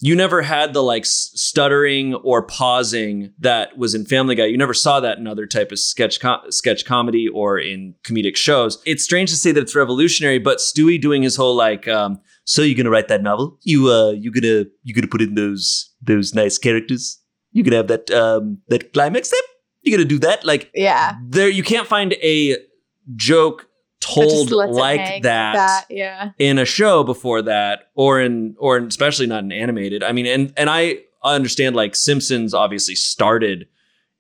you 0.06 0.16
never 0.18 0.42
had 0.42 0.74
the 0.74 0.84
like 0.84 1.06
stuttering 1.06 2.14
or 2.14 2.42
pausing 2.46 3.32
that 3.40 3.78
was 3.78 3.96
in 3.96 4.06
Family 4.06 4.36
Guy. 4.36 4.46
You 4.48 4.58
never 4.58 4.74
saw 4.74 5.00
that 5.00 5.18
in 5.18 5.28
other 5.28 5.46
type 5.48 5.72
of 5.72 5.80
sketch 5.80 6.20
co- 6.20 6.42
sketch 6.50 6.84
comedy 6.86 7.28
or 7.30 7.58
in 7.58 7.96
comedic 8.04 8.36
shows. 8.36 8.82
It's 8.86 9.02
strange 9.04 9.30
to 9.30 9.38
say 9.38 9.54
that 9.54 9.62
it's 9.62 9.76
revolutionary, 9.76 10.40
but 10.40 10.58
Stewie 10.58 11.00
doing 11.02 11.24
his 11.24 11.38
whole 11.38 11.56
like, 11.56 11.88
um, 11.88 12.20
so 12.44 12.62
you're 12.62 12.76
gonna 12.76 12.90
write 12.90 13.08
that 13.08 13.24
novel? 13.24 13.58
You 13.62 13.90
uh, 13.90 14.12
you 14.12 14.30
gonna 14.32 14.66
you 14.84 14.94
gonna 14.94 15.08
put 15.08 15.22
in 15.22 15.36
those 15.36 15.94
those 16.02 16.34
nice 16.36 16.58
characters? 16.58 17.20
You 17.54 17.64
gonna 17.64 17.78
have 17.78 17.88
that 17.88 18.12
um 18.12 18.58
that 18.68 18.92
climax 18.92 19.30
there? 19.32 19.40
You 19.84 19.96
gonna 19.96 20.10
do 20.10 20.20
that? 20.20 20.44
Like 20.44 20.70
Yeah. 20.76 21.16
there, 21.30 21.50
you 21.50 21.64
can't 21.64 21.88
find 21.88 22.14
a 22.22 22.58
joke 23.16 23.68
told 24.04 24.52
lets 24.52 24.72
like 24.74 25.00
hang. 25.00 25.22
that 25.24 25.86
Yeah. 25.90 26.32
in 26.38 26.60
a 26.60 26.66
show 26.66 27.04
before 27.04 27.42
that 27.44 27.90
or 27.96 28.20
in 28.22 28.56
or 28.60 28.78
in, 28.78 28.86
especially 28.88 29.28
not 29.28 29.44
in 29.44 29.52
animated. 29.52 30.04
I 30.04 30.12
mean 30.12 30.26
and 30.26 30.54
and 30.58 30.70
i 30.70 31.00
understand 31.24 31.76
like 31.76 31.96
simpsons 31.96 32.54
obviously 32.54 32.96
started 32.96 33.68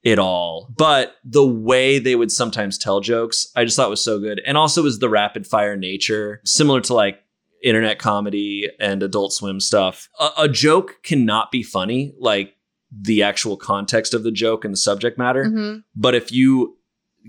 it 0.03 0.17
all 0.19 0.69
but 0.77 1.15
the 1.23 1.45
way 1.45 1.99
they 1.99 2.15
would 2.15 2.31
sometimes 2.31 2.77
tell 2.77 2.99
jokes 3.01 3.47
i 3.55 3.63
just 3.65 3.75
thought 3.75 3.89
was 3.89 4.01
so 4.03 4.19
good. 4.19 4.41
And 4.45 4.57
also 4.57 4.83
was 4.83 4.99
the 4.99 5.09
rapid 5.09 5.45
fire 5.47 5.75
nature 5.75 6.41
similar 6.45 6.81
to 6.81 6.93
like 6.93 7.19
internet 7.63 7.97
comedy 7.99 8.69
and 8.79 9.01
adult 9.03 9.31
swim 9.33 9.59
stuff. 9.61 10.09
A, 10.19 10.29
a 10.39 10.49
joke 10.49 10.97
cannot 11.03 11.49
be 11.51 11.63
funny 11.63 12.13
like 12.19 12.55
the 12.91 13.23
actual 13.23 13.55
context 13.57 14.13
of 14.13 14.23
the 14.23 14.31
joke 14.31 14.63
and 14.65 14.73
the 14.73 14.77
subject 14.77 15.17
matter. 15.17 15.45
Mhm. 15.45 15.83
but 15.95 16.13
if 16.15 16.31
you 16.31 16.77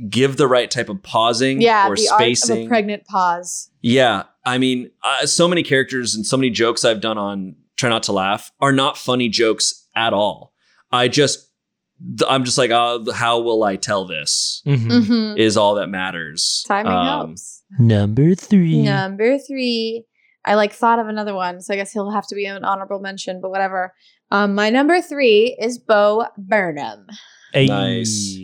give 0.09 0.37
the 0.37 0.47
right 0.49 0.71
type 0.71 0.89
of 0.89 1.03
pausing 1.03 1.61
Yeah. 1.61 1.89
or 1.89 1.97
The 1.97 2.09
art 2.09 2.23
of 2.51 2.51
a 2.59 2.67
pregnant 2.69 3.05
pause. 3.07 3.71
yeah, 3.81 4.25
I 4.45 4.59
mean, 4.59 4.91
uh, 5.03 5.27
so 5.27 5.47
many 5.49 5.63
characters 5.63 6.15
and 6.15 6.27
so 6.27 6.37
many 6.37 6.51
jokes 6.51 6.85
I've 6.85 7.01
done 7.01 7.17
on 7.19 7.57
Try 7.77 7.89
Not 7.91 8.03
to 8.05 8.13
Laugh 8.13 8.51
are 8.61 8.73
not 8.73 8.97
funny 8.99 9.29
jokes 9.29 9.89
at 9.97 10.13
all. 10.13 10.53
I 10.93 11.09
just, 11.09 11.49
I'm 12.29 12.45
just 12.45 12.59
like, 12.59 12.71
oh, 12.71 13.05
how 13.13 13.41
will 13.41 13.63
I 13.65 13.77
tell 13.77 14.05
this? 14.07 14.63
Mhm. 14.67 14.87
Mhm. 15.07 15.39
Is 15.39 15.57
all 15.57 15.75
that 15.77 15.89
matters. 15.89 16.65
Timing 16.69 16.93
Um, 16.93 17.07
helps. 17.07 17.63
Number 17.79 18.35
three. 18.35 18.83
Number 18.83 19.39
three. 19.39 20.05
I 20.45 20.55
like 20.57 20.73
thought 20.73 20.99
of 20.99 21.09
another 21.09 21.35
one, 21.35 21.61
so 21.63 21.73
I 21.73 21.77
guess 21.79 21.93
he'll 21.93 22.11
have 22.11 22.27
to 22.29 22.35
be 22.35 22.45
an 22.45 22.65
honorable 22.65 23.01
mention, 23.01 23.41
but 23.41 23.51
whatever. 23.51 23.95
Um, 24.31 24.55
my 24.55 24.69
number 24.71 25.01
three 25.01 25.57
is 25.61 25.79
Bo 25.79 26.27
Burnham. 26.37 27.07
Ayy. 27.55 27.69
Nice. 27.69 28.39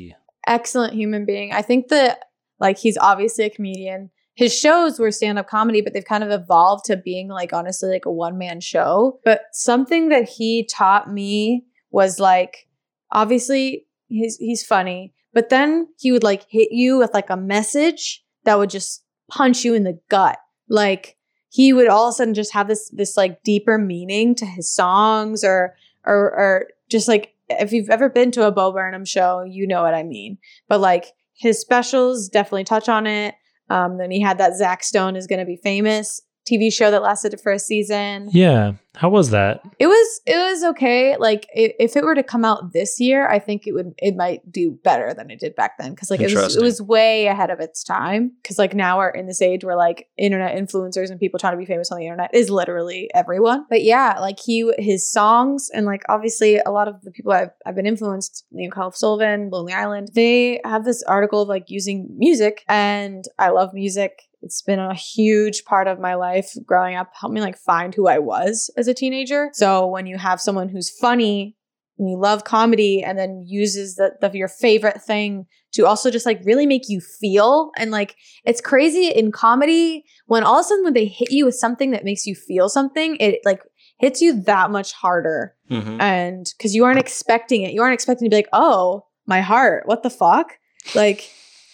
Excellent 0.46 0.94
human 0.94 1.24
being. 1.24 1.52
I 1.52 1.62
think 1.62 1.88
that 1.88 2.24
like 2.58 2.78
he's 2.78 2.98
obviously 2.98 3.44
a 3.44 3.50
comedian. 3.50 4.10
His 4.34 4.56
shows 4.56 4.98
were 4.98 5.10
stand-up 5.10 5.48
comedy, 5.48 5.82
but 5.82 5.92
they've 5.92 6.04
kind 6.04 6.24
of 6.24 6.30
evolved 6.30 6.86
to 6.86 6.96
being 6.96 7.28
like 7.28 7.52
honestly 7.52 7.90
like 7.90 8.06
a 8.06 8.12
one-man 8.12 8.60
show. 8.60 9.20
But 9.24 9.42
something 9.52 10.08
that 10.08 10.28
he 10.28 10.64
taught 10.64 11.12
me 11.12 11.64
was 11.90 12.18
like 12.18 12.68
obviously 13.12 13.86
he's 14.08 14.36
he's 14.36 14.64
funny, 14.64 15.12
but 15.32 15.48
then 15.48 15.88
he 15.98 16.12
would 16.12 16.22
like 16.24 16.46
hit 16.48 16.68
you 16.72 16.98
with 16.98 17.12
like 17.12 17.30
a 17.30 17.36
message 17.36 18.24
that 18.44 18.58
would 18.58 18.70
just 18.70 19.04
punch 19.30 19.64
you 19.64 19.74
in 19.74 19.84
the 19.84 19.98
gut. 20.08 20.38
Like 20.68 21.16
he 21.50 21.72
would 21.72 21.88
all 21.88 22.08
of 22.08 22.12
a 22.12 22.14
sudden 22.14 22.34
just 22.34 22.52
have 22.52 22.68
this 22.68 22.90
this 22.90 23.16
like 23.16 23.42
deeper 23.42 23.78
meaning 23.78 24.34
to 24.36 24.46
his 24.46 24.72
songs 24.72 25.44
or 25.44 25.74
or 26.04 26.16
or 26.16 26.66
just 26.88 27.08
like 27.08 27.34
if 27.50 27.72
you've 27.72 27.90
ever 27.90 28.08
been 28.08 28.30
to 28.32 28.46
a 28.46 28.52
Bo 28.52 28.72
Burnham 28.72 29.04
show, 29.04 29.42
you 29.42 29.66
know 29.66 29.82
what 29.82 29.94
I 29.94 30.02
mean. 30.02 30.38
But 30.68 30.80
like 30.80 31.06
his 31.34 31.60
specials 31.60 32.28
definitely 32.28 32.64
touch 32.64 32.88
on 32.88 33.06
it. 33.06 33.34
Um, 33.68 33.98
then 33.98 34.10
he 34.10 34.20
had 34.20 34.38
that 34.38 34.56
Zach 34.56 34.82
Stone 34.82 35.16
is 35.16 35.26
going 35.26 35.38
to 35.38 35.44
be 35.44 35.56
famous 35.56 36.20
TV 36.48 36.72
show 36.72 36.90
that 36.90 37.02
lasted 37.02 37.38
for 37.40 37.52
a 37.52 37.58
season. 37.58 38.28
Yeah. 38.32 38.72
How 38.96 39.08
was 39.08 39.30
that? 39.30 39.62
It 39.78 39.86
was 39.86 40.20
it 40.26 40.36
was 40.36 40.64
okay. 40.64 41.16
Like 41.16 41.46
i- 41.56 41.74
if 41.78 41.96
it 41.96 42.02
were 42.02 42.16
to 42.16 42.24
come 42.24 42.44
out 42.44 42.72
this 42.72 42.98
year, 42.98 43.28
I 43.28 43.38
think 43.38 43.66
it 43.68 43.72
would 43.72 43.94
it 43.98 44.16
might 44.16 44.50
do 44.50 44.72
better 44.82 45.14
than 45.14 45.30
it 45.30 45.38
did 45.38 45.54
back 45.54 45.78
then 45.78 45.90
because 45.94 46.10
like 46.10 46.18
it 46.20 46.34
was, 46.34 46.56
it 46.56 46.62
was 46.62 46.82
way 46.82 47.26
ahead 47.28 47.50
of 47.50 47.60
its 47.60 47.84
time. 47.84 48.32
Because 48.42 48.58
like 48.58 48.74
now 48.74 48.98
we're 48.98 49.10
in 49.10 49.26
this 49.26 49.40
age 49.40 49.62
where 49.64 49.76
like 49.76 50.08
internet 50.18 50.56
influencers 50.56 51.08
and 51.10 51.20
people 51.20 51.38
trying 51.38 51.52
to 51.52 51.56
be 51.56 51.66
famous 51.66 51.92
on 51.92 51.98
the 51.98 52.04
internet 52.04 52.34
is 52.34 52.50
literally 52.50 53.08
everyone. 53.14 53.64
But 53.70 53.84
yeah, 53.84 54.16
like 54.18 54.40
he 54.40 54.68
his 54.76 55.08
songs 55.10 55.70
and 55.72 55.86
like 55.86 56.02
obviously 56.08 56.58
a 56.58 56.70
lot 56.72 56.88
of 56.88 57.00
the 57.02 57.12
people 57.12 57.30
I've 57.30 57.50
I've 57.64 57.76
been 57.76 57.86
influenced, 57.86 58.44
Liam 58.52 58.72
Kyle 58.72 58.90
Sullivan, 58.90 59.50
Lonely 59.50 59.72
Island, 59.72 60.08
they 60.14 60.60
have 60.64 60.84
this 60.84 61.04
article 61.04 61.42
of 61.42 61.48
like 61.48 61.70
using 61.70 62.08
music, 62.18 62.64
and 62.68 63.24
I 63.38 63.50
love 63.50 63.72
music. 63.72 64.22
It's 64.42 64.62
been 64.62 64.78
a 64.78 64.94
huge 64.94 65.64
part 65.64 65.86
of 65.86 66.00
my 66.00 66.14
life 66.14 66.52
growing 66.64 66.96
up, 66.96 67.10
helped 67.14 67.34
me 67.34 67.40
like 67.40 67.58
find 67.58 67.94
who 67.94 68.08
I 68.08 68.18
was 68.18 68.70
as 68.76 68.88
a 68.88 68.94
teenager. 68.94 69.50
So 69.52 69.86
when 69.86 70.06
you 70.06 70.16
have 70.18 70.40
someone 70.40 70.68
who's 70.68 70.90
funny 70.90 71.56
and 71.98 72.08
you 72.08 72.18
love 72.18 72.44
comedy 72.44 73.02
and 73.02 73.18
then 73.18 73.44
uses 73.46 73.96
the, 73.96 74.12
the 74.20 74.30
your 74.32 74.48
favorite 74.48 75.02
thing 75.02 75.46
to 75.72 75.86
also 75.86 76.10
just 76.10 76.26
like 76.26 76.40
really 76.44 76.66
make 76.66 76.88
you 76.88 77.00
feel 77.00 77.70
and 77.76 77.90
like 77.90 78.16
it's 78.44 78.60
crazy 78.60 79.08
in 79.08 79.30
comedy 79.30 80.04
when 80.26 80.42
all 80.42 80.58
of 80.58 80.60
a 80.60 80.64
sudden 80.64 80.84
when 80.84 80.94
they 80.94 81.04
hit 81.04 81.30
you 81.30 81.44
with 81.44 81.54
something 81.54 81.90
that 81.90 82.04
makes 82.04 82.26
you 82.26 82.34
feel 82.34 82.68
something, 82.68 83.16
it 83.20 83.40
like 83.44 83.60
hits 84.00 84.22
you 84.22 84.42
that 84.42 84.70
much 84.70 84.92
harder 84.92 85.54
mhm. 85.70 86.00
and 86.00 86.46
because 86.56 86.74
you 86.74 86.84
aren't 86.84 86.98
expecting 86.98 87.62
it 87.62 87.72
you 87.72 87.82
aren't 87.82 87.94
expecting 87.94 88.26
to 88.26 88.30
be 88.30 88.36
like 88.36 88.48
oh 88.52 89.04
my 89.26 89.42
heart 89.42 89.82
what 89.86 90.02
the 90.02 90.10
fuck 90.10 90.58
like 90.94 91.30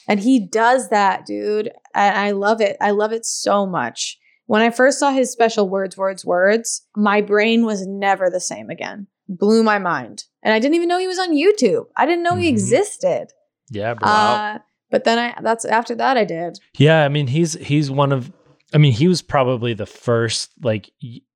and 0.08 0.20
he 0.20 0.38
does 0.40 0.88
that 0.90 1.26
dude 1.26 1.70
and 1.94 2.16
i 2.16 2.30
love 2.30 2.60
it 2.60 2.76
i 2.80 2.90
love 2.90 3.12
it 3.12 3.24
so 3.26 3.66
much 3.66 4.18
when 4.46 4.62
i 4.62 4.70
first 4.70 4.98
saw 4.98 5.10
his 5.10 5.30
special 5.30 5.68
words 5.68 5.96
words 5.96 6.24
words 6.24 6.82
my 6.96 7.20
brain 7.20 7.64
was 7.64 7.86
never 7.86 8.30
the 8.30 8.40
same 8.40 8.70
again 8.70 9.06
blew 9.28 9.62
my 9.62 9.78
mind 9.78 10.24
and 10.42 10.52
i 10.54 10.58
didn't 10.58 10.74
even 10.74 10.88
know 10.88 10.98
he 10.98 11.06
was 11.08 11.18
on 11.18 11.34
youtube 11.34 11.86
i 11.96 12.06
didn't 12.06 12.22
know 12.22 12.36
he 12.36 12.46
Mhm. 12.46 12.50
existed 12.52 13.26
Yeah, 13.70 13.94
bro. 13.94 14.08
uh, 14.08 14.58
but 14.90 15.04
then 15.04 15.18
i 15.18 15.34
that's 15.42 15.64
after 15.64 15.94
that 15.96 16.16
i 16.16 16.24
did 16.24 16.58
Yeah, 16.78 17.04
I 17.04 17.08
mean 17.08 17.26
he's 17.26 17.54
he's 17.54 17.90
one 17.90 18.12
of 18.12 18.32
I 18.74 18.78
mean 18.78 18.92
he 18.92 19.06
was 19.06 19.22
probably 19.22 19.74
the 19.74 19.86
first 19.86 20.50
like 20.62 20.90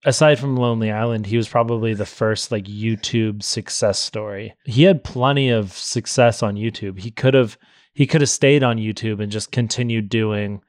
aside 0.04 0.38
from 0.40 0.56
Lonely 0.56 0.90
Island, 0.90 1.26
he 1.26 1.36
was 1.36 1.48
probably 1.48 1.94
the 1.94 2.04
first 2.04 2.50
like 2.50 2.64
YouTube 2.64 3.42
success 3.44 4.00
story. 4.00 4.54
He 4.64 4.82
had 4.82 5.04
plenty 5.04 5.48
of 5.48 5.72
success 5.72 6.42
on 6.42 6.56
YouTube. 6.56 6.98
He 6.98 7.12
could 7.12 7.34
have 7.34 7.56
he 8.00 8.06
could 8.06 8.22
have 8.22 8.30
stayed 8.30 8.62
on 8.62 8.78
YouTube 8.78 9.20
and 9.22 9.30
just 9.30 9.52
continued 9.52 10.08
doing 10.08 10.62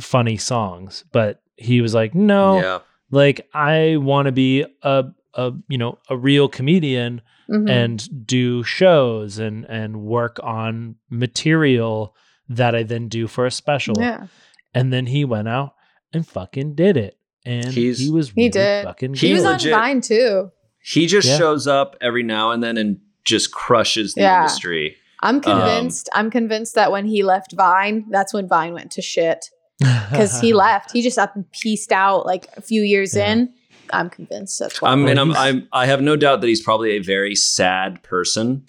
funny 0.00 0.36
songs, 0.36 1.04
but 1.12 1.40
he 1.56 1.80
was 1.80 1.94
like, 1.94 2.12
"No, 2.14 2.60
yeah. 2.60 2.78
like 3.12 3.48
I 3.54 3.98
want 3.98 4.26
to 4.26 4.32
be 4.32 4.64
a 4.82 5.04
a 5.34 5.52
you 5.68 5.78
know, 5.78 5.98
a 6.10 6.16
real 6.16 6.48
comedian 6.48 7.22
Mhm. 7.48 7.70
and 7.70 8.26
do 8.26 8.62
shows 8.64 9.38
and 9.38 9.64
and 9.66 10.02
work 10.02 10.40
on 10.42 10.96
material 11.08 12.14
that 12.48 12.74
I 12.74 12.82
then 12.82 13.08
do 13.08 13.26
for 13.28 13.46
a 13.46 13.50
special." 13.50 13.94
yeah 13.98 14.26
And 14.74 14.92
then 14.92 15.06
he 15.06 15.24
went 15.24 15.48
out 15.48 15.74
and 16.12 16.26
fucking 16.26 16.74
did 16.74 16.96
it. 16.96 17.16
And 17.44 17.66
He's- 17.72 17.98
he 17.98 18.10
was 18.10 18.30
He 18.30 18.34
really 18.36 18.48
did. 18.50 18.84
fucking 18.84 19.14
He 19.14 19.28
he, 19.28 19.32
was 19.34 19.44
legit- 19.44 19.72
on 19.72 19.80
vine 19.80 20.00
too 20.00 20.50
He 20.84 21.06
just 21.06 21.28
Yeah. 21.28 21.38
shows 21.38 21.66
up 21.68 21.96
every 22.00 22.22
now 22.24 22.50
and 22.50 22.60
then 22.62 22.76
and 22.76 22.98
just 23.24 23.52
crushes 23.52 24.14
the 24.14 24.22
Yeah. 24.22 24.40
industry. 24.42 24.96
I'm 25.22 25.36
Um, 25.36 25.40
convinced 25.40 26.08
i'm 26.14 26.30
convinced 26.30 26.74
that 26.74 26.90
when 26.92 27.06
he 27.06 27.22
left 27.22 27.52
vine 27.56 28.04
that's 28.10 28.34
when 28.34 28.46
vine 28.48 28.74
went 28.74 28.90
to 28.92 29.02
shit 29.02 29.46
because 29.78 30.40
he 30.40 30.52
left. 30.66 30.92
He 30.92 31.02
just 31.02 31.18
up 31.18 31.34
and 31.34 31.50
pieced 31.50 31.90
out 31.90 32.24
like 32.24 32.46
a 32.56 32.60
few 32.62 32.82
years 32.82 33.16
Yeah. 33.16 33.32
in. 33.32 33.52
I'm 33.92 34.10
convinced 34.10 34.60
that's 34.60 34.80
why. 34.80 34.90
I 34.92 34.94
mean, 34.94 35.18
I'm, 35.18 35.32
I'm, 35.32 35.66
I 35.72 35.86
have 35.86 36.00
no 36.00 36.14
doubt 36.14 36.40
that 36.40 36.46
he's 36.46 36.62
probably 36.62 36.92
a 36.92 37.00
very 37.00 37.34
sad 37.34 38.00
person 38.04 38.64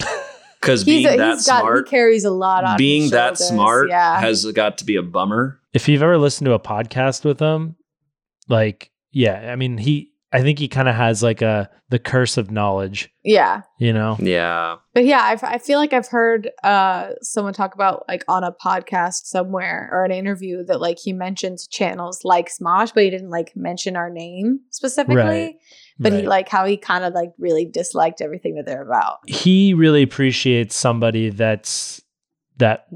because 0.60 0.84
being 0.84 1.06
a, 1.06 1.16
that 1.18 1.36
he's 1.36 1.46
got 1.46 1.60
smart, 1.60 1.88
he 1.88 1.92
carries 1.92 2.24
a 2.26 2.32
lot 2.32 2.64
on 2.64 2.78
being 2.78 3.04
his 3.04 3.12
that 3.12 3.38
smart 3.38 3.90
Yeah, 3.90 4.20
has 4.22 4.44
got 4.54 4.80
to 4.80 4.86
be 4.86 4.96
a 4.96 5.04
bummer. 5.04 5.60
if 5.74 5.88
you've 5.88 6.02
ever 6.02 6.18
listened 6.18 6.46
to 6.46 6.54
a 6.54 6.60
podcast 6.60 7.24
with 7.24 7.40
him, 7.40 7.76
like, 8.50 8.90
yeah, 9.12 9.52
I 9.52 9.56
mean, 9.56 9.78
he, 9.78 10.13
I 10.34 10.42
think 10.42 10.58
he 10.58 10.68
kind 10.68 10.90
of 10.90 10.96
has 10.96 11.22
like 11.22 11.44
a, 11.44 11.70
the 11.90 12.00
curse 12.00 12.38
of 12.38 12.50
knowledge, 12.50 13.14
yeah. 13.24 13.62
you 13.78 13.94
know? 13.94 14.18
Yeah. 14.20 14.78
But 14.96 15.06
yeah, 15.06 15.22
I've, 15.22 15.44
I 15.44 15.60
feel 15.60 15.78
like 15.78 15.94
I've 15.94 16.08
heard 16.08 16.50
uh, 16.64 17.12
someone 17.22 17.54
talk 17.54 17.76
about 17.76 18.04
like 18.08 18.24
on 18.28 18.44
a 18.44 18.52
podcast 18.52 19.26
somewhere 19.26 19.90
or 19.92 20.04
an 20.04 20.12
interview 20.12 20.64
that 20.66 20.82
like 20.82 20.98
he 20.98 21.14
mentions 21.14 21.68
channels 21.68 22.22
like 22.24 22.50
Smosh, 22.50 22.94
but 22.96 23.04
he 23.04 23.12
didn't 23.12 23.30
like 23.30 23.56
mention 23.56 23.96
our 23.96 24.10
name 24.10 24.62
specifically. 24.72 25.16
Right. 25.16 25.56
But 26.00 26.14
he 26.14 26.22
like 26.24 26.50
how 26.50 26.66
he 26.66 26.78
kind 26.78 27.04
of 27.04 27.14
like 27.14 27.34
really 27.38 27.66
disliked 27.66 28.20
everything 28.20 28.56
that 28.56 28.66
they're 28.66 28.82
about. 28.82 29.20
he 29.28 29.76
really 29.76 30.02
appreciates 30.02 30.76
somebody 30.76 31.30
that's, 31.30 32.02
that 32.58 32.88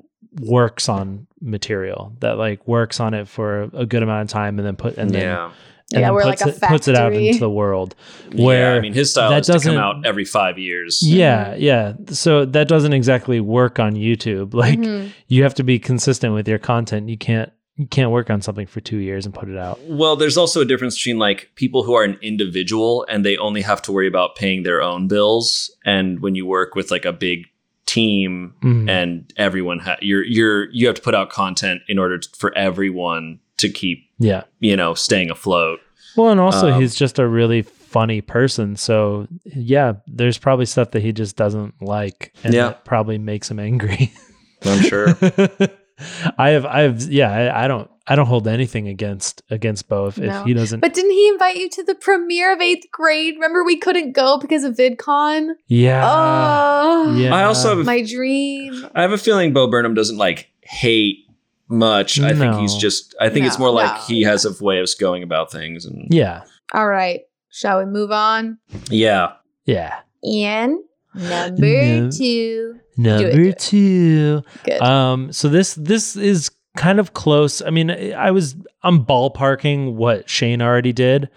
works 0.41 0.89
on 0.89 1.27
material, 1.39 2.13
that 2.19 2.37
like 2.37 2.67
works 2.67 2.99
on 2.99 3.13
it 3.13 3.27
for 3.27 3.69
a 3.73 3.85
good 3.85 4.01
amount 4.01 4.23
of 4.23 4.29
time 4.29 4.57
and 4.57 4.67
then 4.67 4.75
put, 4.75 4.97
and 4.97 5.11
then, 5.11 5.21
yeah. 5.21 5.45
and 5.45 5.53
Yeah, 5.89 6.01
then 6.01 6.13
we're 6.13 6.23
puts, 6.23 6.41
like 6.41 6.53
a 6.53 6.55
it, 6.55 6.61
puts 6.69 6.87
it 6.89 6.95
out 6.95 7.13
into 7.13 7.39
the 7.39 7.49
world. 7.49 7.95
yeah. 8.31 8.45
Where 8.45 8.75
I 8.75 8.79
mean, 8.81 8.93
his 8.93 9.11
style 9.11 9.29
that 9.29 9.41
is 9.41 9.47
doesn't- 9.47 9.73
come 9.73 9.81
out 9.81 10.05
every 10.05 10.25
five 10.25 10.57
years. 10.59 11.01
Yeah, 11.01 11.55
yeah. 11.55 11.93
So 12.09 12.43
that 12.45 12.67
doesn't 12.67 12.91
exactly 12.93 13.39
work 13.39 13.79
on 13.79 13.95
YouTube. 13.95 14.53
Like 14.65 14.79
Mhm. 14.79 15.11
you 15.27 15.43
have 15.43 15.53
to 15.55 15.63
be 15.63 15.79
consistent 15.79 16.33
with 16.33 16.47
your 16.47 16.59
content. 16.59 17.07
You 17.09 17.17
can't 17.17 17.51
you 17.79 17.85
can't 17.85 18.09
work 18.09 18.31
on 18.31 18.41
something 18.41 18.65
for 18.65 18.81
two 18.81 18.97
years 18.97 19.23
and 19.25 19.35
put 19.35 19.47
it 19.49 19.57
out. 19.57 19.79
Well, 19.87 20.15
there's 20.15 20.35
also 20.35 20.61
a 20.61 20.65
difference 20.65 20.97
between 20.97 21.19
like 21.19 21.51
people 21.55 21.83
who 21.83 21.93
are 21.93 22.03
an 22.03 22.17
individual 22.23 23.05
and 23.07 23.23
they 23.23 23.37
only 23.37 23.61
have 23.61 23.81
to 23.83 23.91
worry 23.91 24.07
about 24.07 24.35
paying 24.35 24.63
their 24.63 24.81
own 24.81 25.07
bills, 25.07 25.69
and 25.85 26.19
when 26.19 26.33
you 26.35 26.45
work 26.47 26.73
with 26.75 26.89
like 26.91 27.05
a 27.05 27.13
big 27.13 27.45
team 27.85 28.53
Mhm. 28.63 28.89
and 28.89 29.31
everyone 29.37 29.79
ha- 29.79 29.97
you're 30.01 30.23
you're 30.25 30.69
you 30.71 30.87
have 30.87 30.95
to 30.95 31.01
put 31.01 31.15
out 31.15 31.29
content 31.29 31.81
in 31.87 31.97
order 31.97 32.17
t- 32.17 32.27
for 32.37 32.51
everyone 32.57 33.39
to 33.57 33.69
keep 33.69 33.99
yeah. 34.17 34.43
you 34.59 34.75
know 34.75 34.93
staying 34.93 35.29
afloat. 35.29 35.79
Well, 36.15 36.29
and 36.31 36.39
also 36.39 36.71
Um, 36.71 36.81
he's 36.81 36.95
just 36.95 37.19
a 37.19 37.27
really 37.27 37.61
funny 37.61 38.21
person. 38.21 38.75
So 38.75 39.27
yeah, 39.45 39.93
there's 40.07 40.37
probably 40.37 40.65
stuff 40.65 40.91
that 40.91 41.01
he 41.01 41.11
just 41.11 41.35
doesn't 41.35 41.81
like, 41.81 42.33
and 42.43 42.53
Yeah. 42.53 42.67
that 42.69 42.85
probably 42.85 43.17
makes 43.17 43.49
him 43.51 43.59
angry. 43.59 44.11
I'm 44.65 44.81
sure. 44.81 45.09
I 46.37 46.49
have, 46.49 46.65
I 46.65 46.81
have, 46.81 47.01
yeah, 47.03 47.31
I, 47.31 47.65
I 47.65 47.67
don't, 47.67 47.89
I 48.05 48.15
don't 48.15 48.27
hold 48.27 48.47
anything 48.47 48.87
against 48.87 49.41
against 49.49 49.89
Bo 49.89 50.07
if, 50.07 50.17
No. 50.17 50.41
if 50.41 50.45
he 50.45 50.53
doesn't. 50.53 50.79
But 50.79 50.93
didn't 50.93 51.11
he 51.11 51.27
invite 51.27 51.57
you 51.57 51.69
to 51.69 51.83
the 51.83 51.95
premiere 51.95 52.53
of 52.53 52.61
eighth 52.61 52.85
grade? 52.91 53.33
Remember 53.35 53.63
we 53.63 53.77
couldn't 53.77 54.11
go 54.13 54.37
because 54.37 54.63
of 54.63 54.75
VidCon? 54.75 55.53
yeah, 55.67 56.03
oh, 56.07 57.15
yeah. 57.17 57.33
I 57.35 57.43
also 57.43 57.69
have 57.69 57.79
a 57.79 57.83
my 57.83 58.03
dream. 58.03 58.87
I 58.95 59.01
have 59.01 59.11
a 59.11 59.17
feeling 59.17 59.53
Bo 59.53 59.67
Burnham 59.69 59.93
doesn't 59.93 60.17
like 60.17 60.49
hate 60.61 61.25
much. 61.69 62.19
I 62.19 62.33
think 62.33 62.55
he's 62.55 62.75
just 62.75 63.15
I 63.19 63.29
think 63.29 63.45
it's 63.45 63.59
more 63.59 63.71
like 63.71 63.93
no, 63.93 64.01
he 64.07 64.23
has 64.23 64.45
a 64.45 64.63
way 64.63 64.79
of 64.79 64.89
going 64.99 65.23
about 65.23 65.51
things 65.51 65.85
and 65.85 66.07
yeah, 66.09 66.43
All 66.73 66.87
right, 66.87 67.21
shall 67.49 67.79
we 67.79 67.85
move 67.85 68.11
on? 68.11 68.57
yeah. 68.89 69.33
yeah. 69.65 69.99
Ian, 70.25 70.83
number 71.13 71.65
Yeah. 71.67 72.09
two. 72.09 72.79
Number 72.97 73.31
do 73.31 73.49
it. 73.49 73.59
two. 73.59 74.41
Good. 74.63 74.81
Um, 74.81 75.31
so 75.31 75.47
this 75.49 75.75
this 75.75 76.15
is 76.15 76.49
kind 76.75 76.99
of 76.99 77.13
close. 77.13 77.61
I 77.61 77.69
mean, 77.69 77.91
I 77.91 78.31
was 78.31 78.55
I'm 78.83 79.05
ballparking 79.05 79.93
what 79.93 80.29
Shane 80.29 80.61
already 80.61 80.93
did, 80.93 81.29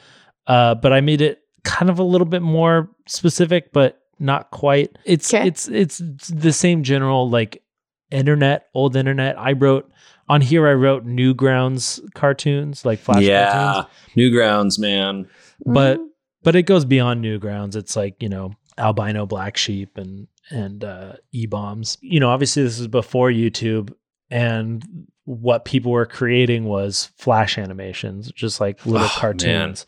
uh, 0.47 0.75
but 0.77 0.93
I 0.93 1.01
made 1.03 1.21
it 1.21 1.43
kind 1.65 1.91
of 1.91 1.99
a 1.99 2.03
little 2.03 2.27
bit 2.27 2.41
more 2.43 2.89
specific, 3.07 3.73
but 3.73 4.01
not 4.19 4.51
quite. 4.51 4.97
It's 5.05 5.31
'Kay. 5.31 5.47
it's 5.49 5.69
it's 5.69 5.99
the 6.29 6.53
same 6.53 6.83
general 6.83 7.29
like 7.29 7.63
internet, 8.11 8.69
old 8.75 8.97
internet. 8.97 9.39
I 9.39 9.53
wrote 9.53 9.91
on 10.31 10.41
here. 10.41 10.67
I 10.69 10.73
wrote 10.75 11.07
Newgrounds 11.07 12.01
cartoons, 12.15 12.85
like 12.85 12.99
flash 13.01 13.23
yeah. 13.23 13.53
cartoons, 13.53 13.87
Newgrounds, 14.17 14.79
man. 14.79 15.27
but 15.67 15.99
Mhm. 15.99 16.07
but 16.43 16.57
it 16.57 16.63
goes 16.63 16.85
beyond 16.85 17.25
Newgrounds. 17.25 17.77
It's 17.77 17.97
like 17.97 18.23
you 18.23 18.29
know 18.29 18.53
albino 18.79 19.27
black 19.27 19.57
sheep 19.57 19.99
and 19.99 20.27
and 20.51 20.83
uh, 20.85 21.13
e 21.33 21.47
bombs. 21.47 21.99
You 22.01 22.21
know, 22.21 22.31
obviously 22.31 22.63
this 22.63 22.79
is 22.81 22.89
before 22.89 23.31
YouTube, 23.31 23.93
and 24.31 24.83
what 25.25 25.65
people 25.65 25.93
were 25.93 26.07
creating 26.07 26.65
was 26.65 27.11
flash 27.17 27.57
animations, 27.59 28.33
just 28.33 28.61
like 28.61 28.85
little 28.87 29.07
Oh, 29.07 29.15
cartoons. 29.17 29.87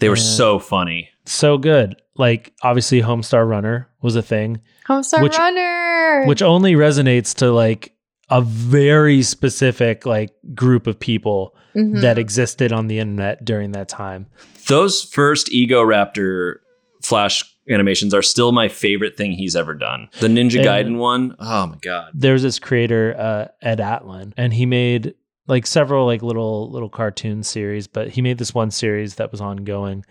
They 0.00 0.08
were 0.10 0.16
Yeah. 0.16 0.22
so 0.22 0.58
funny. 0.58 1.08
So 1.24 1.56
good. 1.56 1.96
Like 2.16 2.52
obviously, 2.62 3.00
Homestar 3.00 3.48
Runner 3.48 3.88
was 4.02 4.14
a 4.16 4.22
thing, 4.22 4.60
Homestar 4.86 5.22
which- 5.22 5.38
Runner. 5.38 6.24
which 6.26 6.42
only 6.42 6.74
resonates 6.74 7.34
to 7.36 7.50
like 7.50 7.93
a 8.30 8.40
very 8.40 9.22
specific 9.22 10.06
like 10.06 10.30
group 10.54 10.86
of 10.86 10.98
people 10.98 11.54
Mhm. 11.76 12.00
that 12.02 12.18
existed 12.18 12.72
on 12.72 12.86
the 12.86 12.98
internet 12.98 13.44
during 13.44 13.72
that 13.72 13.88
time. 13.88 14.26
Those 14.68 15.02
first 15.02 15.48
Egoraptor 15.48 16.56
flash 17.02 17.44
animations 17.68 18.14
are 18.14 18.22
still 18.22 18.52
my 18.52 18.68
favorite 18.68 19.16
thing 19.16 19.32
he's 19.32 19.56
ever 19.56 19.74
done. 19.74 20.08
The 20.20 20.28
Ninja 20.28 20.56
And- 20.58 20.94
Gaiden 20.94 20.96
one, 20.98 21.34
oh 21.38 21.66
my 21.66 21.76
god. 21.82 22.10
there's 22.14 22.42
this 22.42 22.58
creator 22.58 23.14
uh, 23.18 23.48
Ed 23.66 23.78
Atlin, 23.80 24.32
and 24.36 24.52
he 24.54 24.66
made 24.66 25.14
like 25.46 25.66
several 25.66 26.06
like 26.06 26.22
little 26.22 26.70
little 26.70 26.88
cartoon 26.88 27.42
series, 27.42 27.86
but 27.86 28.08
he 28.10 28.22
made 28.22 28.38
this 28.38 28.54
one 28.54 28.70
series 28.70 29.16
that 29.16 29.30
was 29.30 29.40
ongoing 29.42 30.04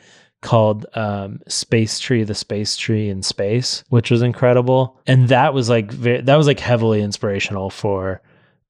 called 0.43 0.85
um, 0.93 1.39
Space 1.47 1.97
Tree, 1.99 2.23
the 2.23 2.35
Space 2.35 2.77
Tree 2.77 3.09
in 3.09 3.23
Space, 3.23 3.83
which 3.89 4.11
was 4.11 4.21
incredible, 4.21 4.99
and 5.07 5.29
that 5.29 5.53
was 5.53 5.69
like 5.69 5.91
ve- 5.91 6.21
that 6.21 6.35
was 6.35 6.45
like 6.45 6.59
heavily 6.59 7.01
inspirational 7.01 7.69
for 7.71 8.21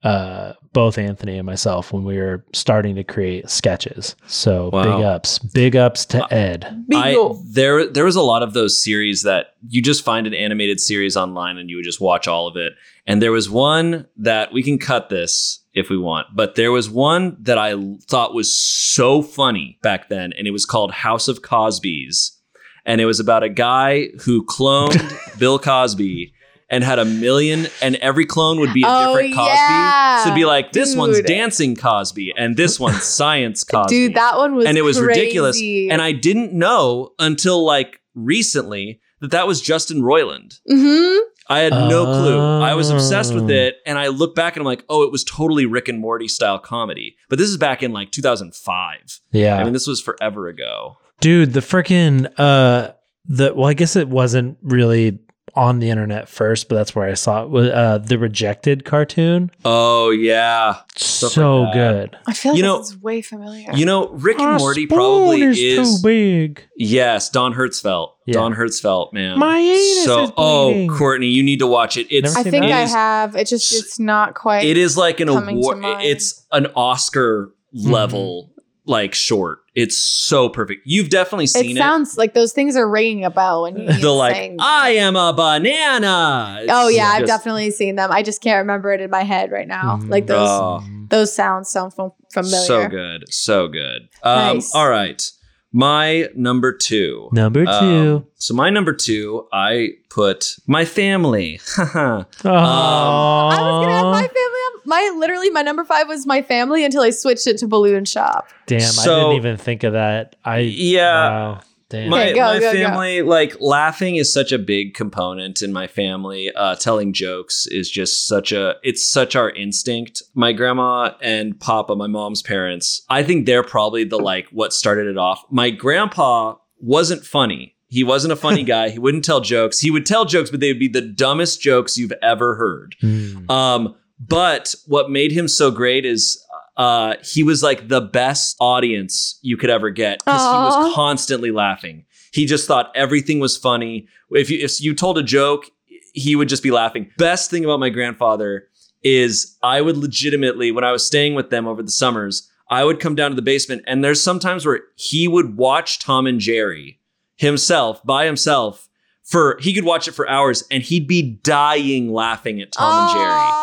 uh, 0.04 0.52
both 0.74 0.98
Anthony 0.98 1.38
and 1.38 1.46
myself 1.46 1.94
when 1.94 2.04
we 2.04 2.18
were 2.18 2.44
starting 2.54 2.96
to 2.96 3.04
create 3.06 3.50
sketches. 3.50 4.16
So 4.28 4.70
Wow. 4.74 4.84
big 4.98 5.06
ups, 5.06 5.40
big 5.40 5.76
ups 5.78 6.06
to 6.08 6.34
Ed. 6.34 6.86
Bingo. 6.90 7.36
I 7.36 7.38
there 7.46 7.88
there 7.88 8.04
was 8.06 8.16
a 8.18 8.22
lot 8.22 8.44
of 8.44 8.54
those 8.54 8.82
series 8.82 9.24
that 9.24 9.54
you 9.70 9.82
just 9.82 10.04
find 10.04 10.28
an 10.28 10.34
animated 10.34 10.80
series 10.82 11.16
online 11.16 11.58
and 11.58 11.70
you 11.70 11.78
would 11.78 11.86
just 11.86 12.02
watch 12.02 12.28
all 12.28 12.48
of 12.48 12.58
it. 12.58 12.74
And 13.08 13.22
there 13.22 13.32
was 13.32 13.50
one 13.50 14.06
that 14.18 14.52
we 14.54 14.62
can 14.62 14.78
cut 14.78 15.08
this 15.10 15.63
if 15.74 15.90
we 15.90 15.98
want, 15.98 16.28
but 16.36 16.56
there 16.56 16.72
was 16.72 16.90
one 16.90 17.36
that 17.42 17.58
I 17.58 17.74
thought 18.08 18.34
was 18.34 18.56
so 18.56 19.22
funny 19.22 19.80
back 19.82 20.10
then, 20.10 20.32
and 20.38 20.48
it 20.48 20.52
was 20.52 20.66
called 20.66 20.92
House 20.92 21.28
of 21.28 21.42
Cosby's, 21.42 22.38
and 22.86 23.02
it 23.02 23.06
was 23.06 23.20
about 23.20 23.44
a 23.44 23.50
guy 23.50 24.10
who 24.24 24.46
cloned 24.46 25.38
Bill 25.40 25.60
Cosby. 25.60 26.34
And 26.70 26.84
had 26.84 26.98
a 26.98 27.06
million, 27.06 27.68
and 27.84 27.98
every 27.98 28.26
clone 28.26 28.60
would 28.60 28.74
be 28.74 28.82
a 28.82 28.88
Oh, 28.88 29.14
different 29.14 29.36
Cosby. 29.36 29.52
yeah. 29.54 30.24
So 30.24 30.30
it'd 30.30 30.36
be 30.36 30.46
like, 30.46 30.72
this 30.72 30.96
one's 30.96 31.22
dancing 31.22 31.76
Cosby, 31.76 32.34
and 32.36 32.58
this 32.58 32.80
one's 32.80 33.04
science 33.18 33.64
Cosby 33.64 33.94
Dude, 34.08 34.16
that 34.16 34.38
one 34.38 34.56
was 34.56 34.66
and 34.66 34.76
it 34.76 34.82
was 34.82 35.00
ridiculous. 35.00 35.62
And 35.62 36.02
I 36.02 36.14
didn't 36.14 36.52
know 36.52 37.12
until 37.20 37.64
like 37.64 38.00
recently 38.16 39.02
that 39.22 39.30
that 39.32 39.46
was 39.46 39.62
Justin 39.62 40.02
Roiland. 40.02 40.60
Mhm. 40.68 41.20
I 41.48 41.60
had 41.60 41.74
no 41.74 42.06
clue. 42.06 42.40
I 42.62 42.74
was 42.74 42.90
obsessed 42.90 43.34
with 43.34 43.46
Oh. 43.50 43.54
it, 43.54 43.76
and 43.86 43.98
I 44.00 44.08
look 44.08 44.34
back 44.36 44.56
and 44.56 44.62
I'm 44.62 44.66
like, 44.66 44.86
oh, 44.90 45.04
it 45.04 45.12
was 45.12 45.24
totally 45.24 45.66
Rick 45.66 45.90
and 45.90 46.00
Morty 46.00 46.28
style 46.28 46.58
comedy. 46.60 47.16
But 47.30 47.38
this 47.40 47.50
is 47.50 47.58
back 47.58 47.84
in 47.84 47.92
like 47.92 48.12
2005. 48.12 49.20
Yeah. 49.32 49.58
I 49.58 49.64
mean, 49.64 49.74
this 49.74 49.88
was 49.88 50.02
forever 50.02 50.48
ago. 50.48 50.98
Dude, 51.20 51.54
the 51.54 51.60
freaking 51.60 52.32
uh 52.38 52.92
the 53.26 53.54
well, 53.54 53.68
I 53.70 53.74
guess 53.74 53.96
it 53.96 54.10
wasn't 54.10 54.58
really 54.62 55.20
on 55.56 55.80
the 55.80 55.90
internet 55.90 56.28
first, 56.28 56.68
but 56.70 56.76
that's 56.76 56.96
where 56.96 57.08
I 57.08 57.14
saw 57.14 57.44
it. 57.46 57.72
Uh 57.74 57.98
the 58.00 58.18
rejected 58.18 58.86
cartoon. 58.86 59.52
Oh 59.64 60.10
yeah, 60.10 60.78
so 60.96 61.62
like 61.64 61.74
good. 61.74 62.18
I 62.28 62.34
feel 62.34 62.54
like 62.54 62.58
You 62.58 62.64
know- 62.64 62.78
this 62.80 62.90
is 62.92 63.02
way 63.02 63.22
familiar. 63.22 63.72
you 63.74 63.86
know, 63.86 64.10
Rick 64.10 64.40
and 64.40 64.48
Our 64.48 64.58
Morty 64.60 64.88
probably 64.88 65.42
is, 65.42 65.60
is. 65.60 66.02
too 66.02 66.08
big. 66.08 66.66
Yes, 66.76 67.30
Don 67.30 67.54
Hertzfeldt. 67.54 68.12
Yeah. 68.26 68.34
Don 68.34 68.56
Hertzfeldt, 68.56 69.14
man. 69.14 69.38
My 69.38 69.60
anus 69.60 70.06
so, 70.06 70.24
is 70.24 70.32
oh. 70.38 70.88
Courtney, 70.98 71.28
you 71.28 71.44
need 71.44 71.60
to 71.60 71.68
watch 71.68 71.98
it. 71.98 72.08
It's 72.10 72.36
I 72.36 72.44
think 72.44 72.64
that. 72.64 72.72
I 72.72 72.82
It 72.82 72.84
is- 72.86 72.92
have. 72.94 73.36
It 73.36 73.48
just 73.48 73.74
it's 73.74 74.00
not 74.00 74.34
quite. 74.36 74.66
it 74.66 74.78
is 74.78 74.98
like 74.98 75.20
an 75.20 75.30
award 75.30 75.80
it's 76.02 76.46
an 76.52 76.68
oscar 76.76 77.54
level 77.74 78.53
like 78.86 79.14
short 79.16 79.60
it's 79.76 79.98
so 79.98 80.50
perfect 80.50 80.82
you've 80.86 81.10
definitely 81.10 81.48
seen 81.48 81.78
it, 81.78 81.80
sounds 81.80 82.18
like 82.18 82.34
those 82.34 82.52
things 82.52 82.76
are 82.76 82.90
ringing 82.90 83.24
a 83.24 83.30
bell 83.30 83.64
when 83.64 83.78
you 83.78 83.94
the 84.02 84.10
like 84.12 84.36
saying- 84.36 84.58
i 84.60 84.90
am 84.90 85.16
a 85.16 85.32
banana 85.34 86.60
It's 86.62 86.72
Oh 86.72 86.90
yeah, 86.90 87.08
I've 87.14 87.26
definitely 87.26 87.72
seen 87.72 87.96
them. 87.96 88.12
I 88.12 88.24
just 88.24 88.42
can't 88.42 88.60
remember 88.60 88.92
it 88.92 89.00
in 89.02 89.10
my 89.10 89.24
head 89.24 89.52
right 89.52 89.68
now. 89.68 89.98
Mhm. 90.02 90.10
Like 90.10 90.28
those 90.28 90.50
Oh. 90.50 90.84
those 91.10 91.34
sounds 91.34 91.70
sound 91.70 91.94
fam- 91.94 92.12
familiar. 92.34 92.66
so 92.66 92.88
good 92.90 93.24
so 93.34 93.68
good 93.68 94.10
um 94.24 94.56
Nice. 94.58 94.76
all 94.76 94.90
right 94.90 95.32
my 95.72 96.28
number 96.36 96.72
two 96.76 97.30
Number 97.32 97.66
Um, 97.68 97.80
two. 97.80 98.26
so 98.36 98.54
my 98.54 98.70
number 98.70 98.94
two 98.94 99.48
i 99.54 99.90
put 100.10 100.56
my 100.68 100.86
family 100.86 101.60
Aww. 101.76 102.26
I 102.46 103.62
was 103.62 103.86
gonna 103.86 103.92
have 103.94 104.06
my 104.06 104.28
family. 104.28 104.53
On, 104.86 104.90
my 104.90 105.16
literally 105.18 105.50
my 105.50 105.62
number 105.62 105.84
five 105.86 106.08
was 106.08 106.26
my 106.26 106.42
family 106.42 106.84
until 106.86 107.02
I 107.02 107.10
switched 107.12 107.48
it 107.48 107.58
to 107.60 107.68
Balloon 107.68 108.06
Shop. 108.06 108.48
Damn, 108.68 108.82
I 109.00 109.04
didn't 109.06 109.32
even 109.34 109.58
think 109.58 109.84
of 109.84 109.94
that. 109.94 110.36
I 110.46 110.60
Yeah. 110.60 111.30
Wow. 111.30 111.62
Damn. 111.90 112.10
my, 112.10 112.24
Okay, 112.24 112.34
go, 112.34 112.42
my 112.42 112.60
go, 112.60 112.74
go. 112.74 112.74
family 112.74 113.22
like 113.22 113.56
laughing 113.60 114.16
is 114.16 114.34
such 114.34 114.52
a 114.52 114.58
big 114.58 114.96
component 114.96 115.62
in 115.62 115.72
my 115.72 115.86
family 115.86 116.52
uh, 116.56 116.76
telling 116.76 117.14
jokes 117.14 117.68
is 117.68 117.88
just 117.88 118.26
such 118.28 118.52
a 118.52 118.76
it's 118.82 119.08
such 119.08 119.36
our 119.36 119.52
instinct 119.52 120.24
my 120.34 120.54
grandma 120.54 121.12
and 121.22 121.60
papa 121.60 121.96
my 121.96 122.08
mom's 122.08 122.42
parents 122.42 123.04
i 123.10 123.22
think 123.22 123.46
they're 123.46 123.62
probably 123.62 124.04
the 124.06 124.18
like 124.18 124.48
what 124.50 124.74
started 124.74 125.06
it 125.06 125.20
off 125.20 125.44
my 125.52 125.70
grandpa 125.70 126.56
wasn't 126.80 127.24
funny 127.24 127.76
he 127.90 128.04
wasn't 128.04 128.34
a 128.34 128.38
funny 128.38 128.64
guy 128.74 128.90
he 128.90 128.98
wouldn't 128.98 129.24
tell 129.24 129.42
jokes 129.42 129.80
he 129.80 129.92
would 129.92 130.06
tell 130.08 130.26
jokes 130.26 130.50
but 130.50 130.62
they 130.62 130.70
would 130.72 130.80
be 130.80 130.88
the 130.88 131.02
dumbest 131.02 131.62
jokes 131.62 131.96
you've 131.96 132.14
ever 132.24 132.56
heard 132.56 132.96
Mm. 133.04 133.48
um, 133.52 133.96
but 134.28 134.76
what 134.86 135.10
made 135.10 135.32
him 135.32 135.48
so 135.48 135.72
great 135.72 136.06
is 136.06 136.44
uh, 136.78 137.16
he 137.24 137.44
was 137.44 137.62
like 137.62 137.88
the 137.88 138.02
best 138.02 138.56
audience 138.60 139.40
you 139.42 139.58
could 139.58 139.70
ever 139.70 139.90
get 139.90 140.20
because 140.20 140.42
he 140.42 140.58
was 140.58 140.96
constantly 140.96 141.52
laughing. 141.52 142.06
He 142.32 142.46
just 142.46 142.68
thought 142.68 142.92
everything 142.96 143.40
was 143.40 143.58
funny. 143.58 144.08
If 144.32 144.50
you 144.50 144.60
if 144.60 144.82
you 144.82 144.96
told 144.96 145.18
a 145.18 145.24
joke, 145.24 145.70
he 146.14 146.36
would 146.36 146.50
just 146.50 146.64
be 146.64 146.72
laughing. 146.72 147.12
Best 147.18 147.52
thing 147.52 147.64
about 147.64 147.80
my 147.80 147.90
grandfather 147.90 148.68
is 149.04 149.58
I 149.62 149.82
would 149.82 149.98
legitimately 149.98 150.72
when 150.72 150.84
I 150.84 150.92
was 150.92 151.06
staying 151.06 151.36
with 151.36 151.50
them 151.50 151.68
over 151.68 151.84
the 151.84 151.92
summers, 151.92 152.50
I 152.70 152.84
would 152.84 153.00
come 153.00 153.16
down 153.16 153.32
to 153.32 153.36
the 153.36 153.42
basement 153.42 153.84
and 153.86 154.04
there's 154.04 154.24
sometimes 154.24 154.66
where 154.66 154.82
he 154.96 155.28
would 155.28 155.58
watch 155.58 156.00
Tom 156.00 156.26
and 156.26 156.40
Jerry 156.40 157.00
himself 157.36 158.04
by 158.04 158.26
himself 158.26 158.90
for 159.24 159.58
he 159.62 159.74
could 159.74 159.86
watch 159.86 160.08
it 160.08 160.14
for 160.14 160.28
hours 160.28 160.64
and 160.72 160.82
he'd 160.82 161.08
be 161.08 161.22
dying 161.44 162.12
laughing 162.12 162.62
at 162.62 162.72
Tom 162.72 163.10
and 163.10 163.14
Jerry 163.14 163.63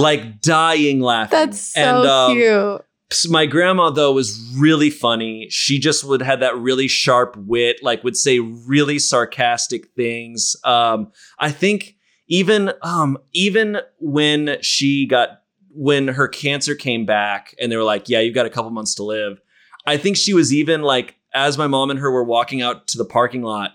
like 0.00 0.40
dying 0.40 1.00
laughing. 1.00 1.38
That's 1.38 1.60
so 1.60 1.80
and, 1.80 2.08
um, 2.08 2.32
cute. 2.32 2.84
My 3.28 3.46
grandma 3.46 3.90
though 3.90 4.12
was 4.12 4.38
really 4.56 4.90
funny. 4.90 5.48
She 5.50 5.78
just 5.78 6.04
would 6.04 6.22
have 6.22 6.40
that 6.40 6.56
really 6.56 6.88
sharp 6.88 7.36
wit, 7.36 7.82
like 7.82 8.04
would 8.04 8.16
say 8.16 8.38
really 8.38 8.98
sarcastic 8.98 9.88
things. 9.96 10.56
Um, 10.64 11.10
I 11.38 11.50
think 11.50 11.96
even 12.28 12.72
um, 12.82 13.18
even 13.32 13.78
when 13.98 14.58
she 14.62 15.06
got 15.06 15.42
when 15.72 16.08
her 16.08 16.28
cancer 16.28 16.74
came 16.74 17.04
back 17.04 17.54
and 17.60 17.70
they 17.70 17.76
were 17.76 17.84
like, 17.84 18.08
"Yeah, 18.08 18.20
you've 18.20 18.34
got 18.34 18.46
a 18.46 18.50
couple 18.50 18.70
months 18.70 18.94
to 18.96 19.02
live." 19.02 19.40
I 19.86 19.96
think 19.96 20.16
she 20.16 20.34
was 20.34 20.52
even 20.52 20.82
like 20.82 21.16
as 21.34 21.58
my 21.58 21.66
mom 21.66 21.90
and 21.90 21.98
her 21.98 22.10
were 22.10 22.24
walking 22.24 22.62
out 22.62 22.86
to 22.88 22.98
the 22.98 23.04
parking 23.04 23.42
lot. 23.42 23.72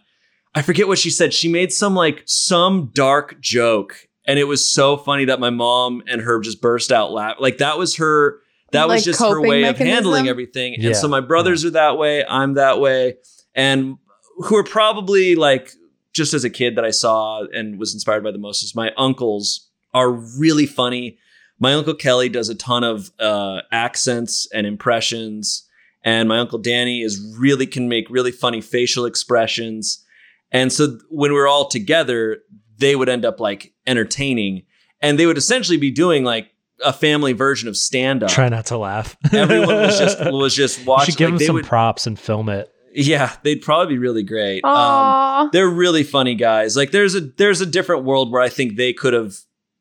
I 0.53 0.61
forget 0.61 0.87
what 0.87 0.97
she 0.97 1.09
said. 1.09 1.33
She 1.33 1.49
made 1.49 1.73
some 1.73 1.93
like 1.93 2.23
some 2.25 2.91
dark 2.93 3.41
joke 3.41 4.07
and 4.27 4.39
it 4.39 4.45
was 4.45 4.69
so 4.69 4.97
funny 4.97 5.25
that 5.25 5.39
my 5.39 5.49
mom 5.49 6.03
and 6.07 6.21
her 6.21 6.39
just 6.39 6.61
burst 6.61 6.91
out 6.91 7.11
laughing. 7.11 7.41
Like 7.41 7.59
that 7.59 7.77
was 7.77 7.97
her 7.97 8.39
that 8.71 8.87
was 8.87 9.03
just 9.03 9.19
her 9.19 9.35
coping 9.35 9.49
way 9.49 9.63
of 9.63 9.77
handling 9.77 10.27
everything. 10.27 10.75
Yeah. 10.77 10.87
And 10.87 10.95
so 10.95 11.07
my 11.07 11.21
brothers 11.21 11.63
are 11.63 11.71
that 11.71 11.97
way, 11.97 12.25
I'm 12.25 12.55
that 12.55 12.79
way. 12.79 13.17
And 13.53 13.97
who 14.37 14.55
are 14.57 14.63
probably 14.63 15.35
like 15.35 15.71
just 16.13 16.33
as 16.33 16.43
a 16.43 16.49
kid 16.49 16.75
that 16.75 16.85
I 16.85 16.91
saw 16.91 17.43
and 17.53 17.79
was 17.79 17.93
inspired 17.93 18.23
by 18.23 18.31
the 18.31 18.37
most 18.37 18.63
is 18.63 18.75
my 18.75 18.91
uncles 18.97 19.69
are 19.93 20.11
really 20.11 20.65
funny. 20.65 21.17
My 21.59 21.73
uncle 21.73 21.93
Kelly 21.93 22.29
does 22.29 22.49
a 22.49 22.55
ton 22.55 22.83
of 22.83 23.11
uh, 23.19 23.61
accents 23.71 24.47
and 24.53 24.67
impressions, 24.67 25.67
and 26.03 26.27
my 26.27 26.39
uncle 26.39 26.59
Danny 26.59 27.01
is 27.01 27.35
really 27.37 27.65
can 27.65 27.87
make 27.87 28.09
really 28.09 28.31
funny 28.31 28.59
facial 28.59 29.05
expressions. 29.05 30.03
And 30.51 30.71
so 30.71 30.99
when 31.09 31.33
we're 31.33 31.47
all 31.47 31.67
together, 31.67 32.39
they 32.77 32.95
would 32.95 33.09
end 33.09 33.25
up 33.25 33.39
like 33.39 33.73
entertaining, 33.87 34.63
and 35.01 35.17
they 35.19 35.25
would 35.25 35.37
essentially 35.37 35.77
be 35.77 35.91
doing 35.91 36.23
like 36.23 36.49
a 36.83 36.91
family 36.93 37.33
version 37.33 37.69
of 37.69 37.77
stand 37.77 38.21
up. 38.23 38.29
Try 38.29 38.49
not 38.49 38.65
to 38.67 38.77
laugh. 38.77 39.15
Everyone 39.33 39.67
was 39.75 39.97
just 39.97 40.19
was 40.31 40.55
just 40.55 40.79
You 40.79 40.85
watching. 40.85 41.11
should 41.13 41.17
give 41.17 41.29
like, 41.31 41.39
them 41.39 41.45
some 41.47 41.55
would- 41.55 41.65
props 41.65 42.05
and 42.07 42.19
film 42.19 42.49
it. 42.49 42.69
yeah, 42.93 43.35
they'd 43.43 43.61
probably 43.61 43.95
be 43.95 43.97
really 43.97 44.23
great. 44.23 44.63
Um, 44.63 45.49
they're 45.53 45.67
really 45.69 46.03
funny 46.03 46.35
guys. 46.35 46.75
Like 46.77 46.91
there's 46.91 47.15
a 47.15 47.21
there's 47.21 47.61
a 47.61 47.65
different 47.65 48.03
world 48.03 48.31
where 48.31 48.41
I 48.41 48.49
think 48.49 48.75
they 48.77 48.93
could 48.93 49.13
have 49.13 49.35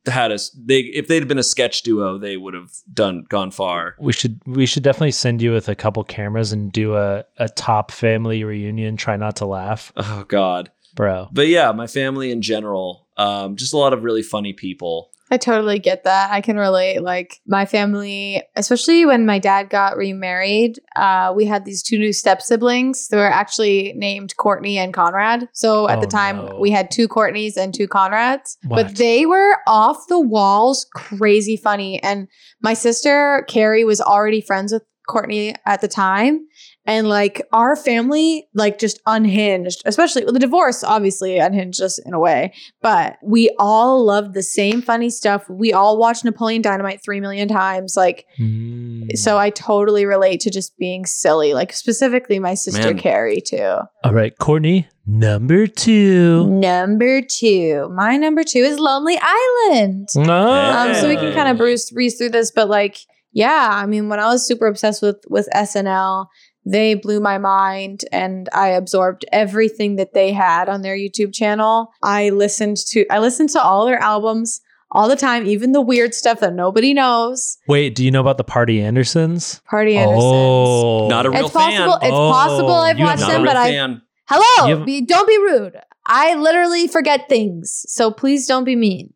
had 0.06 0.30
us. 0.32 0.50
They 0.50 0.80
if 0.80 1.08
they'd 1.08 1.26
been 1.26 1.38
a 1.38 1.42
sketch 1.44 1.82
duo, 1.82 2.18
they 2.18 2.36
would 2.36 2.54
have 2.54 2.70
done 2.92 3.24
gone 3.28 3.50
far. 3.50 3.94
We 3.98 4.12
should 4.12 4.40
we 4.46 4.66
should 4.66 4.82
definitely 4.82 5.12
send 5.12 5.40
you 5.42 5.52
with 5.52 5.68
a 5.68 5.74
couple 5.74 6.02
cameras 6.04 6.52
and 6.52 6.70
do 6.72 6.94
a, 6.96 7.24
a 7.38 7.48
top 7.48 7.90
family 7.90 8.44
reunion. 8.44 8.96
Try 8.96 9.16
not 9.16 9.36
to 9.36 9.46
laugh, 9.46 9.92
Oh 9.96 10.24
God. 10.28 10.70
Bro. 10.94 11.28
But 11.32 11.48
yeah, 11.48 11.72
my 11.72 11.86
family 11.86 12.30
in 12.30 12.42
general, 12.42 13.06
um, 13.16 13.56
just 13.56 13.72
a 13.74 13.76
lot 13.78 13.92
of 13.92 14.02
really 14.04 14.22
funny 14.22 14.52
people. 14.52 15.10
I 15.30 15.38
totally 15.38 15.78
get 15.78 16.04
that. 16.04 16.30
I 16.30 16.42
can 16.42 16.58
relate. 16.58 17.00
Like 17.02 17.40
my 17.46 17.64
family, 17.64 18.42
especially 18.56 19.06
when 19.06 19.24
my 19.24 19.38
dad 19.38 19.70
got 19.70 19.96
remarried, 19.96 20.78
uh, 20.96 21.32
we 21.34 21.46
had 21.46 21.64
these 21.64 21.82
two 21.82 21.98
new 21.98 22.12
step 22.12 22.42
siblings. 22.42 23.08
They 23.08 23.16
were 23.16 23.24
actually 23.30 23.94
named 23.96 24.36
Courtney 24.36 24.76
and 24.78 24.92
Conrad. 24.92 25.48
So 25.52 25.88
at 25.88 25.98
Oh, 25.98 26.00
the 26.02 26.06
time, 26.06 26.36
no. 26.36 26.58
we 26.60 26.70
had 26.70 26.90
two 26.90 27.08
Courtneys 27.08 27.56
and 27.56 27.72
two 27.74 27.88
Conrads. 27.88 28.58
What? 28.66 28.86
But 28.86 28.96
they 28.96 29.24
were 29.24 29.56
off 29.66 30.06
the 30.08 30.20
walls, 30.20 30.86
crazy 30.94 31.56
funny. 31.56 32.00
And 32.02 32.28
my 32.62 32.74
sister 32.74 33.44
Carrie 33.48 33.82
was 33.84 34.00
already 34.02 34.42
friends 34.42 34.72
with 34.74 34.82
Courtney 35.08 35.54
at 35.66 35.80
the 35.80 35.88
time. 35.88 36.46
And 36.86 37.08
like 37.08 37.40
our 37.52 37.76
family, 37.76 38.46
like 38.54 38.78
just 38.78 39.00
unhinged, 39.06 39.82
especially 39.86 40.24
with 40.24 40.34
the 40.34 40.40
divorce, 40.40 40.84
obviously 40.84 41.38
unhinged 41.38 41.80
us 41.80 41.98
in 41.98 42.12
a 42.12 42.18
way 42.18 42.52
but 42.82 43.16
we 43.22 43.48
all 43.58 44.04
loved 44.04 44.34
the 44.34 44.42
same 44.42 44.82
funny 44.82 45.08
stuff. 45.08 45.48
We 45.48 45.72
all 45.72 45.96
watched 45.98 46.22
Napoleon 46.24 46.60
Dynamite 46.60 47.02
3 47.02 47.18
million 47.20 47.48
times. 47.48 47.94
Like, 47.96 48.26
Mm. 48.38 49.16
so 49.16 49.38
I 49.38 49.48
totally 49.48 50.04
relate 50.04 50.40
to 50.40 50.50
just 50.50 50.76
being 50.76 51.06
silly, 51.06 51.54
like, 51.54 51.72
specifically 51.72 52.38
my 52.38 52.52
sister 52.52 52.88
Man. 52.92 52.98
Carrie, 52.98 53.40
too. 53.40 53.78
all 54.04 54.12
right, 54.12 54.36
Courtney, 54.38 54.86
number 55.06 55.66
two. 55.66 56.46
Number 56.46 57.22
two. 57.22 57.88
My 57.94 58.18
number 58.18 58.44
two 58.44 58.58
is 58.60 58.78
Lonely 58.78 59.18
Island. 59.20 60.08
Um, 60.16 60.94
so 60.94 61.08
we 61.08 61.16
can 61.16 61.32
kind 61.32 61.48
of 61.48 61.56
breeze, 61.56 61.90
breeze 61.90 62.18
through 62.18 62.30
this, 62.30 62.50
but 62.50 62.68
like, 62.68 62.98
yeah, 63.32 63.70
I 63.72 63.86
mean, 63.86 64.08
when 64.10 64.20
I 64.20 64.26
was 64.28 64.46
super 64.46 64.66
obsessed 64.66 65.00
with 65.02 65.24
with 65.28 65.48
SNL, 65.54 66.26
they 66.64 66.94
blew 66.94 67.20
my 67.20 67.38
mind, 67.38 68.04
and 68.12 68.48
I 68.52 68.68
absorbed 68.68 69.24
everything 69.32 69.96
that 69.96 70.14
they 70.14 70.32
had 70.32 70.68
on 70.68 70.82
their 70.82 70.96
YouTube 70.96 71.34
channel. 71.34 71.92
I 72.02 72.30
listened 72.30 72.78
to 72.88 73.06
I 73.10 73.18
listened 73.18 73.50
to 73.50 73.62
all 73.62 73.86
their 73.86 73.98
albums 73.98 74.60
all 74.90 75.08
the 75.08 75.16
time, 75.16 75.46
even 75.46 75.72
the 75.72 75.80
weird 75.80 76.14
stuff 76.14 76.38
that 76.40 76.54
nobody 76.54 76.94
knows. 76.94 77.58
Wait, 77.66 77.94
do 77.96 78.04
you 78.04 78.10
know 78.10 78.20
about 78.20 78.38
the 78.38 78.44
Party 78.44 78.80
Andersons? 78.80 79.60
Party 79.68 79.96
Andersons. 79.96 80.22
Oh, 80.24 81.08
Not 81.08 81.26
a 81.26 81.30
real 81.30 81.46
It's 81.46 81.52
possible. 81.52 81.98
fan. 81.98 82.08
It's 82.08 82.12
Oh, 82.16 82.30
possible 82.32 82.70
I've 82.74 82.98
you 82.98 83.04
watched 83.04 83.20
them, 83.20 83.42
real 83.42 83.50
but 83.52 83.56
I 83.56 83.70
fan. 83.70 84.02
hello. 84.28 84.68
Have- 84.78 84.86
be- 84.86 85.00
don't 85.00 85.26
be 85.28 85.36
rude. 85.38 85.76
I 86.06 86.34
literally 86.34 86.86
forget 86.86 87.28
things, 87.28 87.84
so 87.88 88.10
please 88.10 88.46
don't 88.46 88.64
be 88.64 88.76
mean. 88.76 89.12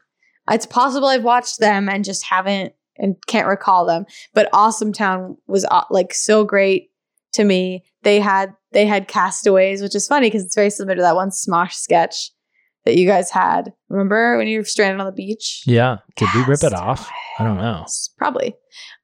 It's 0.50 0.66
possible 0.66 1.06
I've 1.08 1.22
watched 1.22 1.60
them 1.60 1.88
and 1.88 2.04
just 2.04 2.24
haven't 2.24 2.72
and 2.96 3.14
can't 3.26 3.46
recall 3.46 3.86
them. 3.86 4.06
But 4.34 4.48
Awesome 4.52 4.92
Town 4.92 5.36
was 5.46 5.64
uh, 5.70 5.84
like 5.90 6.12
so 6.12 6.44
great 6.44 6.87
to 7.32 7.44
me. 7.44 7.84
They 8.02 8.20
had 8.20 8.54
they 8.72 8.86
had 8.86 9.08
Castaways, 9.08 9.82
which 9.82 9.94
is 9.94 10.06
funny 10.06 10.28
because 10.28 10.44
it's 10.44 10.54
very 10.54 10.70
similar 10.70 10.96
to 10.96 11.02
that 11.02 11.16
one 11.16 11.30
Smosh 11.30 11.72
sketch 11.72 12.30
that 12.84 12.96
you 12.96 13.06
guys 13.06 13.30
had. 13.30 13.72
Remember 13.88 14.36
when 14.38 14.48
you 14.48 14.58
were 14.58 14.64
stranded 14.64 15.00
on 15.00 15.06
the 15.06 15.12
beach? 15.12 15.62
yeah. 15.66 15.98
Did 16.16 16.28
we 16.34 16.44
rip 16.44 16.62
it 16.62 16.72
off? 16.74 17.10
I 17.38 17.44
don't 17.44 17.58
know. 17.58 17.84
Probably. 18.16 18.54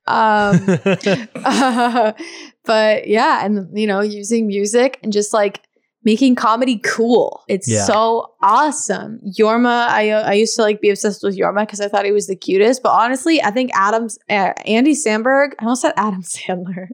Um, 0.06 0.64
but 2.64 3.08
yeah, 3.08 3.44
and 3.44 3.68
you 3.78 3.86
know, 3.86 4.00
using 4.00 4.46
music 4.46 4.98
and 5.02 5.12
just 5.12 5.32
like 5.32 5.62
making 6.04 6.34
comedy 6.34 6.78
cool. 6.84 7.42
It's 7.48 7.68
Yeah. 7.68 7.84
so 7.84 8.32
awesome. 8.42 9.20
Jorma, 9.38 9.86
I 9.88 10.10
I 10.10 10.32
used 10.34 10.54
to 10.56 10.62
like 10.62 10.80
be 10.80 10.90
obsessed 10.90 11.22
with 11.22 11.36
Jorma 11.38 11.60
because 11.60 11.80
I 11.80 11.88
thought 11.88 12.04
he 12.04 12.12
was 12.12 12.26
the 12.26 12.36
cutest. 12.36 12.82
But 12.82 12.90
honestly, 12.90 13.42
I 13.42 13.50
think 13.50 13.70
Adams, 13.74 14.18
uh, 14.30 14.52
Andy 14.66 14.94
Samberg, 14.94 15.52
I 15.58 15.64
almost 15.64 15.82
said 15.82 15.94
Adam 15.96 16.22
Sandler. 16.22 16.88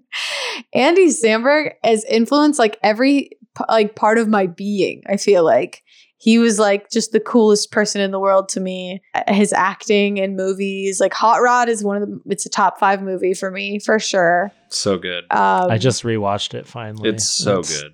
Andy 0.72 1.08
Samberg 1.08 1.72
has 1.84 2.04
influenced 2.04 2.58
like 2.58 2.78
every 2.82 3.30
like 3.68 3.96
part 3.96 4.18
of 4.18 4.28
my 4.28 4.46
being. 4.46 5.02
I 5.08 5.16
feel 5.16 5.44
like 5.44 5.82
he 6.18 6.38
was 6.38 6.58
like 6.58 6.90
just 6.90 7.12
the 7.12 7.20
coolest 7.20 7.72
person 7.72 8.00
in 8.02 8.10
the 8.10 8.20
world 8.20 8.50
to 8.50 8.60
me. 8.60 9.00
Uh, 9.14 9.32
His 9.32 9.52
acting 9.54 10.18
in 10.18 10.36
movies, 10.36 11.00
like 11.00 11.14
Hot 11.14 11.40
Rod, 11.42 11.68
is 11.70 11.82
one 11.82 11.96
of 12.02 12.08
the. 12.08 12.20
It's 12.26 12.44
a 12.46 12.50
top 12.50 12.78
five 12.78 13.00
movie 13.02 13.32
for 13.34 13.50
me 13.50 13.78
for 13.78 13.98
sure. 13.98 14.52
So 14.68 14.98
good. 14.98 15.24
Um, 15.30 15.70
I 15.70 15.78
just 15.78 16.02
rewatched 16.04 16.52
it 16.54 16.66
finally. 16.66 17.08
It's 17.08 17.24
so 17.28 17.60
It's- 17.60 17.80
good. 17.82 17.92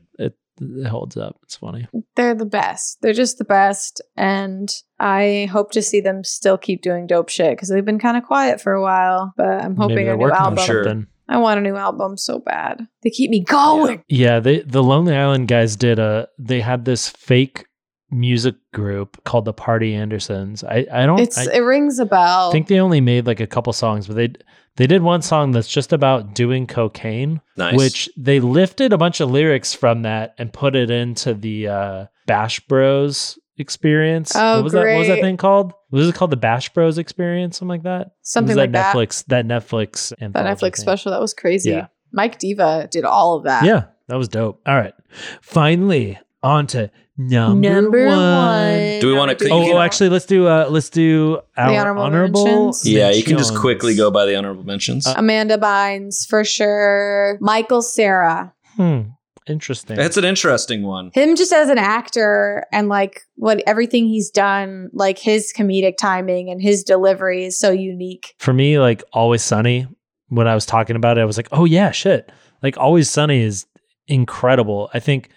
It, 0.61 0.87
it 0.87 0.89
holds 0.89 1.17
up. 1.17 1.37
It's 1.43 1.57
funny. 1.57 1.87
they're 2.15 2.35
the 2.35 2.47
best. 2.47 2.99
They're 3.03 3.13
just 3.13 3.39
the 3.39 3.45
best, 3.45 4.01
and 4.17 4.73
I 4.99 5.49
hope 5.53 5.73
to 5.73 5.83
see 5.83 6.01
them 6.01 6.25
still 6.25 6.59
keep 6.59 6.83
doing 6.83 7.07
dope 7.07 7.29
shit 7.29 7.53
because 7.53 7.69
they've 7.69 7.85
been 7.85 7.99
kind 7.99 8.17
of 8.17 8.25
quiet 8.25 8.61
for 8.61 8.73
a 8.73 8.83
while. 8.83 9.33
But 9.37 9.63
I'm 9.63 9.77
hoping 9.77 10.09
a 10.09 10.13
new 10.13 10.19
working 10.19 10.37
on 10.37 10.59
album. 10.59 10.65
Sure. 10.65 11.07
I 11.29 11.39
want 11.39 11.59
a 11.59 11.63
new 11.63 11.77
album 11.77 12.17
so 12.17 12.39
bad. 12.39 12.87
They 13.03 13.11
keep 13.11 13.31
me 13.31 13.41
going. 13.43 14.03
Yeah, 14.09 14.39
they 14.41 14.61
the 14.61 14.83
Lonely 14.83 15.15
Island 15.15 15.49
guys 15.49 15.77
did 15.77 15.99
a 15.99 16.29
they 16.39 16.61
had 16.61 16.85
this 16.85 17.09
fake 17.09 17.66
music 18.11 18.55
group 18.73 19.23
called 19.25 19.45
the 19.45 19.53
Party 19.53 19.95
Andersons. 19.95 20.63
I 20.65 20.87
I 20.93 21.07
don't 21.07 21.19
It's 21.21 21.37
I 21.39 21.53
it 21.55 21.59
rings 21.61 21.99
a 21.99 22.07
bell. 22.07 22.53
think 22.53 22.69
they 22.69 22.79
only 22.81 23.01
made 23.01 23.27
like 23.27 23.41
a 23.41 23.47
couple 23.47 23.73
songs, 23.73 24.07
but 24.07 24.17
they 24.17 24.33
they 24.77 24.87
did 24.87 25.03
one 25.03 25.23
song 25.23 25.53
that's 25.53 25.69
just 25.69 25.93
about 25.93 26.35
doing 26.35 26.67
cocaine, 26.67 27.41
Nice. 27.57 27.77
which 27.77 28.09
they 28.17 28.41
lifted 28.41 28.93
a 28.93 28.99
bunch 28.99 29.21
of 29.21 29.31
lyrics 29.31 29.73
from 29.75 30.03
that 30.03 30.35
and 30.39 30.53
put 30.53 30.77
it 30.77 30.91
into 30.91 31.35
the 31.35 31.69
uh 31.69 32.07
Bash 32.27 32.61
Bros 32.61 33.39
experience. 33.59 34.33
Oh, 34.37 34.57
what 34.57 34.65
was 34.65 34.73
that 34.75 34.85
what 34.87 34.99
was 34.99 35.09
that 35.09 35.21
thing 35.21 35.37
called? 35.37 35.73
Was 35.91 36.09
it 36.09 36.15
called 36.15 36.31
the 36.31 36.37
Bash 36.37 36.69
Bros 36.75 36.99
experience? 36.99 37.59
Something 37.59 37.71
like 37.71 37.83
that? 37.85 38.13
Something 38.23 38.51
was 38.51 38.57
like 38.59 38.73
that. 38.73 38.95
Netflix 38.95 39.25
that 39.27 39.47
Netflix 39.47 40.13
and 40.21 40.33
that 40.35 40.45
Netflix 40.47 40.77
thing. 40.77 40.83
special 40.83 41.13
that 41.13 41.21
was 41.21 41.35
crazy. 41.35 41.71
Yeah. 41.71 41.87
Mike 42.13 42.39
Diva 42.39 42.87
did 42.91 43.05
all 43.05 43.37
of 43.37 43.45
that. 43.45 43.65
Yeah, 43.65 43.85
that 44.09 44.17
was 44.17 44.29
dope. 44.29 44.61
All 44.67 44.77
right. 44.77 44.95
Finally, 45.43 46.19
on 46.47 46.67
to 46.69 46.91
number, 47.19 47.71
Number 47.71 48.07
one. 48.07 48.17
one. 48.19 49.01
Do 49.01 49.09
we 49.09 49.15
wanna- 49.15 49.37
Oh, 49.51 49.73
oh, 49.75 49.79
actually, 49.79 50.11
let's 50.11 50.27
do 50.27 50.47
uh 50.47 50.67
let's 50.71 50.91
do 50.91 51.41
our 51.57 51.71
honorable 51.75 52.03
honorable. 52.03 52.45
mentions? 52.45 52.89
yeah, 52.89 53.11
you 53.11 53.23
can 53.23 53.37
just 53.39 53.55
quickly 53.57 53.95
go 53.97 54.11
by 54.11 54.27
the 54.27 54.37
honorable 54.37 54.65
mentions. 54.65 55.07
Uh, 55.07 55.15
Amanda 55.17 55.59
Bynes 55.59 56.27
for 56.29 56.45
sure. 56.45 57.39
Michael 57.41 57.83
Cera. 57.83 58.53
Hmm. 58.77 59.01
Interesting. 59.49 59.95
That's 59.97 60.17
an 60.17 60.25
interesting 60.25 60.83
one. 60.83 61.11
Him 61.15 61.37
just 61.37 61.53
as 61.53 61.69
an 61.69 61.79
actor 61.79 62.65
and 62.73 62.89
like 62.89 63.21
what 63.37 63.63
everything 63.67 64.07
he's 64.09 64.29
done, 64.29 64.91
like 64.93 65.19
his 65.19 65.53
comedic 65.57 65.97
timing 65.97 66.51
and 66.51 66.61
his 66.61 66.83
delivery 66.83 67.45
is 67.45 67.57
so 67.57 67.71
unique. 67.71 68.35
For 68.39 68.53
me, 68.53 68.79
like 68.81 69.03
Always 69.13 69.43
Sunny. 69.43 69.87
When 70.29 70.49
I 70.49 70.55
was 70.57 70.67
talking 70.67 70.97
about 70.97 71.17
it, 71.17 71.21
I 71.21 71.25
was 71.25 71.37
like, 71.37 71.49
oh 71.53 71.65
yeah, 71.65 71.93
shit. 71.93 72.31
Like 72.61 72.77
Always 72.77 73.09
Sunny 73.09 73.41
is 73.43 73.67
incredible. 74.09 74.91
I 74.93 74.99
think 74.99 75.29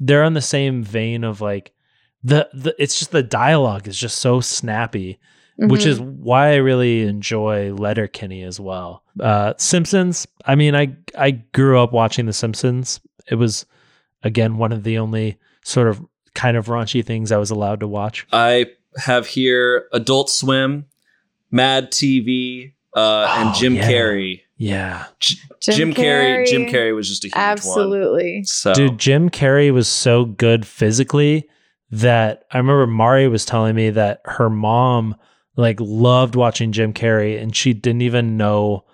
they're 0.00 0.24
on 0.24 0.34
the 0.34 0.40
same 0.42 0.82
vein 0.82 1.24
of 1.24 1.40
like 1.40 1.72
the 2.22 2.48
the. 2.52 2.74
It's 2.78 2.98
just 2.98 3.10
the 3.12 3.22
dialogue 3.22 3.86
is 3.88 3.98
just 3.98 4.18
so 4.18 4.40
snappy, 4.40 5.18
which 5.58 5.82
Mhm. 5.82 5.86
is 5.86 6.00
why 6.00 6.52
I 6.52 6.56
really 6.56 7.02
enjoy 7.02 7.72
Letterkenny 7.72 8.42
as 8.42 8.58
well. 8.60 9.02
Uh, 9.20 9.54
Simpsons. 9.58 10.26
I 10.44 10.54
mean, 10.54 10.74
I 10.74 10.96
I 11.16 11.30
grew 11.30 11.80
up 11.80 11.92
watching 11.92 12.26
The 12.26 12.32
Simpsons. 12.32 13.00
It 13.30 13.36
was 13.36 13.64
again 14.22 14.56
one 14.58 14.72
of 14.72 14.82
the 14.84 14.98
only 14.98 15.38
sort 15.64 15.88
of 15.88 16.04
kind 16.34 16.56
of 16.56 16.66
raunchy 16.66 17.04
things 17.04 17.32
I 17.32 17.38
was 17.38 17.50
allowed 17.50 17.80
to 17.80 17.88
watch. 17.88 18.26
I 18.32 18.66
have 18.98 19.26
here 19.26 19.86
Adult 19.92 20.28
Swim, 20.30 20.86
Mad 21.50 21.90
TV, 21.90 22.72
uh, 22.94 23.34
and 23.38 23.50
Oh, 23.50 23.52
Jim 23.58 23.74
yeah. 23.76 23.90
Carrey. 23.90 24.40
Yeah, 24.58 25.04
Jim, 25.60 25.92
Carrey. 25.92 26.46
Jim 26.46 26.66
Carrey 26.66 26.94
was 26.94 27.08
just 27.08 27.24
a 27.24 27.28
huge 27.28 27.34
one. 27.34 27.42
Absolutely. 27.44 28.44
So 28.44 28.72
dude, 28.72 28.98
Jim 28.98 29.28
Carrey 29.28 29.70
was 29.72 29.86
so 29.86 30.24
good 30.24 30.66
physically 30.66 31.46
that 31.90 32.44
I 32.50 32.56
remember 32.58 32.86
Mari 32.86 33.28
was 33.28 33.44
telling 33.44 33.74
me 33.76 33.90
that 33.90 34.22
her 34.24 34.48
mom 34.48 35.14
like 35.56 35.78
loved 35.80 36.36
watching 36.36 36.72
Jim 36.72 36.92
Carrey 36.94 37.40
and 37.40 37.54
she 37.54 37.74
didn't 37.74 38.02
even 38.02 38.36
know 38.38 38.84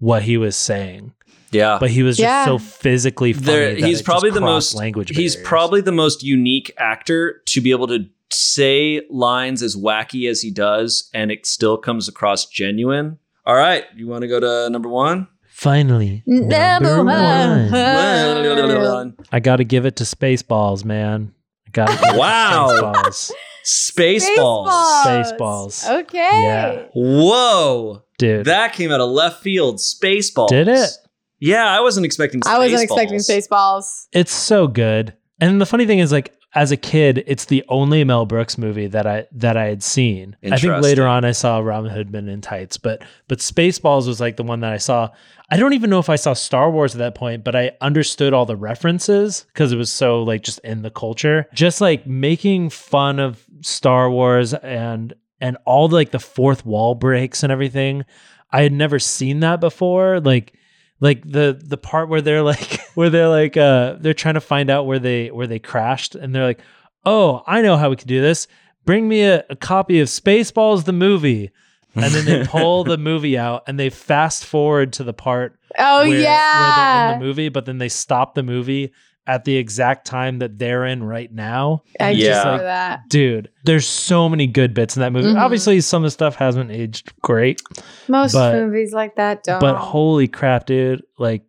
what 0.00 0.22
he 0.22 0.36
was 0.36 0.56
saying. 0.56 1.12
yeah, 1.52 1.76
but 1.78 1.90
he 1.90 2.02
was 2.02 2.16
just 2.16 2.24
Yeah. 2.24 2.44
so 2.46 2.58
physically 2.58 3.32
funny. 3.32 3.46
There- 3.46 3.74
that 3.76 3.84
he's 3.86 4.00
it 4.00 4.04
probably 4.04 4.30
just 4.30 4.34
the 4.34 4.40
most 4.40 4.74
language. 4.74 5.14
he's 5.14 5.36
probably 5.36 5.80
the 5.82 5.92
most 5.92 6.22
unique 6.24 6.72
actor 6.78 7.42
to 7.46 7.60
be 7.60 7.70
able 7.70 7.86
to 7.88 8.06
say 8.30 9.02
lines 9.10 9.62
as 9.62 9.76
wacky 9.76 10.28
as 10.28 10.40
he 10.40 10.50
does, 10.50 11.10
and 11.14 11.30
it 11.30 11.44
still 11.46 11.76
comes 11.76 12.08
across 12.08 12.46
genuine. 12.46 13.18
All 13.44 13.54
right, 13.56 13.84
you 13.96 14.06
want 14.06 14.22
to 14.22 14.28
go 14.28 14.40
to 14.40 14.70
number 14.70 14.88
one? 14.88 15.28
finally 15.54 16.22
Number 16.26 17.04
one. 17.04 17.70
One. 17.70 19.16
I 19.30 19.38
got 19.40 19.56
to 19.56 19.64
give 19.64 19.84
it 19.84 19.96
to 19.96 20.04
Spaceballs, 20.04 20.84
man. 20.84 21.32
I 21.66 21.70
got 21.72 21.86
to 21.88 22.18
Wow. 22.18 22.92
Spaceballs, 22.92 23.34
Spaceballs. 23.64 25.04
Spaceballs. 25.04 26.00
Okay. 26.02 26.18
Yeah. 26.42 26.86
Whoa, 26.94 28.02
dude. 28.18 28.46
that 28.46 28.72
came 28.72 28.90
out 28.90 29.00
of 29.00 29.10
left 29.10 29.42
field. 29.42 29.76
Spaceballs. 29.76 30.48
Did 30.48 30.68
it? 30.68 30.90
Yeah, 31.38 31.66
I 31.66 31.80
wasn't 31.80 32.06
expecting. 32.06 32.40
I 32.46 32.58
wasn't 32.58 32.80
Spaceballs. 32.80 32.84
expecting 32.84 33.18
Spaceballs. 33.18 34.06
it's 34.12 34.32
so 34.32 34.66
good. 34.66 35.14
And 35.40 35.60
the 35.60 35.66
funny 35.66 35.86
thing 35.86 35.98
is, 35.98 36.12
like, 36.12 36.32
as 36.54 36.70
a 36.70 36.76
kid, 36.76 37.24
it's 37.26 37.46
the 37.46 37.64
only 37.68 38.04
Mel 38.04 38.26
Brooks 38.26 38.58
movie 38.58 38.86
that 38.88 39.06
I 39.06 39.26
that 39.32 39.56
I 39.56 39.66
had 39.66 39.82
seen. 39.82 40.36
I 40.44 40.58
think 40.58 40.82
later 40.82 41.06
on 41.06 41.24
I 41.24 41.32
saw 41.32 41.58
Robin 41.60 41.90
Hood 41.90 42.10
Men 42.10 42.28
in 42.28 42.40
Tights, 42.40 42.76
but 42.76 43.02
but 43.28 43.38
Spaceballs 43.38 44.06
was 44.06 44.20
like 44.20 44.36
the 44.36 44.42
one 44.42 44.60
that 44.60 44.72
I 44.72 44.76
saw. 44.78 45.10
I 45.50 45.56
don't 45.56 45.72
even 45.72 45.90
know 45.90 45.98
if 45.98 46.08
I 46.08 46.16
saw 46.16 46.34
Star 46.34 46.70
Wars 46.70 46.94
at 46.94 46.98
that 46.98 47.14
point, 47.14 47.44
but 47.44 47.56
I 47.56 47.72
understood 47.80 48.32
all 48.32 48.46
the 48.46 48.56
references 48.56 49.46
because 49.48 49.72
it 49.72 49.76
was 49.76 49.92
so 49.92 50.22
like 50.22 50.42
just 50.42 50.58
in 50.60 50.82
the 50.82 50.90
culture. 50.90 51.46
Just 51.54 51.80
like 51.80 52.06
making 52.06 52.70
fun 52.70 53.18
of 53.18 53.44
Star 53.62 54.10
Wars 54.10 54.52
and 54.52 55.14
and 55.40 55.56
all 55.64 55.88
the, 55.88 55.96
like 55.96 56.10
the 56.10 56.18
fourth 56.18 56.66
wall 56.66 56.94
breaks 56.94 57.42
and 57.42 57.50
everything. 57.50 58.04
I 58.50 58.62
had 58.62 58.72
never 58.72 58.98
seen 58.98 59.40
that 59.40 59.60
before. 59.60 60.20
Like 60.20 60.54
like 61.02 61.28
the 61.28 61.60
the 61.60 61.76
part 61.76 62.08
where 62.08 62.22
they're 62.22 62.42
like 62.42 62.80
where 62.94 63.10
they're 63.10 63.28
like 63.28 63.56
uh 63.56 63.96
they're 63.98 64.14
trying 64.14 64.34
to 64.34 64.40
find 64.40 64.70
out 64.70 64.86
where 64.86 65.00
they 65.00 65.30
where 65.30 65.48
they 65.48 65.58
crashed 65.58 66.14
and 66.14 66.34
they're 66.34 66.44
like 66.44 66.60
oh 67.04 67.42
i 67.46 67.60
know 67.60 67.76
how 67.76 67.90
we 67.90 67.96
could 67.96 68.08
do 68.08 68.22
this 68.22 68.46
bring 68.86 69.08
me 69.08 69.22
a, 69.22 69.44
a 69.50 69.56
copy 69.56 70.00
of 70.00 70.08
spaceballs 70.08 70.84
the 70.84 70.92
movie 70.92 71.50
and 71.96 72.14
then 72.14 72.24
they 72.24 72.44
pull 72.48 72.84
the 72.84 72.96
movie 72.96 73.36
out 73.36 73.64
and 73.66 73.78
they 73.78 73.90
fast 73.90 74.46
forward 74.46 74.94
to 74.94 75.04
the 75.04 75.12
part 75.12 75.58
Oh 75.78 76.00
where, 76.02 76.08
where 76.08 76.20
yeah. 76.20 76.76
they're 76.76 77.14
in 77.14 77.20
the 77.20 77.26
movie 77.26 77.48
but 77.48 77.66
then 77.66 77.78
they 77.78 77.88
stop 77.88 78.34
the 78.34 78.42
movie 78.42 78.92
at 79.26 79.44
the 79.44 79.56
exact 79.56 80.06
time 80.06 80.38
that 80.40 80.58
they're 80.58 80.84
in 80.84 81.02
right 81.02 81.32
now 81.32 81.82
I 82.00 82.10
Yeah. 82.10 82.26
just 82.26 82.42
saw 82.42 82.56
that. 82.58 83.00
dude 83.08 83.48
there's 83.64 83.86
so 83.86 84.28
many 84.28 84.46
good 84.46 84.74
bits 84.74 84.96
in 84.96 85.00
that 85.00 85.12
movie 85.12 85.28
Mhm. 85.28 85.40
obviously 85.40 85.80
some 85.80 86.02
of 86.02 86.06
the 86.06 86.10
stuff 86.10 86.34
hasn't 86.36 86.70
aged 86.70 87.12
great 87.22 87.62
Most 88.08 88.32
But- 88.32 88.54
movies 88.54 88.92
like 88.92 89.16
that 89.16 89.44
don't. 89.44 89.60
but 89.60 89.76
holy 89.76 90.26
crap 90.28 90.66
dude 90.66 91.02
like 91.18 91.42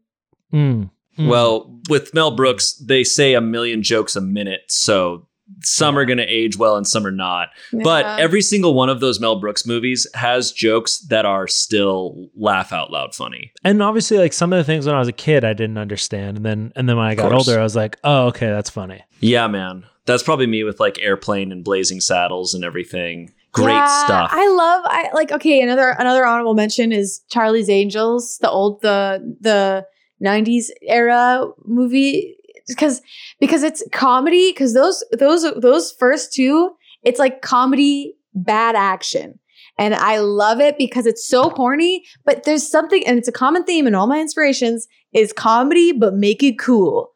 mm, 0.54 0.90
mm. 1.18 1.28
Well, 1.28 1.80
with 1.90 2.14
Mel 2.14 2.36
Brooks, 2.36 2.74
they 2.76 3.04
say 3.04 3.34
a 3.34 3.42
million 3.42 3.82
jokes 3.84 4.16
a 4.16 4.22
minute, 4.22 4.62
so 4.68 5.28
some 5.62 5.98
are 5.98 6.06
going 6.06 6.18
to 6.18 6.26
age 6.26 6.58
well 6.58 6.76
and 6.78 6.88
some 6.88 7.06
are 7.06 7.12
not. 7.12 7.50
But 7.84 8.20
every 8.20 8.42
single 8.42 8.74
one 8.74 8.90
of 8.90 9.00
those 9.00 9.20
Mel 9.20 9.40
Brooks 9.40 9.66
movies 9.66 10.08
has 10.14 10.52
jokes 10.52 11.00
that 11.10 11.26
are 11.26 11.48
still 11.48 12.30
laugh 12.36 12.72
out 12.74 12.92
loud 12.92 13.14
funny. 13.16 13.52
and 13.64 13.82
obviously 13.84 14.18
like 14.18 14.34
some 14.34 14.52
of 14.54 14.58
the 14.58 14.64
things 14.64 14.86
when 14.86 14.96
I 14.96 15.00
was 15.00 15.08
a 15.08 15.14
kid 15.14 15.44
I 15.44 15.54
didn't 15.54 15.78
understand 15.78 16.38
and 16.38 16.46
then 16.46 16.74
and 16.76 16.88
then 16.90 16.98
when 16.98 17.06
I 17.06 17.16
got 17.16 17.32
older 17.34 17.60
I 17.60 17.64
was 17.64 17.76
like 17.76 17.98
oh 18.04 18.28
okay 18.28 18.48
that's 18.48 18.70
funny 18.70 19.04
Yeah, 19.20 19.48
man. 19.48 19.86
That's 20.06 20.24
probably 20.24 20.48
me 20.48 20.64
with 20.66 20.80
like 20.82 21.00
Airplane 21.00 21.52
and 21.52 21.64
Blazing 21.64 22.02
Saddles 22.02 22.54
and 22.54 22.64
everything. 22.66 23.32
Great 23.54 23.74
Yeah, 23.76 24.06
stuff. 24.06 24.30
I 24.34 24.48
love 24.50 24.82
I 24.86 25.10
like 25.14 25.32
okay, 25.32 25.62
another 25.62 25.96
another 25.98 26.26
honorable 26.26 26.56
mention 26.56 26.92
is 26.92 27.22
Charlie's 27.30 27.70
Angels, 27.70 28.38
the 28.42 28.50
old 28.50 28.82
the 28.82 29.36
the 29.40 29.86
90s 30.24 30.66
era 30.82 31.48
movie 31.66 32.36
because 32.68 33.02
because 33.40 33.64
it's 33.64 33.84
comedy 33.92 34.52
because 34.52 34.74
those 34.74 35.04
those 35.18 35.46
those 35.62 35.92
first 35.94 36.34
two 36.34 36.72
it's 37.04 37.20
like 37.20 37.42
comedy 37.42 38.16
bad 38.34 38.76
action. 38.76 39.40
And 39.80 39.96
I 39.96 40.20
love 40.20 40.60
it 40.60 40.78
because 40.78 41.08
it's 41.08 41.28
so 41.28 41.50
corny, 41.50 42.04
but 42.26 42.44
there's 42.44 42.68
something 42.68 43.06
and 43.08 43.18
it's 43.18 43.28
a 43.28 43.32
common 43.32 43.64
theme 43.64 43.88
in 43.88 43.96
all 43.96 44.08
my 44.08 44.20
inspirations 44.20 44.88
is 45.14 45.34
comedy 45.34 45.92
but 45.92 46.14
make 46.14 46.44
it 46.44 46.60
cool. 46.60 47.12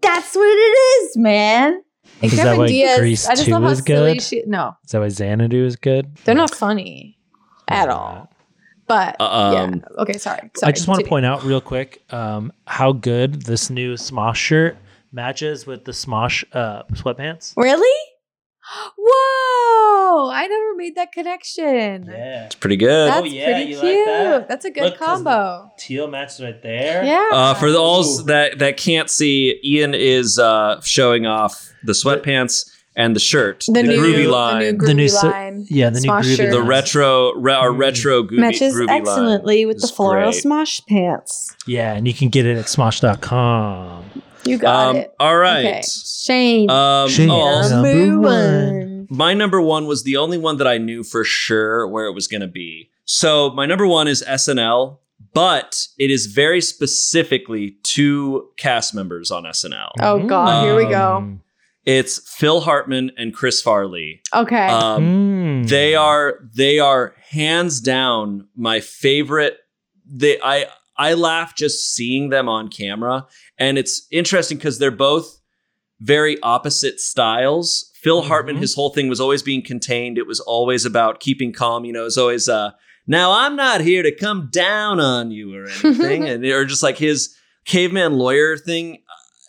That's 0.00 0.34
what 0.34 0.48
it 0.48 1.04
is, 1.04 1.16
man. 1.16 1.82
Is 2.22 2.36
that 2.36 2.56
why 2.56 2.66
Diaz, 2.66 2.98
Grease 2.98 3.26
I 3.26 3.34
just 3.34 3.46
2 3.46 3.52
love 3.52 3.62
how 3.62 3.74
silly 3.74 4.14
good? 4.14 4.22
she 4.22 4.42
no. 4.46 4.72
is 4.84 4.92
that 4.92 5.00
why 5.00 5.08
Xanadu 5.08 5.64
is 5.64 5.76
good 5.76 6.14
They're 6.24 6.34
not 6.34 6.54
funny 6.54 7.18
at 7.68 7.88
all. 7.88 8.29
But 8.90 9.20
Um, 9.20 9.52
yeah. 9.76 10.02
Okay, 10.02 10.14
sorry. 10.18 10.50
sorry 10.56 10.68
I 10.70 10.72
just 10.72 10.88
want 10.88 10.98
to 11.00 11.06
point 11.06 11.24
out 11.24 11.44
real 11.44 11.60
quick 11.60 12.02
um, 12.12 12.52
how 12.66 12.90
good 12.92 13.42
this 13.42 13.70
new 13.70 13.94
Smosh 13.94 14.34
shirt 14.34 14.76
matches 15.12 15.64
with 15.64 15.84
the 15.84 15.92
Smosh 15.92 16.42
uh, 16.52 16.82
sweatpants. 16.94 17.54
Really? 17.56 17.96
Whoa! 18.98 20.30
I 20.32 20.46
never 20.46 20.74
made 20.76 20.94
that 20.96 21.12
connection. 21.12 22.06
Yeah, 22.10 22.46
it's 22.46 22.54
pretty 22.56 22.76
good. 22.76 23.08
That's 23.10 23.20
Oh, 23.22 23.24
yeah, 23.24 23.44
pretty 23.46 23.70
you 23.72 23.80
cute. 23.80 23.96
like 23.96 24.06
that? 24.06 24.48
That's 24.48 24.64
a 24.64 24.70
good 24.70 24.82
Look, 24.84 24.98
'cause 24.98 25.22
the- 25.22 25.30
combo. 25.30 25.70
teal 25.78 26.08
matches 26.08 26.40
right 26.40 26.60
there. 26.62 27.04
Yeah. 27.04 27.28
Uh, 27.32 27.54
for 27.54 27.70
the 27.70 27.78
all 27.78 28.02
that 28.24 28.58
that 28.58 28.76
can't 28.76 29.08
see, 29.10 29.60
Ian 29.64 29.94
is 29.94 30.38
uh, 30.38 30.80
showing 30.82 31.26
off 31.26 31.72
the 31.84 31.92
sweatpants 31.92 32.68
and 33.00 33.16
the 33.16 33.20
shirt, 33.20 33.64
the, 33.66 33.82
new, 33.82 33.98
groovy 34.00 34.30
line, 34.30 34.78
The 34.78 34.94
new 34.94 35.06
groovy 35.06 35.10
so- 35.10 35.28
line. 35.28 35.66
yeah, 35.68 35.90
the 35.90 36.00
new 36.00 36.08
groovy 36.10 36.36
shirt. 36.36 36.50
the 36.52 36.62
retro, 36.62 37.32
re- 37.34 37.54
our 37.54 37.70
Mm. 37.70 37.78
retro 37.78 38.22
groovy, 38.22 38.38
Matches 38.38 38.74
groovy 38.74 38.86
line 38.88 39.00
excellently 39.00 39.66
with 39.66 39.80
the 39.80 39.88
floral 39.88 40.30
great. 40.30 40.44
smosh 40.44 40.86
pants. 40.86 41.54
Yeah, 41.66 41.94
and 41.94 42.06
you 42.06 42.14
can 42.14 42.28
get 42.28 42.46
it 42.46 42.56
at 42.56 42.66
Smosh.com. 42.66 44.04
You 44.44 44.56
got 44.58 44.88
Um, 44.90 44.96
it. 44.96 45.12
all 45.20 45.36
right. 45.36 45.66
Okay. 45.66 45.82
Shane. 45.84 46.70
Um, 46.70 47.08
Shane. 47.08 47.28
oh, 47.30 47.68
Number 47.68 47.94
number 47.94 48.20
one. 48.20 48.26
one. 48.28 49.06
my 49.10 49.34
number 49.34 49.60
one 49.60 49.86
was 49.86 50.02
the 50.04 50.16
only 50.16 50.38
one 50.38 50.56
that 50.58 50.66
I 50.66 50.78
knew 50.78 51.02
for 51.02 51.24
sure 51.24 51.86
where 51.86 52.06
it 52.06 52.14
was 52.14 52.26
going 52.26 52.40
to 52.40 52.46
be. 52.46 52.88
So 53.04 53.50
my 53.50 53.66
number 53.66 53.86
one 53.86 54.08
is 54.08 54.22
SNL, 54.26 54.98
but 55.34 55.86
it 55.98 56.10
is 56.10 56.26
very 56.26 56.60
specifically 56.60 57.76
two 57.82 58.46
cast 58.56 58.94
members 58.94 59.30
on 59.30 59.44
SNL. 59.44 59.90
Oh 60.00 60.18
God, 60.26 60.64
here 60.64 60.74
we 60.76 60.86
go. 60.86 61.38
It's 61.86 62.20
Phil 62.36 62.60
Hartman 62.60 63.10
and 63.16 63.32
Chris 63.34 63.62
Farley. 63.62 64.20
Okay. 64.34 64.66
Um, 64.68 65.62
mm. 65.64 65.68
They 65.68 65.94
are 65.94 66.40
they 66.54 66.78
are 66.78 67.14
hands 67.30 67.80
down 67.80 68.48
my 68.54 68.80
favorite. 68.80 69.56
They 70.06 70.38
I 70.42 70.66
I 70.96 71.14
laugh 71.14 71.56
just 71.56 71.94
seeing 71.94 72.28
them 72.28 72.48
on 72.48 72.68
camera, 72.68 73.26
and 73.58 73.78
it's 73.78 74.06
interesting 74.10 74.58
because 74.58 74.78
they're 74.78 74.90
both 74.90 75.40
very 76.00 76.38
opposite 76.42 77.00
styles. 77.00 77.90
Phil 77.94 78.22
Hartman, 78.22 78.56
Mhm. 78.56 78.60
his 78.60 78.74
whole 78.74 78.90
thing 78.90 79.08
was 79.08 79.20
always 79.20 79.42
being 79.42 79.62
contained. 79.62 80.16
It 80.18 80.26
was 80.26 80.40
always 80.40 80.84
about 80.86 81.20
keeping 81.20 81.52
calm. 81.52 81.84
You 81.84 81.92
know, 81.92 82.06
it's 82.06 82.16
always 82.18 82.48
uh, 82.48 82.70
now 83.06 83.32
I'm 83.32 83.56
not 83.56 83.80
here 83.80 84.02
to 84.02 84.14
come 84.14 84.48
down 84.52 85.00
on 85.00 85.30
you 85.30 85.54
or 85.54 85.64
anything, 85.66 86.24
and 86.28 86.44
or 86.44 86.64
just 86.66 86.82
like 86.82 86.98
his 86.98 87.34
caveman 87.66 88.14
lawyer 88.14 88.56
thing. 88.56 88.99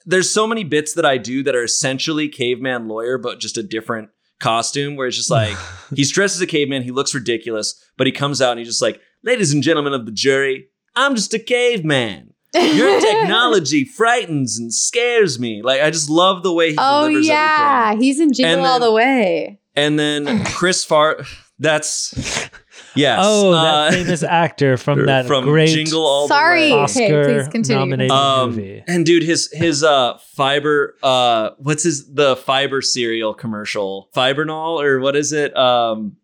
There's 0.05 0.29
so 0.29 0.47
many 0.47 0.63
bits 0.63 0.93
that 0.93 1.05
I 1.05 1.17
do 1.17 1.43
that 1.43 1.55
are 1.55 1.63
essentially 1.63 2.27
caveman 2.29 2.87
lawyer, 2.87 3.17
but 3.17 3.39
just 3.39 3.57
a 3.57 3.63
different 3.63 4.09
costume. 4.39 4.95
Where 4.95 5.07
it's 5.07 5.17
just 5.17 5.31
like 5.31 5.57
he's 5.95 6.11
dressed 6.11 6.35
as 6.35 6.41
a 6.41 6.47
caveman. 6.47 6.83
He 6.83 6.91
looks 6.91 7.13
ridiculous, 7.13 7.81
but 7.97 8.07
he 8.07 8.13
comes 8.13 8.41
out 8.41 8.51
and 8.51 8.59
he's 8.59 8.67
just 8.67 8.81
like, 8.81 8.99
"Ladies 9.23 9.53
and 9.53 9.63
gentlemen 9.63 9.93
of 9.93 10.05
the 10.05 10.11
jury, 10.11 10.67
I'm 10.95 11.15
just 11.15 11.33
a 11.33 11.39
caveman. 11.39 12.33
Your 12.53 12.99
technology 13.01 13.85
frightens 13.85 14.57
and 14.59 14.73
scares 14.73 15.39
me. 15.39 15.61
Like 15.61 15.81
I 15.81 15.89
just 15.89 16.09
love 16.09 16.43
the 16.43 16.53
way 16.53 16.71
he 16.71 16.77
oh 16.77 17.07
delivers 17.07 17.27
yeah, 17.27 17.83
everything. 17.91 18.03
he's 18.03 18.19
in 18.19 18.33
Jingle 18.33 18.59
And 18.59 18.67
All 18.67 18.79
the 18.79 18.91
Way. 18.91 19.59
And 19.75 19.97
then 19.97 20.43
Chris 20.45 20.83
Far, 20.83 21.19
that's 21.59 22.13
yes. 22.95 23.19
Oh, 23.21 23.51
that 23.51 23.87
uh, 23.87 23.91
famous 23.91 24.23
actor 24.23 24.77
from 24.77 25.05
that 25.07 25.25
from 25.25 25.43
great 25.45 25.69
Jingle 25.69 26.05
All 26.05 26.27
Sorry. 26.27 26.69
the 26.69 26.75
Way. 26.75 26.81
Okay, 26.83 27.05
Oscar 27.13 27.23
please 27.25 27.47
continue. 27.47 27.79
nominated 27.79 28.11
Um, 28.11 28.49
movie. 28.51 28.83
and 28.87 29.05
dude, 29.05 29.23
his 29.23 29.49
his 29.51 29.83
uh 29.83 30.17
fiber 30.35 30.95
uh 31.03 31.51
what's 31.57 31.83
his 31.83 32.11
the 32.13 32.35
fiber 32.35 32.81
cereal 32.81 33.33
commercial 33.33 34.09
Fibernol 34.15 34.81
or 34.81 34.99
what 34.99 35.15
is 35.15 35.31
it 35.33 35.55
um 35.57 36.17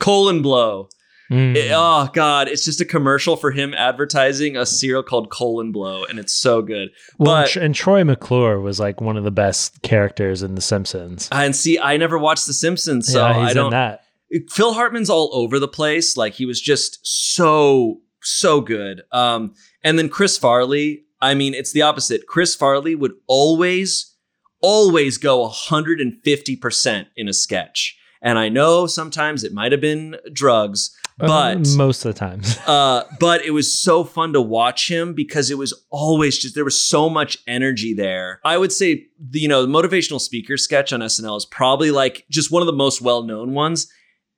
Colon 0.00 0.42
Blow. 0.42 0.88
Mm. 1.30 1.56
It- 1.56 1.72
oh 1.74 2.10
god, 2.12 2.48
it's 2.48 2.64
just 2.66 2.82
a 2.82 2.84
commercial 2.84 3.36
for 3.36 3.50
him 3.50 3.72
advertising 3.72 4.58
a 4.58 4.66
cereal 4.66 5.02
called 5.02 5.30
Colon 5.30 5.72
Blow, 5.72 6.04
and 6.04 6.18
it's 6.18 6.34
so 6.34 6.60
good. 6.60 6.90
Well, 7.18 7.42
but- 7.44 7.56
and 7.56 7.64
and 7.64 7.74
Troy 7.74 8.04
McClure 8.04 8.60
was 8.60 8.78
like 8.78 9.00
one 9.00 9.16
of 9.16 9.24
the 9.24 9.30
best 9.30 9.80
characters 9.82 10.42
in 10.42 10.54
The 10.54 10.60
Simpsons. 10.60 11.28
And 11.32 11.56
see, 11.56 11.78
I 11.78 11.96
never 11.96 12.18
watched 12.18 12.46
The 12.46 12.52
Simpsons, 12.52 13.10
so 13.10 13.26
yeah, 13.26 13.40
he's 13.40 13.50
I 13.52 13.54
don't. 13.54 13.64
in 13.66 13.70
that. 13.70 14.03
Phil 14.50 14.74
Hartman's 14.74 15.10
all 15.10 15.30
over 15.32 15.58
the 15.58 15.68
place. 15.68 16.16
Like 16.16 16.34
he 16.34 16.46
was 16.46 16.60
just 16.60 16.98
so 17.02 18.00
so 18.22 18.60
good. 18.60 19.02
Um, 19.12 19.54
and 19.82 19.98
then 19.98 20.08
Chris 20.08 20.38
Farley. 20.38 21.04
I 21.20 21.34
mean, 21.34 21.54
it's 21.54 21.72
the 21.72 21.82
opposite. 21.82 22.26
Chris 22.26 22.54
Farley 22.54 22.94
would 22.94 23.12
always, 23.26 24.14
always 24.60 25.16
go 25.16 25.48
150% 25.48 27.06
in 27.16 27.28
a 27.28 27.32
sketch. 27.32 27.96
And 28.20 28.38
I 28.38 28.48
know 28.48 28.86
sometimes 28.86 29.44
it 29.44 29.52
might 29.52 29.72
have 29.72 29.80
been 29.80 30.16
drugs, 30.32 30.94
but 31.18 31.56
Uh, 31.56 31.76
most 31.76 32.04
of 32.04 32.14
the 32.14 32.18
times. 32.18 32.58
uh, 32.66 33.04
but 33.20 33.42
it 33.42 33.52
was 33.52 33.78
so 33.78 34.04
fun 34.04 34.32
to 34.32 34.40
watch 34.40 34.90
him 34.90 35.14
because 35.14 35.50
it 35.50 35.58
was 35.58 35.72
always 35.90 36.38
just 36.38 36.54
there 36.54 36.64
was 36.64 36.82
so 36.82 37.08
much 37.08 37.38
energy 37.46 37.94
there. 37.94 38.40
I 38.44 38.58
would 38.58 38.72
say 38.72 39.06
the, 39.18 39.40
you 39.40 39.48
know 39.48 39.62
the 39.64 39.68
motivational 39.68 40.20
speaker 40.20 40.56
sketch 40.56 40.92
on 40.92 41.00
SNL 41.00 41.36
is 41.36 41.46
probably 41.46 41.90
like 41.90 42.26
just 42.30 42.50
one 42.50 42.62
of 42.62 42.66
the 42.66 42.72
most 42.72 43.00
well 43.00 43.22
known 43.22 43.52
ones. 43.52 43.90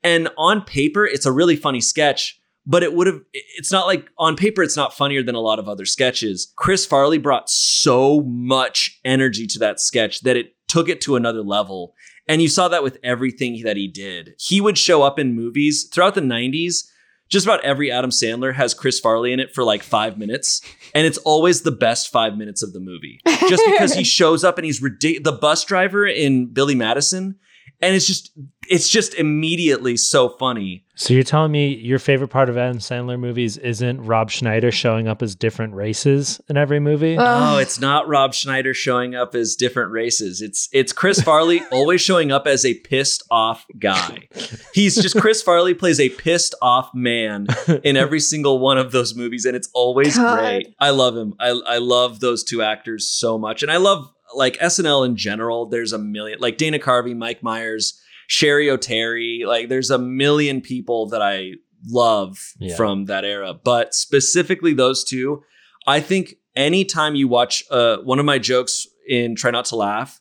And 0.06 0.28
on 0.38 0.62
paper, 0.62 1.04
it's 1.04 1.26
a 1.26 1.32
really 1.32 1.56
funny 1.56 1.80
sketch, 1.80 2.40
but 2.64 2.84
it 2.84 2.94
would 2.94 3.08
have. 3.08 3.22
It's 3.32 3.72
not 3.72 3.88
like 3.88 4.08
on 4.16 4.36
paper, 4.36 4.62
it's 4.62 4.76
not 4.76 4.94
funnier 4.94 5.20
than 5.20 5.34
a 5.34 5.40
lot 5.40 5.58
of 5.58 5.68
other 5.68 5.84
sketches. 5.84 6.52
Chris 6.54 6.86
Farley 6.86 7.18
brought 7.18 7.50
so 7.50 8.20
much 8.20 9.00
energy 9.04 9.48
to 9.48 9.58
that 9.58 9.80
sketch 9.80 10.20
that 10.20 10.36
it 10.36 10.54
took 10.68 10.88
it 10.88 11.00
to 11.00 11.16
another 11.16 11.42
level. 11.42 11.94
And 12.28 12.40
you 12.40 12.48
saw 12.48 12.68
that 12.68 12.84
with 12.84 12.98
everything 13.02 13.60
that 13.64 13.76
he 13.76 13.88
did. 13.88 14.34
He 14.38 14.60
would 14.60 14.78
show 14.78 15.02
up 15.02 15.18
in 15.18 15.34
movies 15.34 15.88
throughout 15.92 16.14
the 16.14 16.20
90s. 16.20 16.88
Just 17.28 17.44
about 17.44 17.64
every 17.64 17.90
Adam 17.90 18.10
Sandler 18.10 18.54
has 18.54 18.74
Chris 18.74 19.00
Farley 19.00 19.32
in 19.32 19.40
it 19.40 19.52
for 19.52 19.64
like 19.64 19.82
five 19.82 20.16
minutes. 20.16 20.60
And 20.94 21.04
it's 21.04 21.18
always 21.18 21.62
the 21.62 21.72
best 21.72 22.12
five 22.12 22.36
minutes 22.36 22.62
of 22.62 22.72
the 22.72 22.78
movie. 22.78 23.18
Just 23.48 23.64
because 23.66 23.94
he 23.94 24.04
shows 24.18 24.44
up 24.44 24.58
and 24.58 24.64
he's 24.64 24.80
ridiculous. 24.80 25.24
The 25.24 25.38
bus 25.38 25.64
driver 25.64 26.06
in 26.06 26.52
Billy 26.52 26.76
Madison. 26.76 27.40
And 27.80 27.94
it's 27.94 28.06
just, 28.06 28.32
it's 28.68 28.88
just 28.88 29.14
immediately 29.14 29.96
so 29.96 30.28
funny. 30.28 30.84
So 30.98 31.12
you're 31.12 31.22
telling 31.24 31.52
me 31.52 31.74
your 31.74 31.98
favorite 31.98 32.28
part 32.28 32.48
of 32.48 32.56
Adam 32.56 32.78
Sandler 32.78 33.20
movies 33.20 33.58
isn't 33.58 34.00
Rob 34.00 34.30
Schneider 34.30 34.72
showing 34.72 35.06
up 35.06 35.22
as 35.22 35.34
different 35.34 35.74
races 35.74 36.40
in 36.48 36.56
every 36.56 36.80
movie? 36.80 37.18
Uh, 37.18 37.56
Oh, 37.56 37.58
it's 37.58 37.78
not 37.78 38.08
Rob 38.08 38.32
Schneider 38.32 38.72
showing 38.72 39.14
up 39.14 39.34
as 39.34 39.56
different 39.56 39.92
races. 39.92 40.40
It's 40.40 40.70
it's 40.72 40.92
Chris 40.94 41.20
Farley 41.20 41.60
always 41.70 42.00
showing 42.00 42.32
up 42.32 42.46
as 42.46 42.64
a 42.64 42.72
pissed 42.74 43.22
off 43.30 43.66
guy. 43.78 44.28
He's 44.72 44.94
just 44.96 45.20
Chris 45.20 45.42
Farley 45.42 45.74
plays 45.74 46.00
a 46.00 46.08
pissed 46.08 46.54
off 46.62 46.90
man 46.94 47.46
in 47.84 47.96
every 47.98 48.20
single 48.20 48.58
one 48.58 48.78
of 48.78 48.90
those 48.90 49.14
movies, 49.14 49.44
and 49.44 49.54
it's 49.54 49.68
always 49.74 50.16
God. 50.16 50.38
great. 50.38 50.74
I 50.80 50.90
love 50.90 51.14
him. 51.14 51.34
I 51.38 51.48
I 51.66 51.76
love 51.78 52.20
those 52.20 52.42
two 52.42 52.62
actors 52.62 53.06
so 53.06 53.36
much, 53.38 53.62
and 53.62 53.70
I 53.70 53.76
love 53.76 54.10
like 54.36 54.56
SNL 54.58 55.04
in 55.06 55.16
general. 55.16 55.66
There's 55.66 55.92
a 55.92 55.98
million 55.98 56.38
like 56.40 56.58
Dana 56.58 56.78
Carvey, 56.78 57.16
Mike 57.16 57.42
Myers, 57.42 58.00
Cheri 58.28 58.66
Oteri. 58.66 59.46
Like 59.46 59.68
there's 59.68 59.90
a 59.90 59.98
million 59.98 60.60
people 60.60 61.08
that 61.08 61.22
I 61.22 61.52
love 61.88 62.38
Yeah. 62.58 62.76
from 62.76 63.06
that 63.06 63.24
era, 63.24 63.54
but 63.54 63.94
specifically 63.94 64.74
those 64.74 65.04
two. 65.04 65.42
I 65.86 66.00
think 66.00 66.34
anytime 66.56 67.14
you 67.14 67.28
watch 67.28 67.62
uh, 67.70 67.98
one 67.98 68.18
of 68.18 68.24
my 68.24 68.38
jokes 68.38 68.86
in 69.08 69.36
Try 69.36 69.50
Not 69.52 69.66
to 69.66 69.76
Laugh, 69.76 70.20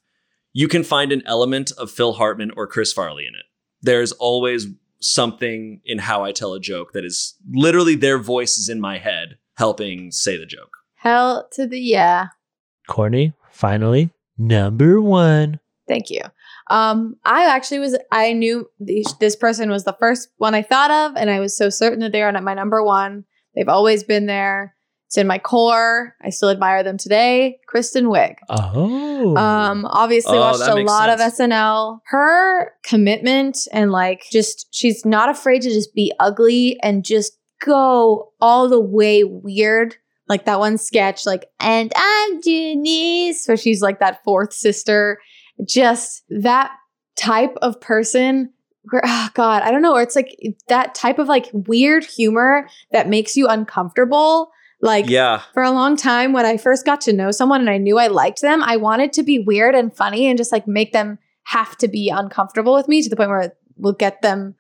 you 0.54 0.68
can 0.68 0.84
find 0.84 1.12
an 1.12 1.24
element 1.26 1.72
of 1.78 1.90
Phil 1.92 2.14
Hartman 2.14 2.52
or 2.56 2.68
Chris 2.68 2.94
Farley 2.94 3.26
in 3.28 3.34
it. 3.36 3.46
There's 3.82 4.12
always 4.14 4.68
something 5.02 5.82
in 5.86 6.00
how 6.00 6.24
I 6.24 6.32
tell 6.32 6.54
a 6.54 6.60
joke 6.60 6.94
that 6.94 7.04
is 7.06 7.36
literally 7.52 7.96
their 7.96 8.18
voices 8.18 8.70
in 8.70 8.80
my 8.80 8.98
head 8.98 9.38
helping 9.58 10.12
say 10.12 10.38
the 10.38 10.46
joke. 10.46 10.78
Hell 10.96 11.48
to 11.54 11.68
the 11.68 11.80
yeah. 11.80 12.28
Courtney, 12.88 13.34
finally, 13.56 14.12
number 14.38 15.02
one. 15.02 15.60
Thank 15.88 16.10
you. 16.10 16.22
Um, 16.70 17.16
I 17.26 17.46
actually 17.46 17.80
was. 17.80 17.98
I 18.12 18.34
knew 18.34 18.68
these, 18.80 19.14
this 19.20 19.36
person 19.36 19.70
was 19.70 19.84
the 19.84 19.96
first 20.00 20.30
one 20.38 20.56
I 20.56 20.62
thought 20.64 20.90
of, 20.92 21.16
and 21.16 21.30
I 21.30 21.40
was 21.40 21.56
so 21.56 21.70
certain 21.70 22.00
that 22.00 22.12
they 22.12 22.22
are 22.24 22.32
my 22.42 22.54
number 22.54 22.84
one. 22.84 23.26
They've 23.56 23.70
always 23.70 24.04
been 24.04 24.26
there. 24.26 24.76
It's 25.08 25.18
in 25.18 25.28
my 25.28 25.38
core. 25.38 26.16
I 26.24 26.32
still 26.32 26.50
admire 26.50 26.82
them 26.82 26.98
today. 26.98 27.60
Kristen 27.68 28.06
Wiig. 28.06 28.36
Oh. 28.50 29.38
Um, 29.38 29.86
obviously 29.86 30.36
Oh, 30.38 30.42
watched 30.42 30.68
a 30.68 30.74
lot 30.82 31.16
sense. 31.20 31.40
of 31.40 31.48
SNL. 31.50 32.00
Her 32.08 32.72
commitment 32.84 33.60
and 33.72 33.92
like 33.92 34.24
just 34.32 34.68
she's 34.72 35.06
not 35.06 35.30
afraid 35.30 35.62
to 35.62 35.70
just 35.70 35.94
be 35.94 36.12
ugly 36.20 36.80
and 36.82 37.06
just 37.06 37.38
go 37.64 38.32
all 38.42 38.68
the 38.68 38.80
way 38.80 39.24
weird. 39.24 39.96
Like 40.28 40.46
that 40.46 40.60
one 40.60 40.78
sketch, 40.78 41.26
like, 41.26 41.46
and 41.60 41.92
I'm 41.96 42.42
Janice, 42.42 43.46
where 43.46 43.58
she's 43.58 43.82
like 43.82 44.00
that 44.00 44.24
fourth 44.24 44.54
sister. 44.54 45.20
Just 45.66 46.24
that 46.30 46.72
type 47.16 47.56
of 47.62 47.80
person. 47.80 48.52
Where, 48.90 49.02
oh 49.06 49.10
ah, 49.10 49.32
God, 49.34 49.64
I 49.64 49.72
don't 49.72 49.82
know. 49.82 49.94
Or 49.96 50.02
it's 50.02 50.16
like 50.16 50.36
that 50.68 50.96
type 50.96 51.20
of 51.20 51.28
like 51.28 51.50
weird 51.54 52.04
humor 52.04 52.68
that 52.92 53.08
makes 53.08 53.36
you 53.38 53.48
uncomfortable. 53.48 54.52
Like 54.82 55.10
Yeah. 55.10 55.42
for 55.54 55.64
a 55.64 55.72
long 55.72 55.96
time 55.96 56.34
when 56.34 56.46
I 56.46 56.58
first 56.58 56.86
got 56.86 57.02
to 57.02 57.14
know 57.14 57.32
someone 57.32 57.62
and 57.62 57.70
I 57.70 57.78
knew 57.78 57.98
I 57.98 58.08
liked 58.08 58.42
them, 58.42 58.62
I 58.62 58.78
wanted 58.78 59.14
to 59.14 59.24
be 59.24 59.40
weird 59.40 59.74
and 59.74 59.96
funny 59.96 60.28
and 60.28 60.38
just 60.38 60.52
like 60.52 60.68
make 60.68 60.92
them 60.92 61.18
have 61.46 61.78
to 61.78 61.88
be 61.88 62.10
uncomfortable 62.10 62.74
with 62.74 62.88
me 62.88 63.02
to 63.02 63.10
the 63.10 63.16
point 63.16 63.30
where 63.30 63.42
it 63.42 63.58
will 63.78 63.94
get 63.94 64.22
them 64.22 64.56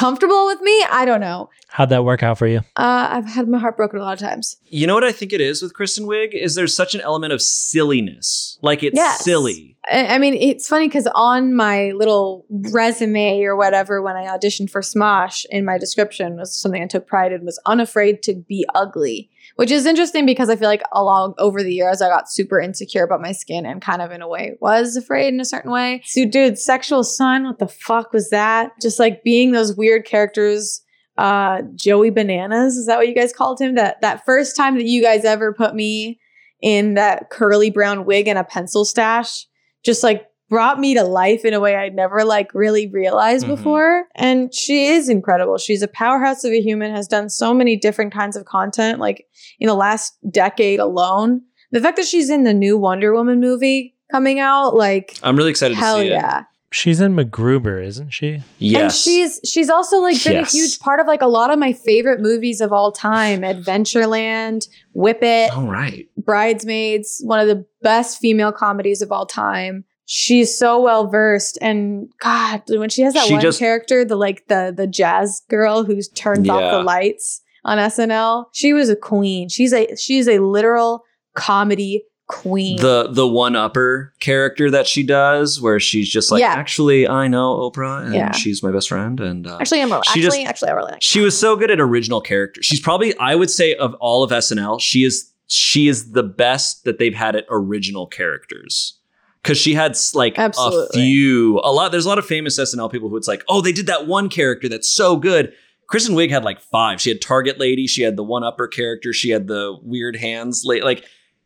comfortable 0.00 0.46
with 0.46 0.60
me. 0.62 0.84
I 0.90 1.04
don't 1.04 1.20
know. 1.20 1.50
How'd 1.68 1.90
that 1.90 2.04
work 2.04 2.22
out 2.22 2.38
for 2.38 2.46
you? 2.46 2.58
Uh, 2.76 3.08
I've 3.10 3.26
had 3.26 3.48
my 3.48 3.58
heart 3.58 3.76
broken 3.76 4.00
a 4.00 4.02
lot 4.02 4.14
of 4.14 4.18
times. 4.18 4.56
You 4.64 4.86
know 4.86 4.94
what 4.94 5.04
I 5.04 5.12
think 5.12 5.32
it 5.32 5.40
is 5.40 5.62
with 5.62 5.74
Kristen 5.74 6.06
Wiig 6.06 6.30
is 6.32 6.54
there's 6.54 6.74
such 6.74 6.94
an 6.94 7.00
element 7.02 7.32
of 7.32 7.40
silliness. 7.42 8.58
Like 8.62 8.82
it's 8.82 8.96
Yes. 8.96 9.22
silly. 9.24 9.76
I, 9.90 10.14
I 10.14 10.18
mean, 10.18 10.34
it's 10.34 10.66
funny 10.68 10.88
because 10.88 11.06
on 11.14 11.54
my 11.54 11.90
little 11.92 12.46
resume 12.72 13.42
or 13.42 13.56
whatever, 13.56 14.02
when 14.02 14.16
I 14.16 14.24
auditioned 14.26 14.70
for 14.70 14.80
Smosh, 14.80 15.44
in 15.50 15.64
my 15.64 15.78
description 15.78 16.36
was 16.36 16.58
something 16.58 16.82
I 16.82 16.86
took 16.86 17.06
pride 17.06 17.32
in 17.32 17.44
was 17.44 17.60
unafraid 17.66 18.22
to 18.24 18.34
be 18.34 18.66
ugly, 18.74 19.30
which 19.60 19.70
is 19.70 19.84
interesting 19.84 20.24
because 20.24 20.48
I 20.48 20.56
feel 20.56 20.70
like 20.70 20.80
along 20.90 21.34
over 21.36 21.62
the 21.62 21.74
years 21.74 22.00
I 22.00 22.08
got 22.08 22.30
super 22.30 22.58
insecure 22.58 23.04
about 23.04 23.20
my 23.20 23.32
skin 23.32 23.66
and 23.66 23.82
kind 23.82 24.00
of 24.00 24.10
in 24.10 24.22
a 24.22 24.26
way 24.26 24.56
was 24.58 24.96
afraid 24.96 25.34
in 25.34 25.38
a 25.38 25.44
certain 25.44 25.70
way. 25.70 26.00
So, 26.06 26.24
dude, 26.24 26.58
sexual 26.58 27.04
sun, 27.04 27.44
what 27.44 27.58
the 27.58 27.68
fuck 27.68 28.14
was 28.14 28.30
that? 28.30 28.72
Just 28.80 28.98
like 28.98 29.22
being 29.22 29.52
those 29.52 29.76
weird 29.76 30.06
characters. 30.06 30.80
Uh, 31.18 31.60
Joey 31.74 32.08
Bananas, 32.08 32.78
is 32.78 32.86
that 32.86 32.96
what 32.96 33.06
you 33.06 33.14
guys 33.14 33.34
called 33.34 33.60
him? 33.60 33.74
That 33.74 34.00
that 34.00 34.24
first 34.24 34.56
time 34.56 34.76
that 34.76 34.86
you 34.86 35.02
guys 35.02 35.26
ever 35.26 35.52
put 35.52 35.74
me 35.74 36.18
in 36.62 36.94
that 36.94 37.28
curly 37.28 37.68
brown 37.68 38.06
wig 38.06 38.28
and 38.28 38.38
a 38.38 38.44
pencil 38.44 38.86
stash 38.86 39.46
just 39.84 40.02
like 40.02 40.26
brought 40.50 40.78
me 40.78 40.92
to 40.94 41.02
life 41.04 41.44
in 41.46 41.54
a 41.54 41.60
way 41.60 41.76
I'd 41.76 41.94
never 41.94 42.24
like 42.24 42.52
really 42.52 42.88
realized 42.88 43.46
Mhm. 43.46 43.56
before. 43.56 44.04
And 44.16 44.52
she 44.52 44.86
is 44.88 45.08
incredible. 45.08 45.56
She's 45.56 45.80
a 45.82 45.88
powerhouse 45.88 46.44
of 46.44 46.52
a 46.52 46.60
human, 46.60 46.94
has 46.94 47.08
done 47.08 47.30
so 47.30 47.54
many 47.54 47.76
different 47.76 48.12
kinds 48.12 48.36
of 48.36 48.44
content, 48.44 48.98
like 48.98 49.24
in 49.60 49.68
the 49.68 49.74
last 49.74 50.14
decade 50.30 50.80
alone. 50.80 51.40
The 51.72 51.80
fact 51.80 51.96
that 51.96 52.06
she's 52.06 52.28
in 52.28 52.42
the 52.44 52.52
new 52.52 52.76
Wonder 52.76 53.14
Woman 53.14 53.38
movie 53.40 53.94
coming 54.10 54.40
out, 54.40 54.74
like 54.74 55.16
I'm 55.22 55.36
really 55.36 55.50
excited 55.50 55.74
to 55.74 55.80
hell 55.80 55.98
see 56.00 56.08
it. 56.08 56.10
yeah. 56.10 56.42
She's 56.72 57.00
in 57.00 57.16
MacGruber, 57.16 57.84
isn't 57.84 58.10
she? 58.10 58.42
Yes. 58.58 58.80
And 58.82 58.92
she's 58.92 59.40
she's 59.44 59.68
also 59.70 59.98
like 59.98 60.22
been 60.22 60.34
Yes. 60.34 60.54
a 60.54 60.56
huge 60.56 60.78
part 60.78 61.00
of 61.00 61.06
like 61.08 61.20
a 61.22 61.26
lot 61.26 61.50
of 61.52 61.58
my 61.58 61.72
favorite 61.72 62.20
movies 62.20 62.60
of 62.60 62.72
all 62.72 62.92
time. 62.92 63.40
Adventureland, 63.42 64.68
Whip 64.92 65.20
It, 65.22 65.52
All 65.52 65.66
right. 65.66 66.06
Bridesmaids, 66.16 67.20
one 67.24 67.40
of 67.40 67.48
the 67.48 67.64
best 67.82 68.18
female 68.18 68.52
comedies 68.52 69.02
of 69.02 69.10
all 69.12 69.26
time. 69.26 69.84
She's 70.12 70.58
so 70.58 70.80
well 70.80 71.06
versed, 71.06 71.56
and 71.62 72.08
God, 72.20 72.62
when 72.68 72.88
she 72.90 73.02
has 73.02 73.14
that 73.14 73.26
She 73.28 73.34
one 73.34 73.42
just- 73.42 73.60
character, 73.60 74.04
the 74.04 74.16
like 74.16 74.48
the 74.48 74.74
the 74.76 74.88
jazz 74.88 75.42
girl 75.48 75.84
who's 75.84 76.08
turns 76.08 76.48
off 76.48 76.72
the 76.72 76.82
lights 76.82 77.40
on 77.64 77.78
SNL, 77.78 78.46
she 78.52 78.72
was 78.72 78.88
a 78.88 78.96
queen. 78.96 79.48
She's 79.48 79.72
a 79.72 79.94
she's 79.94 80.26
a 80.26 80.40
literal 80.40 81.04
comedy 81.36 82.02
queen. 82.26 82.76
The 82.78 83.08
the 83.12 83.28
one 83.28 83.54
upper 83.54 84.12
character 84.18 84.68
that 84.72 84.88
she 84.88 85.04
does, 85.04 85.60
where 85.60 85.78
she's 85.78 86.08
just 86.08 86.32
like, 86.32 86.40
Yeah. 86.40 86.54
actually, 86.54 87.06
I 87.06 87.28
know 87.28 87.70
Oprah, 87.70 88.04
and 88.04 88.12
Yeah. 88.12 88.32
she's 88.32 88.64
my 88.64 88.72
best 88.72 88.88
friend, 88.88 89.20
and 89.20 89.46
uh, 89.46 89.58
actually, 89.60 89.80
I'm 89.80 89.90
she 89.90 89.94
actually 89.94 90.22
just- 90.22 90.38
actually 90.40 90.70
I 90.70 90.72
really 90.72 90.92
like. 90.92 91.02
she 91.02 91.20
was 91.20 91.38
so 91.38 91.54
good 91.54 91.70
at 91.70 91.78
original 91.80 92.20
character. 92.20 92.62
She's 92.64 92.80
probably, 92.80 93.16
I 93.18 93.36
would 93.36 93.50
say, 93.50 93.76
of 93.76 93.94
all 94.00 94.24
of 94.24 94.32
SNL, 94.32 94.80
she 94.80 95.04
is 95.04 95.30
she 95.46 95.86
is 95.86 96.12
the 96.12 96.22
best 96.24 96.82
that 96.84 96.98
they've 96.98 97.14
had 97.14 97.36
at 97.36 97.44
original 97.48 98.06
characters. 98.08 98.96
Because 99.42 99.56
she 99.58 99.72
had 99.74 99.92
s- 99.92 100.14
like 100.14 100.36
a 100.36 100.52
few, 100.92 101.58
a 101.64 101.72
lot. 101.72 101.92
There's 101.92 102.04
a 102.04 102.08
lot 102.08 102.18
of 102.18 102.26
famous 102.26 102.58
SNL 102.58 102.90
people 102.92 103.08
who 103.08 103.16
it's 103.16 103.28
like, 103.28 103.42
oh, 103.48 103.60
they 103.62 103.72
did 103.72 103.86
that 103.86 104.06
one 104.06 104.28
character 104.28 104.68
that's 104.68 104.88
so 104.90 105.16
good. 105.16 105.52
Kristen 105.88 106.14
Wiig 106.14 106.30
had 106.30 106.44
like 106.44 106.60
five. 106.60 107.00
She 107.00 107.08
had 107.10 107.20
Target 107.22 107.58
Lady. 107.58 107.86
She 107.86 108.02
had 108.02 108.16
the 108.16 108.22
one 108.22 108.44
upper 108.44 108.68
character. 108.68 109.12
She 109.12 109.30
had 109.30 109.46
the 109.48 109.76
weird 109.82 110.16
hands. 110.16 110.62
la- 110.64 110.84
Like 110.84 111.04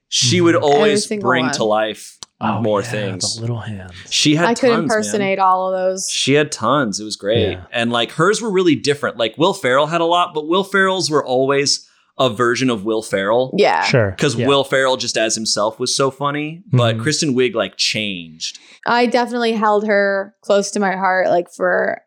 she 0.09 0.41
would 0.41 0.55
Mhm. 0.57 0.63
always 0.63 1.07
bring 1.07 1.47
one. 1.47 1.55
to 1.55 1.65
life 1.65 2.19
more 2.41 2.81
Oh, 2.81 2.83
yeah, 2.83 2.91
things. 2.91 3.37
The 3.37 3.41
little 3.41 3.61
hands. 3.61 3.93
She 4.11 4.35
had 4.35 4.47
I 4.47 4.55
could 4.55 4.61
tons, 4.69 4.73
man. 4.73 4.83
impersonate 4.83 5.39
all 5.39 5.73
of 5.73 5.79
those. 5.81 6.09
She 6.11 6.35
had 6.35 6.53
tons. 6.53 7.01
It 7.01 7.05
was 7.05 7.17
great. 7.17 7.53
Yeah. 7.53 7.65
And 7.73 7.91
like 7.93 8.11
hers 8.13 8.43
were 8.43 8.51
really 8.51 8.75
different. 8.75 9.17
Like 9.17 9.39
Will 9.39 9.55
Ferrell 9.55 9.87
had 9.87 10.01
a 10.03 10.05
lot, 10.05 10.35
but 10.35 10.47
Will 10.47 10.65
Ferrell's 10.65 11.11
were 11.11 11.25
always 11.25 11.89
a 12.19 12.31
version 12.31 12.71
of 12.71 12.85
Will 12.85 13.03
Ferrell. 13.03 13.53
Yeah. 13.59 13.83
Sure. 13.85 14.11
Because 14.13 14.37
Yeah. 14.37 14.47
Will 14.47 14.63
Ferrell 14.65 14.97
just 14.97 15.17
as 15.17 15.35
himself 15.35 15.81
was 15.81 15.97
so 15.97 16.11
funny, 16.11 16.63
but 16.73 16.97
Mhm. 16.97 17.03
Kristen 17.03 17.35
Wiig 17.35 17.55
like 17.55 17.77
changed. 17.77 18.59
I 18.87 19.07
definitely 19.07 19.53
held 19.53 19.87
her 19.87 20.35
close 20.43 20.71
to 20.73 20.81
my 20.81 20.93
heart, 20.93 21.29
like 21.29 21.51
for 21.53 22.03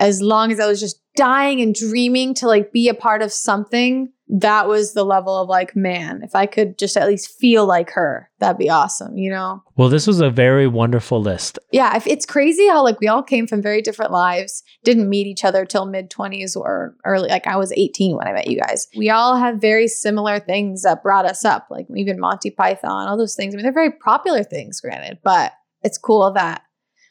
as 0.00 0.22
long 0.22 0.50
as 0.52 0.58
I 0.58 0.66
was 0.66 0.80
just 0.80 1.00
dying 1.16 1.60
and 1.60 1.74
dreaming 1.74 2.32
to 2.34 2.46
like 2.46 2.72
be 2.72 2.88
a 2.88 2.94
part 2.94 3.20
of 3.22 3.32
something. 3.32 4.08
That 4.34 4.66
was 4.66 4.94
the 4.94 5.04
level 5.04 5.36
of 5.36 5.48
like, 5.48 5.76
man, 5.76 6.22
if 6.22 6.34
I 6.34 6.46
could 6.46 6.78
just 6.78 6.96
at 6.96 7.06
least 7.06 7.38
feel 7.38 7.66
like 7.66 7.90
her, 7.90 8.30
that'd 8.38 8.56
be 8.56 8.70
awesome, 8.70 9.18
you 9.18 9.30
know? 9.30 9.62
Well, 9.76 9.90
this 9.90 10.06
was 10.06 10.20
a 10.20 10.30
very 10.30 10.66
wonderful 10.66 11.20
list. 11.20 11.58
Yeah, 11.70 11.94
if 11.96 12.06
it's 12.06 12.24
crazy 12.24 12.66
how 12.66 12.82
like 12.82 12.98
we 12.98 13.08
all 13.08 13.22
came 13.22 13.46
from 13.46 13.60
very 13.60 13.82
different 13.82 14.10
lives, 14.10 14.62
didn't 14.84 15.10
meet 15.10 15.26
each 15.26 15.44
other 15.44 15.66
till 15.66 15.84
mid 15.84 16.10
20s 16.10 16.56
or 16.56 16.96
early 17.04 17.28
like 17.28 17.46
I 17.46 17.56
was 17.56 17.72
18 17.72 18.16
when 18.16 18.26
I 18.26 18.32
met 18.32 18.48
you 18.48 18.58
guys. 18.58 18.88
We 18.96 19.10
all 19.10 19.36
have 19.36 19.60
very 19.60 19.86
similar 19.86 20.40
things 20.40 20.82
that 20.82 21.02
brought 21.02 21.26
us 21.26 21.44
up, 21.44 21.66
like 21.70 21.86
even 21.94 22.18
Monty 22.18 22.50
Python, 22.50 23.08
all 23.08 23.18
those 23.18 23.36
things. 23.36 23.54
I 23.54 23.56
mean, 23.56 23.64
they're 23.64 23.72
very 23.72 23.92
popular 23.92 24.42
things, 24.42 24.80
granted, 24.80 25.18
but 25.22 25.52
it's 25.82 25.98
cool 25.98 26.32
that 26.32 26.62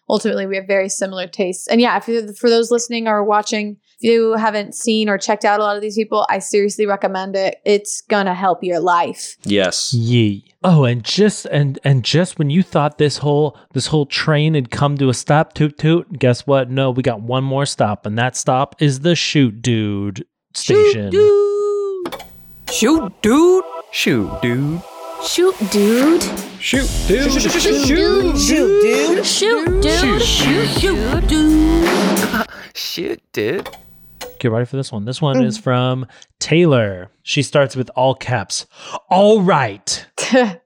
ultimately 0.10 0.46
we 0.46 0.58
have 0.58 0.68
very 0.68 0.90
similar 0.90 1.26
tastes. 1.26 1.68
And 1.68 1.80
yeah, 1.80 2.00
if 2.04 2.38
for 2.38 2.50
those 2.50 2.70
listening 2.70 3.08
or 3.08 3.24
watching, 3.24 3.78
you 4.04 4.34
haven't 4.34 4.76
seen 4.76 5.10
or 5.10 5.18
checked 5.18 5.46
out 5.46 5.60
a 5.60 5.64
lot 5.64 5.76
of 5.76 5.82
these 5.82 5.96
people, 5.96 6.26
I 6.30 6.40
seriously 6.40 6.86
recommend 6.86 7.36
it. 7.36 7.62
It's 7.66 8.02
gonna 8.02 8.34
help 8.34 8.64
your 8.64 8.80
life. 8.80 9.38
Yes. 9.44 9.94
Ye. 9.94 10.46
Oh, 10.64 10.86
and 10.86 11.04
just 11.04 11.46
and 11.48 11.80
and 11.84 12.04
just 12.04 12.38
when 12.38 12.50
you 12.50 12.62
thought 12.62 12.98
this 12.98 13.18
whole 13.18 13.58
this 13.74 13.88
whole 13.88 14.06
train 14.06 14.54
had 14.54 14.70
come 14.70 14.98
to 14.98 15.10
a 15.10 15.14
stop, 15.14 15.54
toot 15.54 15.78
toot. 15.78 16.20
Guess 16.20 16.46
what? 16.46 16.70
No, 16.70 16.92
we 16.92 17.02
got 17.02 17.22
one 17.22 17.44
more 17.44 17.66
stop, 17.66 18.06
and 18.06 18.18
that 18.18 18.36
stop 18.36 18.82
is 18.82 19.00
the 19.00 19.16
Shoot 19.16 19.62
Dude 19.62 20.26
station. 20.54 21.12
Shoot, 21.12 21.12
dude. 21.12 22.14
Shoot, 22.72 23.22
dude. 23.22 23.64
Shoot, 23.92 24.42
dude. 24.42 24.82
Shoot, 25.24 25.56
dude. 25.72 26.24
Shoot, 26.60 26.90
dude. 27.08 27.42
Shoot, 27.42 27.88
dude. 27.88 29.26
Shoot, 29.26 29.82
dude. 29.82 30.22
Shoot, 30.22 31.28
dude. 31.28 32.48
Shit, 32.74 33.22
dude. 33.34 33.70
Get 34.42 34.52
ready 34.52 34.66
for 34.66 34.76
this 34.76 34.92
one. 34.92 35.06
This 35.06 35.22
one 35.22 35.44
is 35.44 35.60
mm. 35.60 35.62
from 35.62 36.08
Taylor. 36.40 37.12
She 37.22 37.44
starts 37.44 37.76
with 37.76 37.92
all 37.96 38.16
caps. 38.16 38.66
All 39.08 39.42
right. 39.42 40.06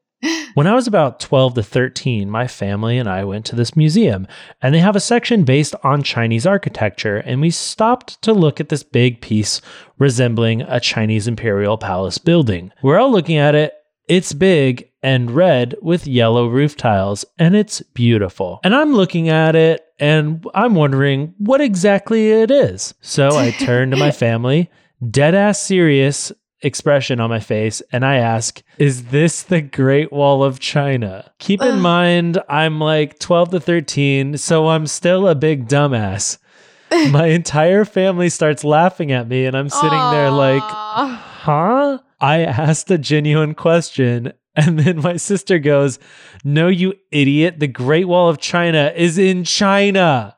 When 0.56 0.66
I 0.66 0.74
was 0.74 0.88
about 0.88 1.20
12 1.20 1.56
to 1.56 1.62
13, 1.62 2.30
my 2.30 2.48
family 2.48 2.98
and 2.98 3.08
I 3.08 3.26
went 3.26 3.46
to 3.48 3.56
this 3.56 3.76
museum, 3.76 4.26
and 4.60 4.74
they 4.74 4.80
have 4.80 4.96
a 4.96 5.00
section 5.00 5.44
based 5.44 5.76
on 5.84 6.02
Chinese 6.02 6.48
architecture, 6.48 7.18
and 7.18 7.42
we 7.42 7.52
stopped 7.52 8.20
to 8.24 8.34
look 8.34 8.60
at 8.60 8.70
this 8.70 8.82
big 8.82 9.22
piece 9.22 9.62
resembling 10.00 10.62
a 10.62 10.80
Chinese 10.80 11.28
imperial 11.28 11.78
palace 11.78 12.18
building. 12.18 12.72
We're 12.82 12.98
all 12.98 13.12
looking 13.12 13.38
at 13.38 13.54
it. 13.54 13.74
It's 14.08 14.34
big 14.34 14.90
and 15.02 15.32
red 15.32 15.76
with 15.82 16.08
yellow 16.08 16.48
roof 16.48 16.78
tiles, 16.78 17.26
and 17.40 17.56
it's 17.56 17.82
beautiful. 17.82 18.60
And 18.64 18.76
I'm 18.76 18.94
looking 18.94 19.30
at 19.30 19.56
it 19.56 19.86
and 20.00 20.46
I'm 20.54 20.76
wondering 20.76 21.34
what 21.38 21.62
exactly 21.62 22.32
it 22.32 22.52
is. 22.52 22.94
So 23.02 23.30
I 23.30 23.52
turn 23.60 23.92
to 23.92 23.98
my 23.98 24.12
family, 24.12 24.70
dead 25.10 25.36
ass 25.36 25.60
serious 25.60 26.32
expression 26.62 27.20
on 27.20 27.30
my 27.30 27.40
face, 27.40 27.82
and 27.92 28.06
I 28.06 28.16
ask, 28.16 28.62
Is 28.78 29.06
this 29.06 29.44
the 29.44 29.62
Great 29.62 30.12
Wall 30.12 30.44
of 30.44 30.60
China? 30.60 31.32
Keep 31.40 31.62
in 31.62 31.80
mind, 31.80 32.42
I'm 32.50 32.80
like 32.80 33.20
12 33.20 33.52
to 33.52 33.60
13, 33.60 34.38
so 34.38 34.68
I'm 34.70 34.88
still 34.88 35.28
a 35.28 35.36
big 35.36 35.68
dumbass. 35.68 36.40
My 37.12 37.28
entire 37.28 37.84
family 37.84 38.30
starts 38.30 38.64
laughing 38.64 39.12
at 39.12 39.28
me, 39.28 39.46
and 39.46 39.56
I'm 39.56 39.70
sitting 39.70 40.12
there 40.12 40.32
like, 40.32 40.62
huh? 40.62 42.00
I 42.20 42.44
asked 42.44 42.90
a 42.92 42.98
genuine 42.98 43.54
question. 43.56 44.34
And 44.58 44.80
then 44.80 45.02
my 45.02 45.18
sister 45.18 45.60
goes, 45.60 46.00
No, 46.46 46.70
you 46.70 46.94
idiot. 47.12 47.60
The 47.60 47.68
Great 47.68 48.06
Wall 48.08 48.30
of 48.30 48.38
China 48.40 48.94
is 48.96 49.18
in 49.18 49.44
China. 49.44 50.38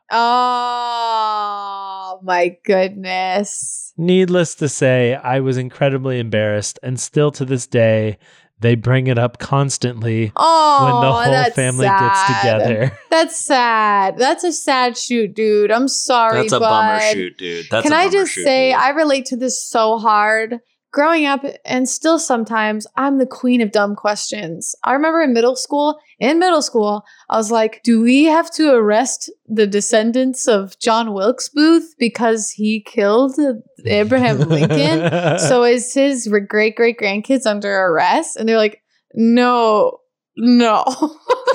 Oh 0.90 2.18
my 2.22 2.56
goodness. 2.64 3.92
Needless 3.96 4.54
to 4.56 4.68
say, 4.68 5.14
I 5.14 5.38
was 5.40 5.56
incredibly 5.56 6.18
embarrassed. 6.18 6.78
And 6.82 6.98
still 6.98 7.30
to 7.32 7.44
this 7.44 7.66
day, 7.68 8.18
they 8.60 8.74
bring 8.74 9.06
it 9.06 9.18
up 9.18 9.38
constantly 9.38 10.32
Oh, 10.34 10.84
when 10.84 10.94
the 11.00 11.12
whole 11.42 11.50
family 11.52 11.86
sad. 11.86 12.00
gets 12.00 12.26
together. 12.40 12.98
That's 13.10 13.36
sad. 13.36 14.18
That's 14.18 14.42
a 14.42 14.52
sad 14.52 14.96
shoot, 14.98 15.34
dude. 15.34 15.70
I'm 15.70 15.86
sorry, 15.88 16.40
That's 16.40 16.52
a 16.54 16.58
bud. 16.60 16.68
bummer 16.68 17.00
shoot, 17.12 17.38
dude. 17.38 17.66
That's 17.70 17.84
Can 17.84 17.92
a 17.92 17.96
I 17.96 18.06
bummer 18.06 18.12
just 18.18 18.32
shoot, 18.32 18.44
say 18.44 18.70
dude. 18.72 18.80
I 18.80 18.88
relate 18.90 19.26
to 19.26 19.36
this 19.36 19.62
so 19.64 19.98
hard. 19.98 20.58
Growing 20.90 21.26
up 21.26 21.44
and 21.64 21.88
still 21.88 22.18
sometimes 22.18 22.86
I'm 22.96 23.18
the 23.18 23.26
queen 23.26 23.60
of 23.60 23.72
dumb 23.72 23.94
questions. 23.94 24.74
I 24.84 24.92
remember 24.92 25.20
in 25.20 25.34
middle 25.34 25.56
school, 25.56 25.98
in 26.18 26.38
middle 26.38 26.62
school, 26.62 27.04
I 27.28 27.36
was 27.36 27.50
like, 27.50 27.82
do 27.82 28.00
we 28.00 28.24
have 28.24 28.50
to 28.52 28.72
arrest 28.72 29.30
the 29.46 29.66
descendants 29.66 30.48
of 30.48 30.78
John 30.78 31.12
Wilkes 31.12 31.50
Booth 31.50 31.94
because 31.98 32.50
he 32.50 32.80
killed 32.80 33.36
Abraham 33.84 34.38
Lincoln? 34.48 35.38
so 35.38 35.64
is 35.64 35.92
his 35.92 36.28
great 36.48 36.74
great 36.74 36.98
grandkids 36.98 37.44
under 37.44 37.70
arrest? 37.70 38.36
And 38.36 38.48
they're 38.48 38.56
like, 38.56 38.82
no, 39.14 40.00
no. 40.36 40.84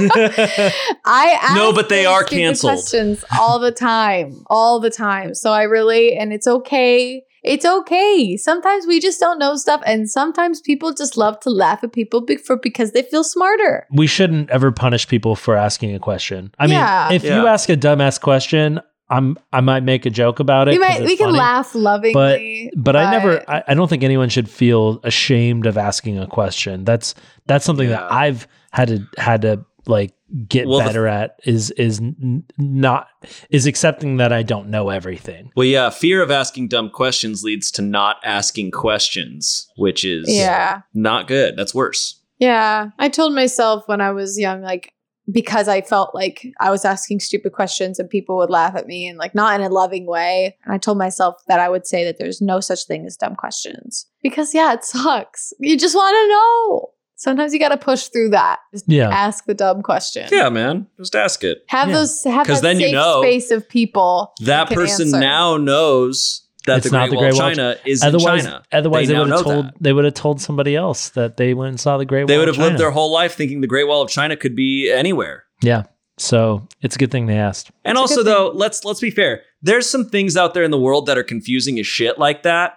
I 1.06 1.38
ask 1.42 1.56
No, 1.56 1.72
but 1.74 1.90
they 1.90 2.06
are 2.06 2.24
canceled. 2.24 2.74
Questions 2.74 3.24
all 3.40 3.60
the 3.60 3.72
time, 3.72 4.44
all 4.48 4.80
the 4.80 4.90
time. 4.90 5.34
So 5.34 5.52
I 5.52 5.64
relate, 5.64 6.18
and 6.18 6.34
it's 6.34 6.48
okay. 6.48 7.24
It's 7.44 7.66
okay. 7.66 8.38
Sometimes 8.38 8.88
we 8.88 9.00
just 9.00 9.20
don't 9.20 9.38
know 9.38 9.56
stuff, 9.56 9.82
and 9.86 10.10
sometimes 10.10 10.62
people 10.62 10.94
just 10.94 11.18
love 11.18 11.40
to 11.42 11.50
laugh 11.50 11.84
at 11.84 11.92
people 11.94 12.22
be- 12.22 12.38
for 12.38 12.56
because 12.58 12.92
they 12.94 13.02
feel 13.04 13.24
smarter. 13.24 13.86
we 13.92 14.08
shouldn't 14.08 14.50
ever 14.50 14.72
punish 14.72 15.08
people 15.08 15.36
for 15.36 15.56
asking 15.56 15.94
a 15.94 16.00
question. 16.00 16.54
I 16.60 16.68
mean, 16.68 16.74
Yeah. 16.80 17.12
if 17.12 17.24
you 17.24 17.48
ask 17.48 17.70
a 17.70 17.76
dumbass 17.78 18.20
question, 18.20 18.80
I'm 19.10 19.38
I 19.52 19.60
might 19.62 19.84
make 19.84 20.06
a 20.06 20.10
joke 20.10 20.40
about 20.40 20.68
it. 20.70 20.72
We 20.72 20.78
'cause 20.80 21.00
might 21.00 21.06
we 21.06 21.18
can 21.18 21.28
funny. 21.28 21.38
laugh 21.38 21.76
lovingly, 21.76 22.72
but 22.74 22.84
but 22.84 22.96
I 22.96 23.12
never 23.12 23.44
I, 23.50 23.62
I 23.68 23.74
don't 23.74 23.88
think 23.90 24.04
anyone 24.04 24.30
should 24.30 24.50
feel 24.50 25.00
ashamed 25.04 25.66
of 25.68 25.78
asking 25.78 26.18
a 26.18 26.26
question. 26.26 26.86
That's 26.86 27.14
that's 27.46 27.66
something 27.66 27.90
that 27.90 28.10
I've 28.12 28.48
had 28.72 28.88
to 28.88 29.06
had 29.18 29.42
to 29.44 29.66
like 29.88 30.14
get 30.48 30.68
Well, 30.68 30.80
the- 30.80 30.86
better 30.86 31.08
at 31.08 31.38
is 31.46 31.72
is 31.72 32.00
n- 32.00 32.44
not 32.58 33.08
is 33.50 33.66
accepting 33.66 34.18
that 34.18 34.32
I 34.34 34.42
don't 34.44 34.70
know 34.70 34.90
everything. 34.90 35.52
Well, 35.56 35.66
yeah, 35.66 35.90
fear 35.90 36.22
of 36.22 36.32
asking 36.32 36.70
dumb 36.70 36.90
questions 36.90 37.44
leads 37.44 37.70
to 37.72 37.82
not 37.82 38.18
asking 38.24 38.72
questions, 38.72 39.68
which 39.78 40.04
is 40.06 40.26
Yeah. 40.30 40.82
not 40.94 41.28
good. 41.28 41.56
That's 41.58 41.76
worse. 41.76 42.20
Yeah. 42.40 42.90
I 43.00 43.10
told 43.10 43.34
myself 43.34 43.84
when 43.88 44.02
I 44.02 44.12
was 44.12 44.40
young, 44.40 44.62
like, 44.62 44.94
because 45.32 45.70
I 45.70 45.80
felt 45.82 46.14
like 46.14 46.46
I 46.60 46.70
was 46.70 46.84
asking 46.84 47.22
stupid 47.22 47.54
questions 47.54 47.98
and 48.00 48.10
people 48.10 48.36
would 48.38 48.50
laugh 48.50 48.76
at 48.76 48.88
me 48.88 49.08
and, 49.08 49.18
like, 49.18 49.34
not 49.34 49.58
in 49.58 49.66
a 49.66 49.70
loving 49.70 50.06
way. 50.06 50.58
And 50.66 50.74
I 50.74 50.78
told 50.78 50.98
myself 50.98 51.36
that 51.48 51.62
I 51.62 51.70
would 51.70 51.88
say 51.88 52.04
that 52.04 52.18
there's 52.18 52.42
no 52.42 52.60
such 52.60 52.86
thing 52.86 53.06
as 53.06 53.16
dumb 53.16 53.36
questions. 53.38 54.06
Because, 54.22 54.54
yeah, 54.54 54.74
it 54.74 54.84
sucks. 54.84 55.54
You 55.60 55.78
just 55.78 55.96
want 55.96 56.14
to 56.14 56.28
know. 56.30 56.90
Sometimes 57.24 57.54
you 57.54 57.60
got 57.60 57.70
to 57.70 57.78
push 57.78 58.08
through 58.08 58.32
that. 58.32 58.60
Just 58.74 58.86
Yeah. 58.88 59.08
ask 59.10 59.46
the 59.46 59.54
dumb 59.54 59.82
question. 59.82 60.28
Yeah, 60.30 60.50
man. 60.50 60.88
Just 61.00 61.16
ask 61.16 61.42
it. 61.44 61.64
Have 61.70 61.88
Yeah. 61.88 61.96
those, 61.96 62.22
have 62.26 62.46
'Cause 62.46 62.60
that 62.62 62.68
then 62.68 62.80
you 62.82 62.88
safe 62.88 62.94
know 62.96 63.22
space 63.22 63.50
of 63.50 63.68
people. 63.70 64.34
That 64.42 64.70
person 64.70 65.08
answer. 65.08 65.20
now 65.20 65.56
knows 65.56 66.42
that 66.68 66.78
It's 66.80 66.90
the 66.90 66.92
not 66.92 67.10
Great 67.10 67.12
the 67.12 67.18
Great 67.22 67.34
Wall 67.36 67.48
of 67.50 67.56
China 67.56 67.76
is 67.86 68.04
Otherwise, 68.04 68.44
in 68.46 68.52
China. 68.52 68.64
otherwise 68.74 69.08
They 69.08 69.14
they, 69.14 69.20
would 69.20 69.30
have 69.30 69.42
told 69.44 69.66
that. 69.68 69.74
they 69.80 69.94
would 69.94 70.06
have 70.06 70.14
told 70.14 70.42
somebody 70.42 70.76
else 70.76 71.10
that 71.10 71.38
they 71.38 71.54
went 71.54 71.70
and 71.70 71.80
saw 71.80 71.98
the 71.98 72.06
Great 72.06 72.24
Wall. 72.24 72.28
They 72.28 72.38
would 72.38 72.48
have 72.50 72.58
lived 72.58 72.78
their 72.78 72.92
whole 72.92 73.12
life 73.12 73.36
thinking 73.36 73.62
the 73.62 73.68
Great 73.68 73.88
Wall 73.88 74.02
of 74.02 74.10
China 74.10 74.36
could 74.36 74.56
be 74.56 74.92
anywhere. 74.92 75.44
Yeah. 75.62 75.84
So 76.18 76.68
it's 76.82 76.96
a 76.96 77.00
good 77.00 77.10
thing 77.12 77.26
they 77.26 77.38
asked. 77.38 77.72
And 77.86 77.94
It's 77.98 78.02
also 78.02 78.22
though, 78.24 78.52
let's 78.54 78.84
let's 78.86 79.00
be 79.00 79.10
fair. 79.12 79.42
There's 79.62 79.90
some 79.90 80.10
things 80.10 80.36
out 80.38 80.54
there 80.54 80.64
in 80.64 80.72
the 80.72 80.78
world 80.80 81.06
that 81.08 81.18
are 81.18 81.24
confusing 81.24 81.80
as 81.80 81.88
shit 81.88 82.20
like 82.20 82.44
that. 82.44 82.74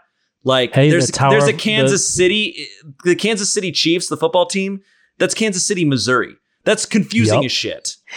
Like 0.46 0.72
Hey, 0.74 0.88
there's 0.90 1.06
the 1.06 1.12
Tower 1.12 1.32
there's 1.32 1.48
a 1.48 1.52
of- 1.52 1.58
Kansas 1.58 2.08
City 2.08 2.66
the 3.04 3.16
Kansas 3.16 3.52
City 3.52 3.72
Chiefs, 3.72 4.06
the 4.08 4.16
football 4.16 4.46
team, 4.46 4.80
that's 5.18 5.34
Kansas 5.34 5.66
City, 5.66 5.84
Missouri. 5.84 6.36
That's 6.64 6.86
confusing 6.86 7.42
Yup. 7.42 7.44
as 7.46 7.52
shit. 7.52 7.96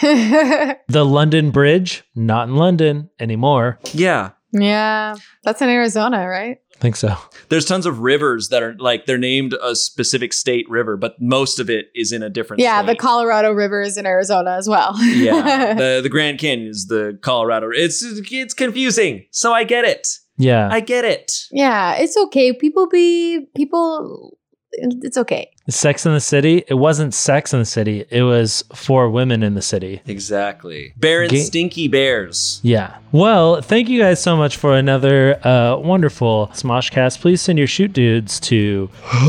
The 0.88 1.04
London 1.04 1.50
Bridge, 1.50 2.02
not 2.16 2.48
in 2.48 2.56
London 2.56 3.10
anymore. 3.20 3.78
Yeah. 3.92 4.30
yeah. 4.52 5.14
That's 5.44 5.60
in 5.62 5.68
Arizona, 5.68 6.26
right? 6.28 6.58
I 6.74 6.78
think 6.80 6.96
so. 6.96 7.14
There's 7.48 7.64
tons 7.66 7.84
of 7.86 8.00
rivers 8.00 8.48
that 8.48 8.62
are 8.62 8.74
like 8.78 9.06
they're 9.06 9.18
named 9.18 9.54
a 9.62 9.76
specific 9.76 10.32
state 10.32 10.66
river, 10.70 10.96
but 10.96 11.14
most 11.20 11.58
of 11.60 11.68
it 11.68 11.86
is 11.94 12.10
in 12.10 12.22
a 12.22 12.30
different 12.30 12.60
Yeah, 12.62 12.82
the. 12.82 12.96
Colorado 12.96 13.52
River 13.52 13.82
is 13.82 13.96
in 13.98 14.06
Arizona 14.06 14.52
as 14.56 14.68
well. 14.68 14.94
yeah. 15.04 15.74
The 15.80 16.00
the 16.02 16.08
Grand 16.08 16.38
Canyon 16.38 16.68
is 16.68 16.86
the 16.86 17.18
Colorado. 17.22 17.70
It's 17.72 18.02
it's 18.02 18.54
confusing. 18.54 19.26
So 19.30 19.52
I 19.52 19.64
get 19.64 19.84
it. 19.84 20.08
Yeah. 20.40 20.68
I 20.70 20.80
get 20.80 21.04
it. 21.04 21.32
Yeah, 21.50 21.94
it's 21.96 22.16
okay. 22.16 22.52
People 22.52 22.88
be 22.88 23.46
people 23.56 24.36
it's 24.72 25.16
okay. 25.16 25.50
Sex 25.68 26.06
in 26.06 26.12
the 26.14 26.20
City. 26.20 26.62
It 26.68 26.74
wasn't 26.74 27.12
Sex 27.12 27.52
in 27.52 27.58
the 27.58 27.64
City. 27.64 28.04
It 28.08 28.22
was 28.22 28.62
for 28.72 29.10
women 29.10 29.42
in 29.42 29.54
the 29.54 29.62
city. 29.62 30.00
Exactly. 30.06 30.94
Bear 30.96 31.22
and 31.22 31.30
Ga- 31.32 31.42
Stinky 31.42 31.88
Bears. 31.88 32.60
Yeah. 32.62 32.96
Well, 33.10 33.60
thank 33.62 33.88
you 33.88 33.98
guys 34.00 34.22
so 34.22 34.36
much 34.36 34.56
for 34.56 34.76
another 34.76 35.44
uh, 35.46 35.76
wonderful 35.76 36.50
Smoshcast. 36.54 37.20
Please 37.20 37.42
send 37.42 37.58
your 37.58 37.66
shoot 37.66 37.92
dudes 37.92 38.38
to 38.40 38.88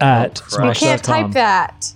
at 0.00 0.40
crap. 0.40 0.64
You 0.64 0.70
smosh.com. 0.70 0.74
can't 0.74 1.02
type 1.04 1.30
that. 1.32 1.92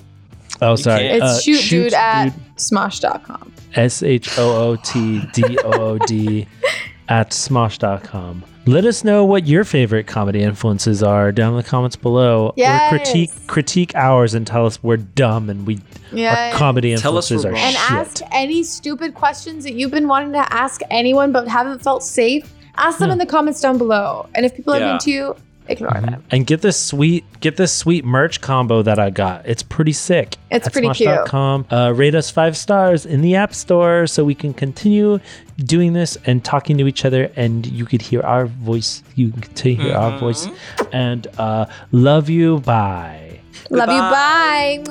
Oh, 0.60 0.74
sorry. 0.76 1.00
can't. 1.08 1.22
It's 1.22 1.24
Uh, 1.24 1.40
shoot, 1.40 1.70
dude 1.70 1.94
at 1.94 2.32
smosh.com. 2.56 3.52
S 3.74 4.02
H 4.02 4.38
O 4.38 4.70
O 4.70 4.76
T 4.76 5.20
D 5.32 5.58
O 5.64 5.70
O 5.72 5.98
D 5.98 6.46
at 7.08 7.30
smosh.com. 7.30 8.44
Let 8.68 8.84
us 8.84 9.04
know 9.04 9.24
what 9.24 9.46
your 9.46 9.62
favorite 9.62 10.08
comedy 10.08 10.42
influences 10.42 11.00
are 11.02 11.30
down 11.30 11.52
in 11.52 11.56
the 11.58 11.62
comments 11.62 11.94
below. 11.94 12.52
Yes. 12.56 12.92
Or 12.92 12.98
critique 12.98 13.30
critique 13.46 13.94
ours 13.94 14.34
and 14.34 14.44
tell 14.44 14.66
us 14.66 14.82
we're 14.82 14.96
dumb 14.96 15.48
and 15.50 15.64
we 15.66 15.78
Yeah. 16.12 16.50
our 16.50 16.58
comedy 16.58 16.96
Tell 16.96 17.16
us 17.16 17.30
influences 17.30 17.44
we're 17.44 17.50
are 17.50 17.54
wrong. 17.54 17.62
and 17.62 17.76
shit. 17.76 17.90
ask 17.90 18.22
any 18.32 18.64
stupid 18.64 19.14
questions 19.14 19.62
that 19.64 19.74
you've 19.74 19.92
been 19.92 20.08
wanting 20.08 20.32
to 20.32 20.52
ask 20.52 20.80
anyone 20.90 21.30
but 21.30 21.46
haven't 21.46 21.80
felt 21.82 22.02
safe. 22.02 22.52
Ask 22.76 22.98
them 22.98 23.08
Yeah. 23.08 23.12
in 23.14 23.18
the 23.18 23.26
comments 23.26 23.60
down 23.60 23.78
below. 23.78 24.26
And 24.34 24.44
if 24.44 24.54
people 24.56 24.74
are 24.74 24.80
Yeah. 24.80 24.90
mean 24.90 24.98
to 24.98 25.10
you, 25.12 25.36
ignore 25.68 26.00
them. 26.00 26.24
and 26.30 26.46
get 26.46 26.62
this 26.62 26.78
sweet 26.78 27.24
get 27.40 27.56
this 27.56 27.72
sweet 27.72 28.04
merch 28.04 28.40
combo 28.40 28.82
that 28.82 28.98
I 28.98 29.10
got. 29.10 29.46
It's 29.46 29.62
pretty 29.62 29.92
sick. 29.92 30.36
It's 30.50 30.66
At 30.66 30.72
pretty 30.72 30.88
smosh.com. 30.88 31.66
Uh, 31.70 31.92
rate 31.94 32.14
us 32.14 32.30
five 32.30 32.56
stars 32.56 33.04
in 33.06 33.20
the 33.20 33.34
app 33.36 33.54
store 33.54 34.06
so 34.06 34.24
we 34.24 34.34
can 34.34 34.54
continue 34.54 35.18
doing 35.58 35.92
this 35.92 36.16
and 36.26 36.44
talking 36.44 36.76
to 36.78 36.86
each 36.86 37.04
other 37.04 37.30
and 37.36 37.66
you 37.66 37.84
could 37.86 38.02
hear 38.02 38.20
our 38.22 38.46
voice. 38.46 39.02
You 39.14 39.30
could 39.32 39.58
hear 39.58 39.76
Mm-hmm. 39.76 39.96
our 39.96 40.18
voice. 40.18 40.48
And 40.92 41.26
uh, 41.38 41.66
love 41.92 42.28
you. 42.28 42.60
Bye. 42.60 43.40
Love 43.70 43.88
you. 43.88 44.00
Bye. 44.00 44.82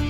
Bye. 0.00 0.09